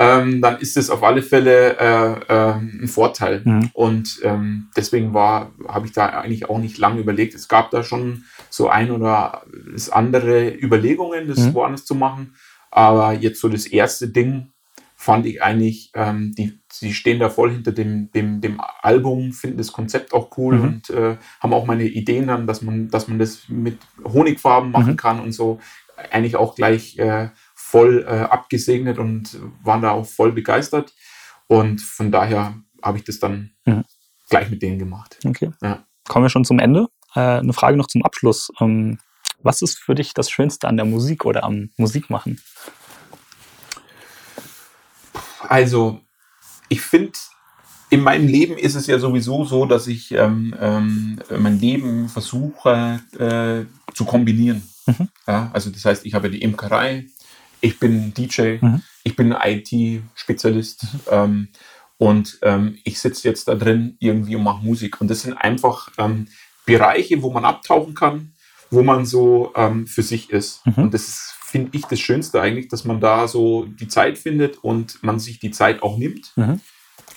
[0.00, 3.42] ähm, dann ist das auf alle Fälle äh, äh, ein Vorteil.
[3.44, 3.70] Mhm.
[3.72, 7.34] Und ähm, deswegen war, habe ich da eigentlich auch nicht lange überlegt.
[7.34, 9.42] Es gab da schon so ein oder
[9.72, 11.54] das andere Überlegungen, das mhm.
[11.54, 12.34] woanders zu machen.
[12.70, 14.52] Aber jetzt so das erste Ding
[15.00, 19.56] fand ich eigentlich, ähm, die, sie stehen da voll hinter dem, dem, dem Album, finden
[19.56, 20.64] das Konzept auch cool mhm.
[20.64, 24.92] und äh, haben auch meine Ideen dann, dass man, dass man das mit Honigfarben machen
[24.92, 24.96] mhm.
[24.96, 25.60] kann und so.
[26.10, 30.92] Eigentlich auch gleich äh, voll äh, abgesegnet und waren da auch voll begeistert.
[31.46, 33.84] Und von daher habe ich das dann mhm.
[34.28, 35.16] gleich mit denen gemacht.
[35.24, 35.52] Okay.
[35.62, 35.84] Ja.
[36.08, 36.88] Kommen wir schon zum Ende.
[37.14, 38.50] Äh, eine Frage noch zum Abschluss.
[38.60, 38.98] Ähm,
[39.44, 42.40] was ist für dich das Schönste an der Musik oder am Musikmachen?
[45.48, 46.00] Also,
[46.68, 47.18] ich finde,
[47.90, 53.00] in meinem Leben ist es ja sowieso so, dass ich ähm, ähm, mein Leben versuche
[53.18, 54.62] äh, zu kombinieren.
[54.86, 55.08] Mhm.
[55.26, 57.06] Ja, also das heißt, ich habe die Imkerei,
[57.60, 58.82] ich bin DJ, mhm.
[59.04, 61.00] ich bin IT-Spezialist mhm.
[61.10, 61.48] ähm,
[61.96, 65.00] und ähm, ich sitze jetzt da drin irgendwie und mache Musik.
[65.00, 66.28] Und das sind einfach ähm,
[66.66, 68.32] Bereiche, wo man abtauchen kann,
[68.70, 70.64] wo man so ähm, für sich ist.
[70.66, 70.84] Mhm.
[70.84, 74.58] Und das ist, finde ich, das Schönste eigentlich, dass man da so die Zeit findet
[74.58, 76.32] und man sich die Zeit auch nimmt.
[76.36, 76.60] Mhm.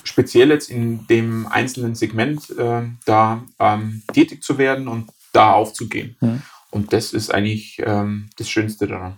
[0.03, 6.15] Speziell jetzt in dem einzelnen Segment äh, da ähm, tätig zu werden und da aufzugehen.
[6.21, 6.41] Mhm.
[6.69, 9.17] Und das ist eigentlich ähm, das Schönste daran.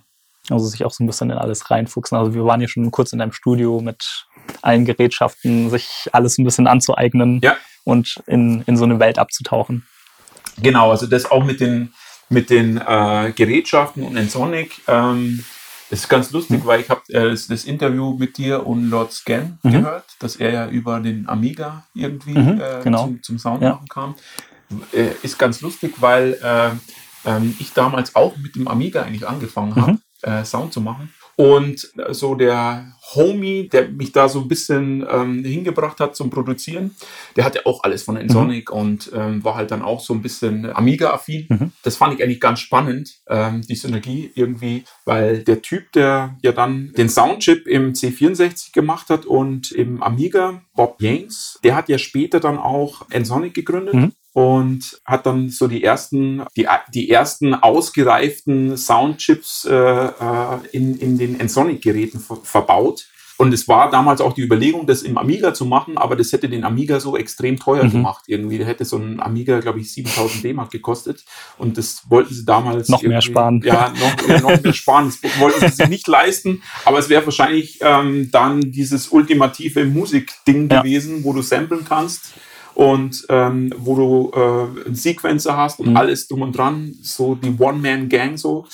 [0.50, 2.18] Also sich auch so ein bisschen in alles reinfuchsen.
[2.18, 4.26] Also wir waren ja schon kurz in deinem Studio mit
[4.64, 7.56] allen Gerätschaften, sich alles ein bisschen anzueignen ja.
[7.84, 9.86] und in, in so eine Welt abzutauchen.
[10.62, 11.94] Genau, also das auch mit den,
[12.34, 14.82] mit den äh, Gerätschaften und Ensonic.
[14.88, 15.44] Ähm,
[15.90, 16.68] das ist ganz lustig, mhm.
[16.68, 19.72] weil ich habe äh, das, das, Interview mit dir und Lord Scan mhm.
[19.72, 23.06] gehört, dass er ja über den Amiga irgendwie mhm, äh, genau.
[23.06, 23.72] zum, zum Sound ja.
[23.72, 24.16] machen kam.
[24.92, 26.70] Äh, ist ganz lustig, weil äh,
[27.30, 29.92] ähm, ich damals auch mit dem Amiga eigentlich angefangen habe.
[29.94, 31.14] Mhm äh, Sound zu machen.
[31.36, 36.96] Und so der Homie, der mich da so ein bisschen ähm, hingebracht hat zum Produzieren,
[37.36, 38.78] der hatte auch alles von Ensonic mhm.
[38.80, 41.48] und ähm, war halt dann auch so ein bisschen Amiga-affin.
[41.50, 41.72] Mhm.
[41.84, 46.52] Das fand ich eigentlich ganz spannend, ähm, die Synergie irgendwie, weil der Typ, der ja
[46.52, 51.98] dann den Soundchip im C64 gemacht hat und im Amiga, Bob Yanes, der hat ja
[51.98, 53.96] später dann auch Ensonic gegründet.
[53.96, 60.98] Mhm und hat dann so die ersten, die, die ersten ausgereiften Soundchips äh, äh in,
[60.98, 63.08] in den Ensonic-Geräten verbaut.
[63.38, 66.48] Und es war damals auch die Überlegung, das im Amiga zu machen, aber das hätte
[66.50, 67.92] den Amiga so extrem teuer mhm.
[67.92, 68.60] gemacht irgendwie.
[68.60, 71.26] Der hätte so ein Amiga, glaube ich, 7000 D-Mark gekostet.
[71.58, 72.90] Und das wollten sie damals.
[72.90, 73.62] Noch mehr sparen.
[73.64, 75.12] Ja, noch, ja, noch mehr sparen.
[75.22, 76.62] Das wollten sie sich nicht leisten.
[76.86, 80.82] Aber es wäre wahrscheinlich ähm, dann dieses ultimative Musikding ja.
[80.82, 82.34] gewesen, wo du samplen kannst
[82.76, 85.98] und ähm, wo du äh, einen Sequencer hast und mhm.
[85.98, 88.66] alles drum und dran, so die One-Man-Gang so.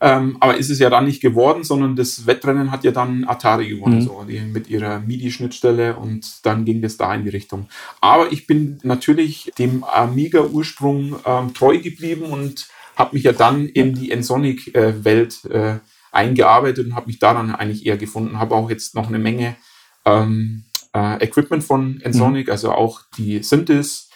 [0.00, 3.68] Ähm, aber ist es ja dann nicht geworden, sondern das Wettrennen hat ja dann Atari
[3.68, 4.02] gewonnen, mhm.
[4.02, 7.68] so, die, mit ihrer MIDI-Schnittstelle und dann ging das da in die Richtung.
[8.00, 13.94] Aber ich bin natürlich dem Amiga-Ursprung ähm, treu geblieben und habe mich ja dann in
[13.94, 15.76] die Ensonic-Welt äh,
[16.12, 18.38] eingearbeitet und habe mich daran eigentlich eher gefunden.
[18.38, 19.56] Habe auch jetzt noch eine Menge
[20.04, 20.64] ähm,
[20.94, 22.52] äh, Equipment von Ensonic, mhm.
[22.52, 24.08] also auch die Synthes,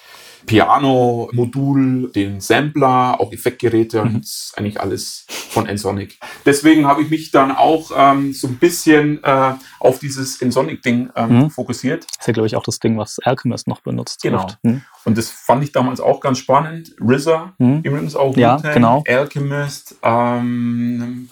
[0.47, 4.17] Piano-Modul, den Sampler, auch Effektgeräte mhm.
[4.17, 6.19] und eigentlich alles von Ensonic.
[6.47, 11.39] Deswegen habe ich mich dann auch ähm, so ein bisschen äh, auf dieses Ensonic-Ding ähm,
[11.39, 11.51] mhm.
[11.51, 12.05] fokussiert.
[12.05, 14.23] Das ist ja, glaube ich, auch das Ding, was Alchemist noch benutzt.
[14.23, 14.47] Genau.
[14.63, 14.83] Mhm.
[15.05, 16.95] Und das fand ich damals auch ganz spannend.
[17.01, 17.81] RZA, mhm.
[17.83, 19.05] übrigens auch ja, genau.
[19.07, 21.29] Alchemist, ähm,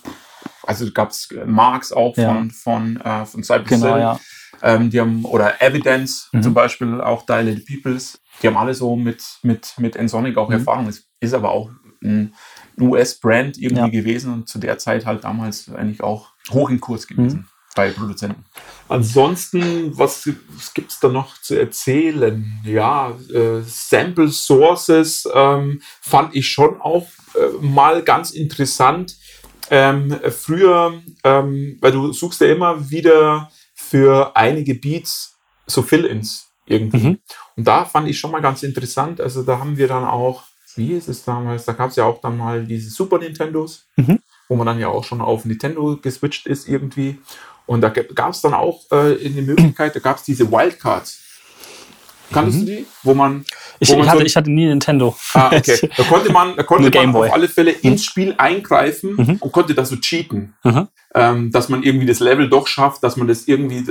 [0.63, 2.35] also gab es Marx auch ja.
[2.35, 4.21] von, von, äh, von Cypress genau, ja.
[4.63, 6.43] Ähm, die haben, oder Evidence mhm.
[6.43, 8.21] zum Beispiel, auch Dilated Peoples.
[8.43, 10.55] Die haben alle so mit, mit, mit Ensonic auch mhm.
[10.55, 10.89] Erfahrung.
[10.89, 11.71] Es ist aber auch
[12.03, 12.33] ein
[12.81, 13.89] US-Brand irgendwie ja.
[13.89, 17.41] gewesen und zu der Zeit halt damals eigentlich auch hoch im Kurs gewesen.
[17.41, 17.47] Mhm.
[17.75, 18.43] Bei Produzenten.
[18.89, 22.59] Ansonsten, was, was gibt es da noch zu erzählen?
[22.65, 29.17] Ja, äh, Sample Sources ähm, fand ich schon auch äh, mal ganz interessant.
[29.71, 33.51] Ähm, früher, ähm, weil du suchst ja immer wieder
[33.89, 37.09] für einige Beats so Fill-ins irgendwie.
[37.09, 37.19] Mhm.
[37.57, 39.21] Und da fand ich schon mal ganz interessant.
[39.21, 40.45] Also da haben wir dann auch,
[40.75, 41.65] wie ist es damals?
[41.65, 44.19] Da gab es ja auch dann mal diese Super Nintendos, mhm.
[44.49, 47.19] wo man dann ja auch schon auf Nintendo geswitcht ist irgendwie.
[47.67, 51.23] Und da gab es dann auch äh, eine Möglichkeit, da gab es diese Wildcards.
[52.33, 52.67] Kanntest mhm.
[52.67, 52.87] du die?
[53.03, 53.45] Wo man.
[53.79, 55.17] Ich, wo man ich, hatte, so ich hatte nie Nintendo.
[55.35, 55.91] Ah, okay.
[55.97, 58.05] Da konnte man, da konnte man auf alle Fälle ins mhm.
[58.05, 59.37] Spiel eingreifen mhm.
[59.41, 60.55] und konnte da so cheaten.
[60.65, 60.89] Mhm.
[61.15, 63.85] Ähm, dass man irgendwie das Level doch schafft, dass man das irgendwie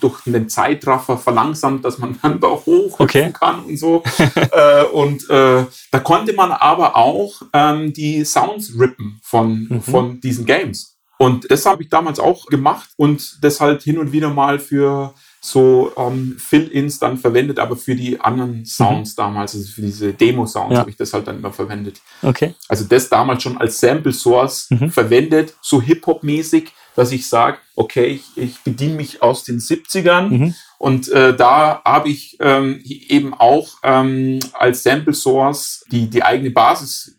[0.00, 3.32] durch den Zeitraffer verlangsamt, dass man dann da hoch okay.
[3.32, 4.02] kann und so.
[4.52, 9.82] äh, und äh, da konnte man aber auch ähm, die Sounds rippen von, mhm.
[9.82, 10.98] von diesen Games.
[11.18, 15.12] Und das habe ich damals auch gemacht und das halt hin und wieder mal für
[15.40, 19.16] so ähm, Fill-Ins dann verwendet, aber für die anderen Sounds mhm.
[19.16, 20.80] damals, also für diese Demo-Sounds ja.
[20.80, 22.00] habe ich das halt dann immer verwendet.
[22.22, 22.54] Okay.
[22.68, 24.90] Also das damals schon als Sample Source mhm.
[24.90, 30.54] verwendet, so Hip-Hop-mäßig, dass ich sage, okay, ich, ich bediene mich aus den 70ern mhm.
[30.78, 36.50] und äh, da habe ich ähm, eben auch ähm, als Sample Source die, die eigene
[36.50, 37.16] Basis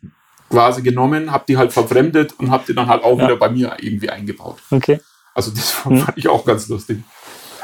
[0.48, 3.24] quasi genommen, habe die halt verfremdet und habe die dann halt auch ja.
[3.24, 4.58] wieder bei mir irgendwie eingebaut.
[4.70, 5.00] Okay.
[5.34, 6.12] Also das fand mhm.
[6.14, 6.98] ich auch ganz lustig.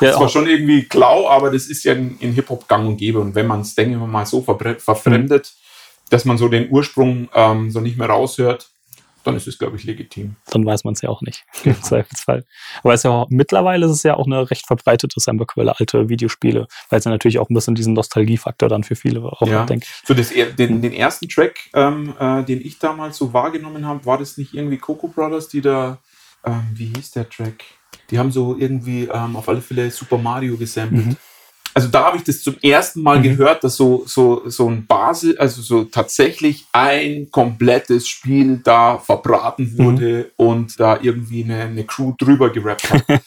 [0.00, 2.96] Ja, das war schon irgendwie klau, aber das ist ja in, in Hip-Hop gang und
[2.96, 3.18] gäbe.
[3.18, 6.10] Und wenn man es, denke ich mal, so verfremdet, mhm.
[6.10, 8.70] dass man so den Ursprung ähm, so nicht mehr raushört,
[9.28, 10.36] dann ist es, glaube ich, legitim.
[10.50, 12.44] Dann weiß man es ja auch nicht, im Zweifelsfall.
[12.82, 16.08] Aber es ist ja auch, mittlerweile ist es ja auch eine recht verbreitete Sample-Quelle, alte
[16.08, 19.64] Videospiele, weil es ja natürlich auch ein bisschen diesen Nostalgiefaktor dann für viele auch ja.
[19.66, 20.06] denke ich.
[20.06, 24.18] So das, den, den ersten Track, ähm, äh, den ich damals so wahrgenommen habe, war
[24.18, 25.98] das nicht irgendwie Coco Brothers, die da,
[26.44, 27.64] ähm, wie hieß der Track?
[28.10, 31.06] Die haben so irgendwie ähm, auf alle Fälle Super Mario gesampelt.
[31.06, 31.16] Mhm.
[31.74, 33.22] Also da habe ich das zum ersten Mal mhm.
[33.24, 39.74] gehört, dass so, so, so ein Basis, also so tatsächlich ein komplettes Spiel da verbraten
[39.74, 39.78] mhm.
[39.78, 40.46] wurde mhm.
[40.46, 43.04] und da irgendwie eine, eine Crew drüber gerappt hat.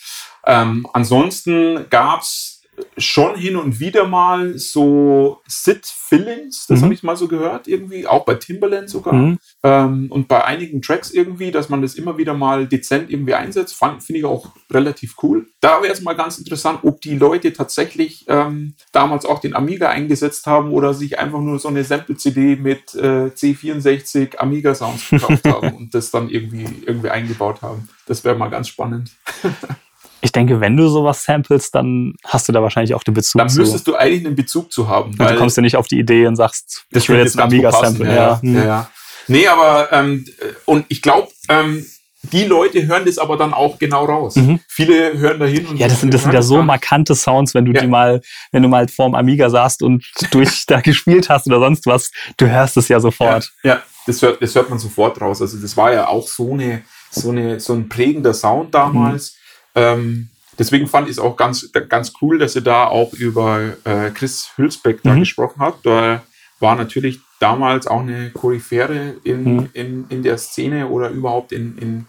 [0.46, 2.61] ähm, ansonsten gab es
[2.98, 6.84] schon hin und wieder mal so Sit-Fillings, das mhm.
[6.84, 9.14] habe ich mal so gehört, irgendwie, auch bei Timberland sogar.
[9.14, 9.38] Mhm.
[9.64, 13.76] Ähm, und bei einigen Tracks irgendwie, dass man das immer wieder mal dezent irgendwie einsetzt,
[13.76, 15.48] finde ich auch relativ cool.
[15.60, 19.90] Da wäre es mal ganz interessant, ob die Leute tatsächlich ähm, damals auch den Amiga
[19.90, 25.76] eingesetzt haben oder sich einfach nur so eine Sample-CD mit äh, C64 Amiga-Sounds gekauft haben
[25.76, 27.90] und das dann irgendwie, irgendwie eingebaut haben.
[28.06, 29.12] Das wäre mal ganz spannend.
[30.22, 33.54] Ich denke, wenn du sowas samples, dann hast du da wahrscheinlich auch den Bezug Dann
[33.54, 33.92] müsstest zu.
[33.92, 35.18] du eigentlich einen Bezug zu haben.
[35.18, 38.08] Weil du kommst ja nicht auf die Idee und sagst, ich will jetzt ein Amiga-Sample.
[38.08, 38.42] Ja, ja.
[38.42, 38.56] Hm.
[38.56, 38.92] ja, ja.
[39.28, 40.26] Nee, aber ähm,
[40.66, 41.86] und ich glaube, ähm,
[42.24, 44.36] die Leute hören das aber dann auch genau raus.
[44.36, 44.60] Mhm.
[44.68, 47.72] Viele hören dahin und ja, das sind das sind ja so markante Sounds, wenn du
[47.72, 47.82] ja.
[47.82, 48.22] die mal,
[48.52, 52.48] wenn du mal vorm Amiga saßt und durch da gespielt hast oder sonst was, du
[52.48, 53.52] hörst es ja sofort.
[53.64, 55.42] Ja, ja, das hört das hört man sofort raus.
[55.42, 59.34] Also das war ja auch so eine so eine so ein prägender Sound damals.
[59.34, 59.41] Mhm.
[59.76, 64.12] Ähm, deswegen fand ich es auch ganz, ganz cool, dass ihr da auch über äh,
[64.12, 65.20] Chris Hülsbeck da mhm.
[65.22, 65.86] gesprochen habt.
[65.86, 66.24] Da
[66.60, 69.70] war natürlich damals auch eine Koryphäre in, mhm.
[69.74, 72.06] in, in der Szene oder überhaupt in, in,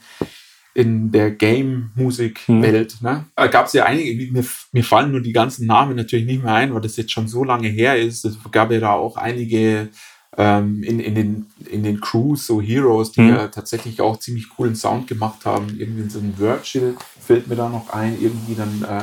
[0.75, 2.97] in der Game-Musik-Welt.
[3.01, 3.09] Mhm.
[3.09, 3.25] Ne?
[3.35, 6.55] Da gab es ja einige, mir, mir fallen nur die ganzen Namen natürlich nicht mehr
[6.55, 8.25] ein, weil das jetzt schon so lange her ist.
[8.25, 9.89] Es gab ja da auch einige
[10.37, 13.29] ähm, in, in, den, in den Crews, so Heroes, die mhm.
[13.29, 15.77] ja tatsächlich auch ziemlich coolen Sound gemacht haben.
[15.79, 19.03] Irgendwie so ein Virgil fällt mir da noch ein, irgendwie dann äh,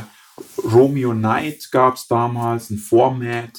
[0.63, 3.51] Romeo Knight gab es damals, ein Format.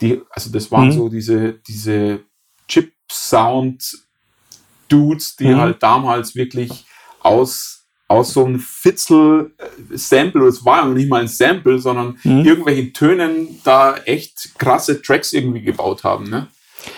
[0.00, 0.92] Die, also das waren mhm.
[0.92, 2.20] so diese, diese
[2.68, 5.56] Chip-Sound-Dudes, die mhm.
[5.56, 6.84] halt damals wirklich
[7.20, 12.44] aus aus so einem Fitzel-Sample, es war ja noch nicht mal ein Sample, sondern mhm.
[12.44, 16.28] irgendwelchen Tönen da echt krasse Tracks irgendwie gebaut haben.
[16.28, 16.48] Ne?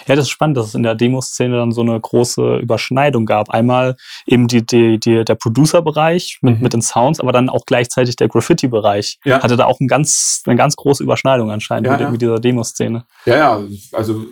[0.07, 3.51] Ja, das ist spannend, dass es in der Demoszene dann so eine große Überschneidung gab.
[3.51, 3.97] Einmal
[4.27, 6.63] eben die, die, die, der Producer-Bereich mit, mhm.
[6.63, 9.19] mit den Sounds, aber dann auch gleichzeitig der Graffiti-Bereich.
[9.25, 9.43] Ja.
[9.43, 12.11] Hatte da auch ein ganz, eine ganz große Überschneidung anscheinend ja, mit, ja.
[12.11, 13.05] mit dieser Demoszene.
[13.27, 13.61] Ja, ja,
[13.93, 14.27] also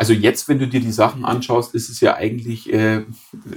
[0.00, 3.02] also jetzt, wenn du dir die Sachen anschaust, ist es ja eigentlich äh,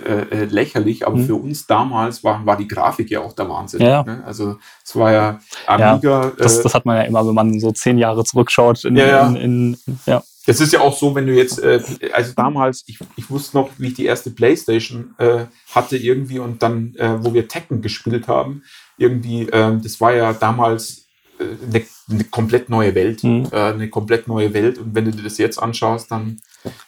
[0.05, 1.25] äh, lächerlich, aber mhm.
[1.25, 3.81] für uns damals war, war die Grafik ja auch der Wahnsinn.
[3.81, 4.03] Ja.
[4.03, 4.21] Ne?
[4.25, 6.23] Also es war ja Amiga.
[6.25, 8.83] Ja, das, äh, das, hat man ja immer, wenn man so zehn Jahre zurückschaut.
[8.83, 10.21] In, ja, in, in, ja.
[10.45, 13.69] Das ist ja auch so, wenn du jetzt, äh, also damals, ich, ich wusste noch,
[13.77, 18.27] wie ich die erste Playstation äh, hatte irgendwie und dann, äh, wo wir Tekken gespielt
[18.27, 18.63] haben,
[18.97, 21.05] irgendwie, äh, das war ja damals
[21.39, 23.47] äh, eine, eine komplett neue Welt, mhm.
[23.51, 26.41] äh, eine komplett neue Welt und wenn du dir das jetzt anschaust, dann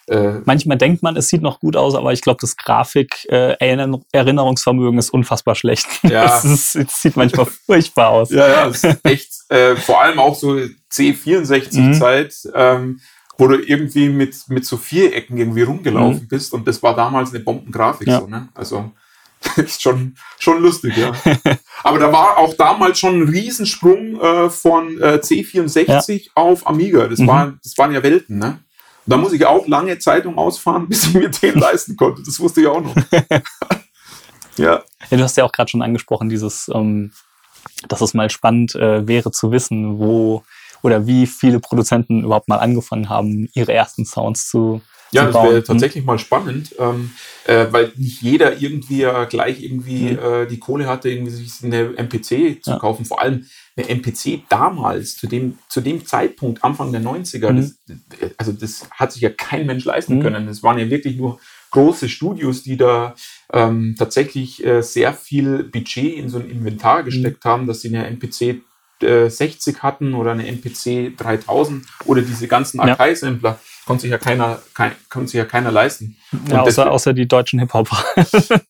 [0.07, 4.99] äh, Manchmal denkt man, es sieht noch gut aus, aber ich glaube, das Grafik-Erinnerungsvermögen äh,
[4.99, 5.87] ist unfassbar schlecht.
[6.03, 6.37] Ja.
[6.37, 8.29] Es, sieht manchmal furchtbar aus.
[8.29, 10.59] Ja, ja, es ist echt, äh, vor allem auch so
[10.91, 12.35] C64-Zeit.
[12.43, 12.51] Mhm.
[12.53, 12.99] Ähm,
[13.37, 16.27] wo du irgendwie mit, mit so Vierecken irgendwie rumgelaufen mhm.
[16.27, 18.21] bist und das war damals eine Bombengrafik ja.
[18.21, 18.49] so, ne?
[18.53, 18.91] Also
[19.57, 21.11] ist schon, schon lustig, ja.
[21.83, 26.31] Aber da war auch damals schon ein Riesensprung äh, von äh, C64 ja.
[26.35, 27.07] auf Amiga.
[27.07, 27.27] Das, mhm.
[27.27, 28.59] war, das waren ja Welten, ne?
[29.05, 32.23] Und da muss ich auch lange Zeitung ausfahren, bis ich mir den leisten konnte.
[32.23, 32.95] Das wusste ich auch noch.
[34.57, 34.83] ja.
[35.09, 35.17] ja.
[35.17, 37.11] Du hast ja auch gerade schon angesprochen, dieses, ähm,
[37.87, 40.43] dass es mal spannend äh, wäre zu wissen, wo
[40.85, 44.81] oder wie viele Produzenten überhaupt mal angefangen haben, ihre ersten Sounds zu
[45.11, 47.11] ja, das wäre tatsächlich mal spannend, ähm,
[47.45, 50.19] äh, weil nicht jeder irgendwie äh, gleich irgendwie mhm.
[50.19, 52.79] äh, die Kohle hatte, irgendwie sich eine MPC zu ja.
[52.79, 53.05] kaufen.
[53.05, 53.45] Vor allem
[53.77, 57.57] eine MPC damals, zu dem, zu dem Zeitpunkt, Anfang der 90er, mhm.
[57.57, 57.77] das,
[58.37, 60.21] also das hat sich ja kein Mensch leisten mhm.
[60.21, 60.47] können.
[60.49, 61.39] Es waren ja wirklich nur
[61.71, 63.15] große Studios, die da
[63.53, 67.05] ähm, tatsächlich äh, sehr viel Budget in so ein Inventar mhm.
[67.05, 68.61] gesteckt haben, dass sie eine MPC
[69.01, 73.49] 60 äh, hatten oder eine MPC 3000 oder diese ganzen Akai-Sampler.
[73.51, 76.17] Ja konnte sich ja keiner, kein, konnte sich ja keiner leisten.
[76.49, 78.03] Ja, außer, deswegen, außer die deutschen Hip-Hopper.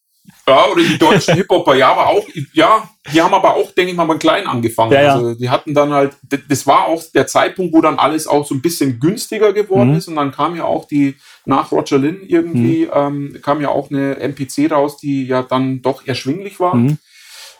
[0.47, 3.97] ja, oder die deutschen Hip-Hopper, ja, aber auch, ja, die haben aber auch, denke ich
[3.97, 4.91] mal, beim Kleinen angefangen.
[4.91, 5.13] Ja, ja.
[5.13, 6.17] Also die hatten dann halt,
[6.49, 9.97] das war auch der Zeitpunkt, wo dann alles auch so ein bisschen günstiger geworden mhm.
[9.97, 11.15] ist und dann kam ja auch die,
[11.45, 12.91] nach Roger Lynn irgendwie, mhm.
[12.93, 16.75] ähm, kam ja auch eine MPC raus, die ja dann doch erschwinglich war.
[16.75, 16.97] Mhm.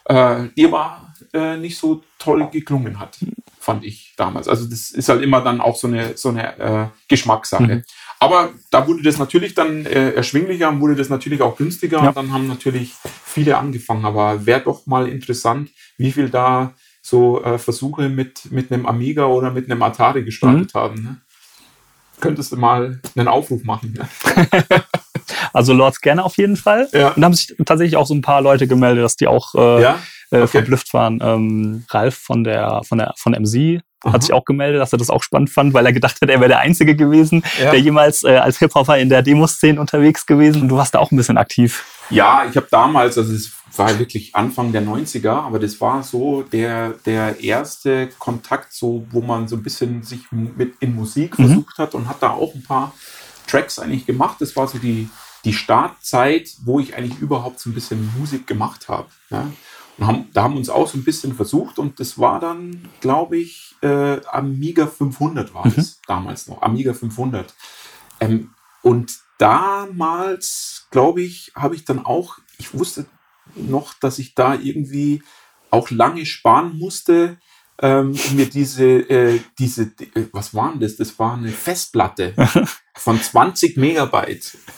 [0.07, 3.19] Äh, die aber äh, nicht so toll geklungen hat
[3.65, 4.47] fand ich damals.
[4.47, 7.77] Also das ist halt immer dann auch so eine, so eine äh, Geschmackssache.
[7.77, 7.83] Mhm.
[8.19, 12.09] Aber da wurde das natürlich dann äh, erschwinglicher und wurde das natürlich auch günstiger ja.
[12.09, 12.93] und dann haben natürlich
[13.23, 14.05] viele angefangen.
[14.05, 19.25] Aber wäre doch mal interessant, wie viel da so äh, Versuche mit, mit einem Amiga
[19.25, 20.79] oder mit einem Atari gestartet mhm.
[20.79, 21.03] haben.
[21.03, 21.21] Ne?
[22.19, 23.97] Könntest du mal einen Aufruf machen.
[23.97, 24.07] Ne?
[25.55, 26.89] also Lords gerne auf jeden Fall.
[26.91, 27.09] Ja.
[27.09, 29.81] Und da haben sich tatsächlich auch so ein paar Leute gemeldet, dass die auch äh,
[29.81, 29.99] ja?
[30.31, 30.47] Äh, okay.
[30.47, 31.19] verblüfft waren.
[31.23, 34.13] Ähm, Ralf von der von der von MC Aha.
[34.13, 36.39] hat sich auch gemeldet, dass er das auch spannend fand, weil er gedacht hat, er
[36.39, 37.71] wäre der Einzige gewesen, ja.
[37.71, 40.63] der jemals äh, als Hip-Hopper in der Demoszene unterwegs gewesen.
[40.63, 41.85] Und du warst da auch ein bisschen aktiv.
[42.09, 46.43] Ja, ich habe damals, also es war wirklich Anfang der 90er, aber das war so
[46.43, 51.47] der, der erste Kontakt, so, wo man so ein bisschen sich mit in Musik mhm.
[51.47, 52.93] versucht hat und hat da auch ein paar
[53.47, 54.37] Tracks eigentlich gemacht.
[54.39, 55.09] Das war so die,
[55.45, 59.07] die Startzeit, wo ich eigentlich überhaupt so ein bisschen Musik gemacht habe.
[59.29, 59.49] Ja.
[59.97, 62.89] Und haben, da haben wir uns auch so ein bisschen versucht und das war dann,
[62.99, 66.01] glaube ich, äh, Amiga 500 war es mhm.
[66.07, 67.53] damals noch, Amiga 500.
[68.19, 68.49] Ähm,
[68.81, 73.05] und damals, glaube ich, habe ich dann auch, ich wusste
[73.55, 75.23] noch, dass ich da irgendwie
[75.71, 77.37] auch lange sparen musste,
[77.81, 80.95] ähm, mir diese, äh, diese, äh, was war denn das?
[80.95, 82.33] Das war eine Festplatte
[82.93, 84.57] von 20 Megabyte.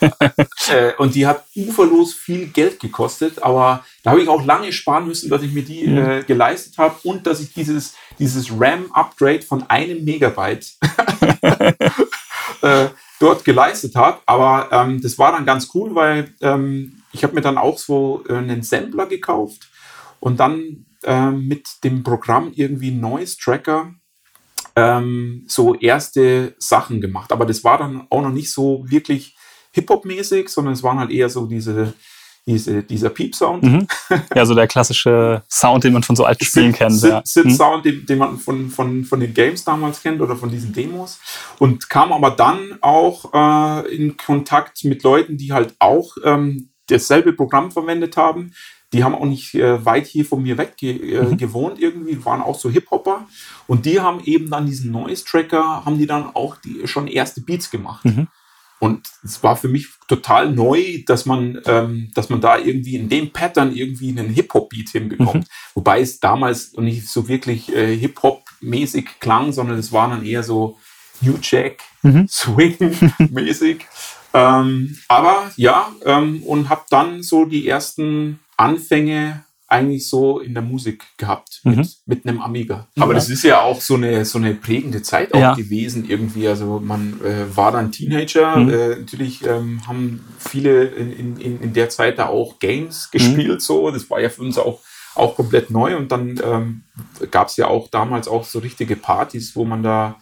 [0.70, 5.06] äh, und die hat uferlos viel Geld gekostet, aber da habe ich auch lange sparen
[5.06, 5.98] müssen, dass ich mir die mhm.
[5.98, 10.74] äh, geleistet habe und dass ich dieses, dieses RAM-Upgrade von einem Megabyte
[12.62, 12.88] äh,
[13.20, 14.18] dort geleistet habe.
[14.26, 18.24] Aber ähm, das war dann ganz cool, weil ähm, ich habe mir dann auch so
[18.28, 19.68] äh, einen Sampler gekauft
[20.18, 23.94] und dann äh, mit dem Programm irgendwie Noise Tracker
[24.78, 27.32] ähm, so erste Sachen gemacht.
[27.32, 29.36] Aber das war dann auch noch nicht so wirklich
[29.72, 31.94] Hip-Hop-mäßig, sondern es waren halt eher so diese,
[32.46, 33.62] diese dieser Piep-Sound.
[33.62, 33.86] Mhm.
[34.34, 36.92] Ja, so der klassische Sound, den man von so alten Spielen kennt.
[36.92, 37.76] Sit-Sound, ja.
[37.76, 37.82] mhm.
[37.82, 41.18] den, den, man von, von, von den Games damals kennt oder von diesen Demos.
[41.58, 47.32] Und kam aber dann auch äh, in Kontakt mit Leuten, die halt auch ähm, dasselbe
[47.32, 48.52] Programm verwendet haben,
[48.92, 51.36] die haben auch nicht äh, weit hier von mir weg ge äh, mhm.
[51.36, 53.26] gewohnt irgendwie, waren auch so Hip-Hopper.
[53.66, 57.70] Und die haben eben dann diesen Noise-Tracker, haben die dann auch die, schon erste Beats
[57.70, 58.04] gemacht.
[58.04, 58.28] Mhm.
[58.80, 63.08] Und es war für mich total neu, dass man, ähm, dass man da irgendwie in
[63.08, 65.44] dem Pattern irgendwie einen Hip-Hop-Beat hinbekommt.
[65.44, 65.52] Mhm.
[65.74, 70.78] Wobei es damals nicht so wirklich äh, Hip-Hop-mäßig klang, sondern es war dann eher so
[71.20, 72.28] New Jack, mhm.
[72.28, 73.80] Swing-mäßig.
[74.32, 80.62] ähm, aber ja, ähm, und habe dann so die ersten Anfänge eigentlich so in der
[80.62, 81.88] Musik gehabt mit, mhm.
[82.06, 82.88] mit einem Amiga.
[82.98, 85.54] Aber das ist ja auch so eine, so eine prägende Zeit auch ja.
[85.54, 86.48] gewesen irgendwie.
[86.48, 88.56] Also man äh, war dann Teenager.
[88.56, 88.70] Mhm.
[88.70, 93.18] Äh, natürlich ähm, haben viele in, in, in der Zeit da auch Games mhm.
[93.18, 93.58] gespielt.
[93.58, 93.60] Mhm.
[93.60, 94.80] So, das war ja für uns auch
[95.18, 95.96] auch komplett neu.
[95.96, 96.84] Und dann ähm,
[97.30, 100.16] gab es ja auch damals auch so richtige Partys, wo man da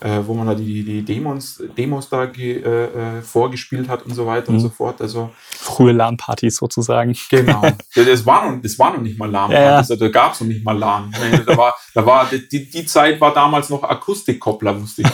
[0.00, 4.14] äh, wo man da die, die Demos, Demos da ge, äh, äh, vorgespielt hat und
[4.14, 4.58] so weiter mhm.
[4.58, 5.00] und so fort.
[5.00, 7.16] Also frühe LAN-Partys sozusagen.
[7.30, 7.62] Genau.
[7.94, 9.76] das, war noch, das war noch nicht mal LAN-Partys, ja.
[9.76, 11.14] Also da gab es noch nicht mal LAN.
[11.46, 15.08] Da war, da war, die, die Zeit war damals noch Akustikkoppler, wusste ich.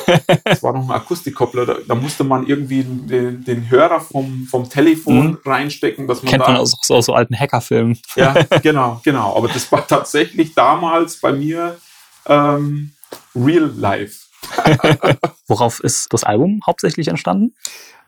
[0.45, 1.65] Das war noch ein Akustikkoppler.
[1.65, 5.39] Da, da musste man irgendwie den, den Hörer vom, vom Telefon mhm.
[5.45, 6.09] reinstecken.
[6.09, 7.99] Dass man Kennt da, man aus, aus so alten Hackerfilmen.
[8.17, 9.37] Ja, genau, genau.
[9.37, 11.77] Aber das war tatsächlich damals bei mir
[12.27, 12.93] ähm,
[13.35, 14.32] Real Life.
[15.49, 17.55] Worauf ist das Album hauptsächlich entstanden?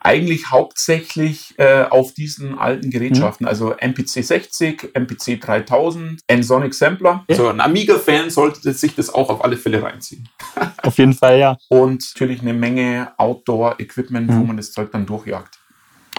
[0.00, 3.48] Eigentlich hauptsächlich äh, auf diesen alten Gerätschaften, mhm.
[3.48, 7.24] also MPC 60, MPC 3000, N-Sonic Sampler.
[7.28, 7.36] Ja.
[7.36, 10.28] So ein Amiga-Fan sollte sich das auch auf alle Fälle reinziehen.
[10.82, 11.56] auf jeden Fall, ja.
[11.68, 14.40] Und natürlich eine Menge Outdoor-Equipment, mhm.
[14.40, 15.58] wo man das Zeug dann durchjagt.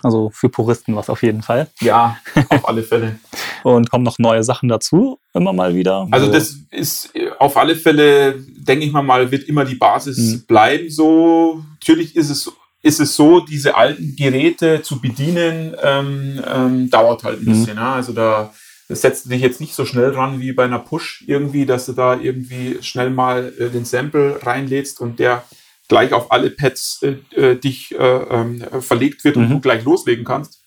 [0.05, 1.67] Also für Puristen was auf jeden Fall.
[1.81, 2.17] Ja,
[2.49, 3.19] auf alle Fälle.
[3.63, 5.19] Und kommen noch neue Sachen dazu.
[5.33, 6.07] immer mal wieder?
[6.11, 10.45] Also das ist auf alle Fälle, denke ich mal mal, wird immer die Basis mhm.
[10.45, 10.89] bleiben.
[10.89, 12.51] So natürlich ist es
[12.85, 17.49] ist es so, diese alten Geräte zu bedienen, ähm, ähm, dauert halt ein mhm.
[17.49, 17.77] bisschen.
[17.77, 17.95] Ja?
[17.95, 18.53] Also da
[18.87, 21.93] setzt du dich jetzt nicht so schnell dran wie bei einer Push irgendwie, dass du
[21.93, 25.43] da irgendwie schnell mal äh, den Sample reinlädst und der
[25.87, 29.53] gleich auf alle Pads äh, äh dich äh, ähm, verlegt wird und mhm.
[29.53, 30.61] du gleich loslegen kannst.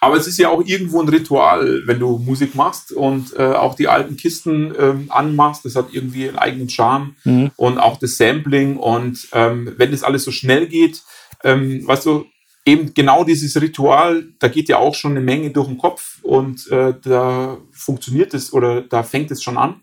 [0.00, 3.74] Aber es ist ja auch irgendwo ein Ritual, wenn du Musik machst und äh, auch
[3.74, 5.66] die alten Kisten ähm, anmachst.
[5.66, 7.50] Das hat irgendwie einen eigenen Charme mhm.
[7.56, 8.78] und auch das Sampling.
[8.78, 11.02] Und ähm, wenn das alles so schnell geht,
[11.44, 12.24] ähm, weißt du,
[12.64, 16.70] eben genau dieses Ritual, da geht ja auch schon eine Menge durch den Kopf und
[16.70, 19.82] äh, da funktioniert es oder da fängt es schon an,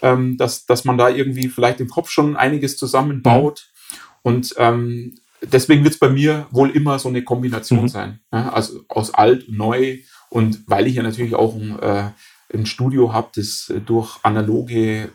[0.00, 3.66] ähm, dass, dass man da irgendwie vielleicht im Kopf schon einiges zusammenbaut.
[3.68, 3.78] Mhm.
[4.22, 7.88] Und ähm, deswegen wird es bei mir wohl immer so eine Kombination mhm.
[7.88, 8.20] sein.
[8.32, 8.50] Ja?
[8.50, 9.98] Also aus alt und neu.
[10.30, 12.10] Und weil ich ja natürlich auch ein, äh,
[12.52, 15.08] ein Studio habe, das durch analoge äh,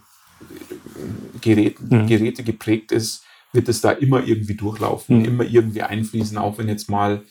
[1.41, 2.07] Geräte, mhm.
[2.07, 5.25] Geräte geprägt ist, wird es da immer irgendwie durchlaufen, mhm.
[5.25, 7.23] immer irgendwie einfließen, auch wenn jetzt mal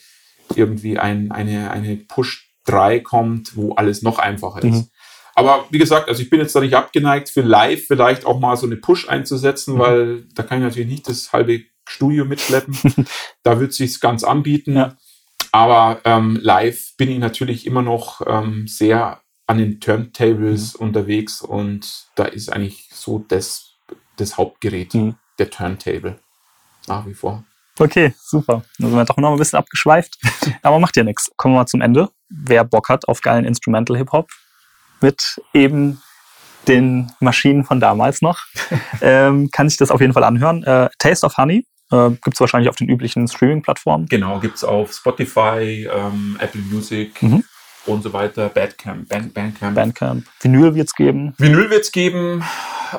[0.55, 4.75] irgendwie ein, eine, eine Push 3 kommt, wo alles noch einfacher ist.
[4.75, 4.87] Mhm.
[5.35, 8.57] Aber wie gesagt, also ich bin jetzt da nicht abgeneigt, für live vielleicht auch mal
[8.57, 9.79] so eine Push einzusetzen, mhm.
[9.79, 12.77] weil da kann ich natürlich nicht das halbe Studio mitschleppen.
[13.43, 14.77] da wird sich ganz anbieten.
[14.77, 14.97] Ja.
[15.53, 20.87] Aber ähm, live bin ich natürlich immer noch ähm, sehr an den Turntables mhm.
[20.87, 23.75] unterwegs und da ist eigentlich so das,
[24.17, 24.95] das Hauptgerät.
[24.95, 26.19] Mhm der Turntable.
[26.87, 27.45] Nach wie vor.
[27.79, 28.65] Okay, super.
[28.79, 30.19] Da sind wir doch noch ein bisschen abgeschweift.
[30.63, 31.31] Aber macht ja nichts.
[31.37, 32.11] Kommen wir mal zum Ende.
[32.29, 34.31] Wer Bock hat auf geilen Instrumental Hip-Hop
[35.01, 36.01] mit eben
[36.69, 38.39] den Maschinen von damals noch,
[39.01, 40.63] ähm, kann sich das auf jeden Fall anhören.
[40.63, 44.07] Äh, Taste of Honey äh, gibt es wahrscheinlich auf den üblichen Streaming-Plattformen.
[44.07, 47.45] Genau, gibt es auf Spotify, ähm, Apple Music, mhm
[47.87, 48.49] und so weiter.
[48.49, 49.75] Bandcamp, Band, Bandcamp.
[49.75, 50.27] Bandcamp.
[50.41, 51.35] Vinyl wird es geben.
[51.39, 52.45] Vinyl wird es geben.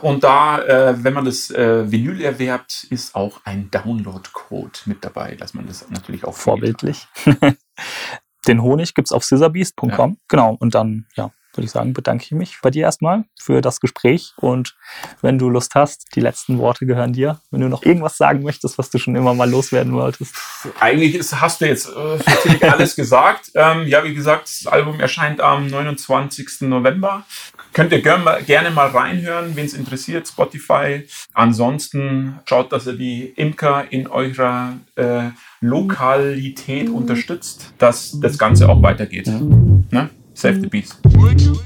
[0.01, 5.35] Und da, äh, wenn man das äh, Vinyl erwerbt, ist auch ein Download-Code mit dabei,
[5.35, 7.07] dass man das natürlich auch vorbildlich.
[8.47, 10.11] Den Honig gibt es auf scissorbeast.com.
[10.11, 10.17] Ja.
[10.27, 10.57] Genau.
[10.59, 14.33] Und dann, ja, würde ich sagen, bedanke ich mich bei dir erstmal für das Gespräch.
[14.37, 14.75] Und
[15.21, 17.39] wenn du Lust hast, die letzten Worte gehören dir.
[17.51, 20.35] Wenn du noch irgendwas sagen möchtest, was du schon immer mal loswerden wolltest.
[20.79, 23.51] Eigentlich ist, hast du jetzt äh, alles gesagt.
[23.55, 26.61] Ähm, ja, wie gesagt, das Album erscheint am 29.
[26.61, 27.25] November.
[27.73, 31.07] Könnt ihr gern gerne mal reinhören, wenn es interessiert, Spotify.
[31.33, 35.29] Ansonsten schaut, dass ihr die Imker in eurer äh,
[35.61, 39.27] Lokalität unterstütst, dass das Ganze auch weitergeht.
[39.27, 39.39] Ja.
[39.39, 40.09] Ne?
[40.35, 40.93] Save the beats.
[40.95, 41.57] Blinking,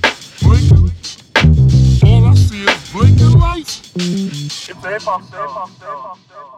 [0.41, 0.91] blinking.
[2.03, 3.91] All I see is blinking lights.
[3.95, 6.56] It's hip hop, hip hop, hip hop.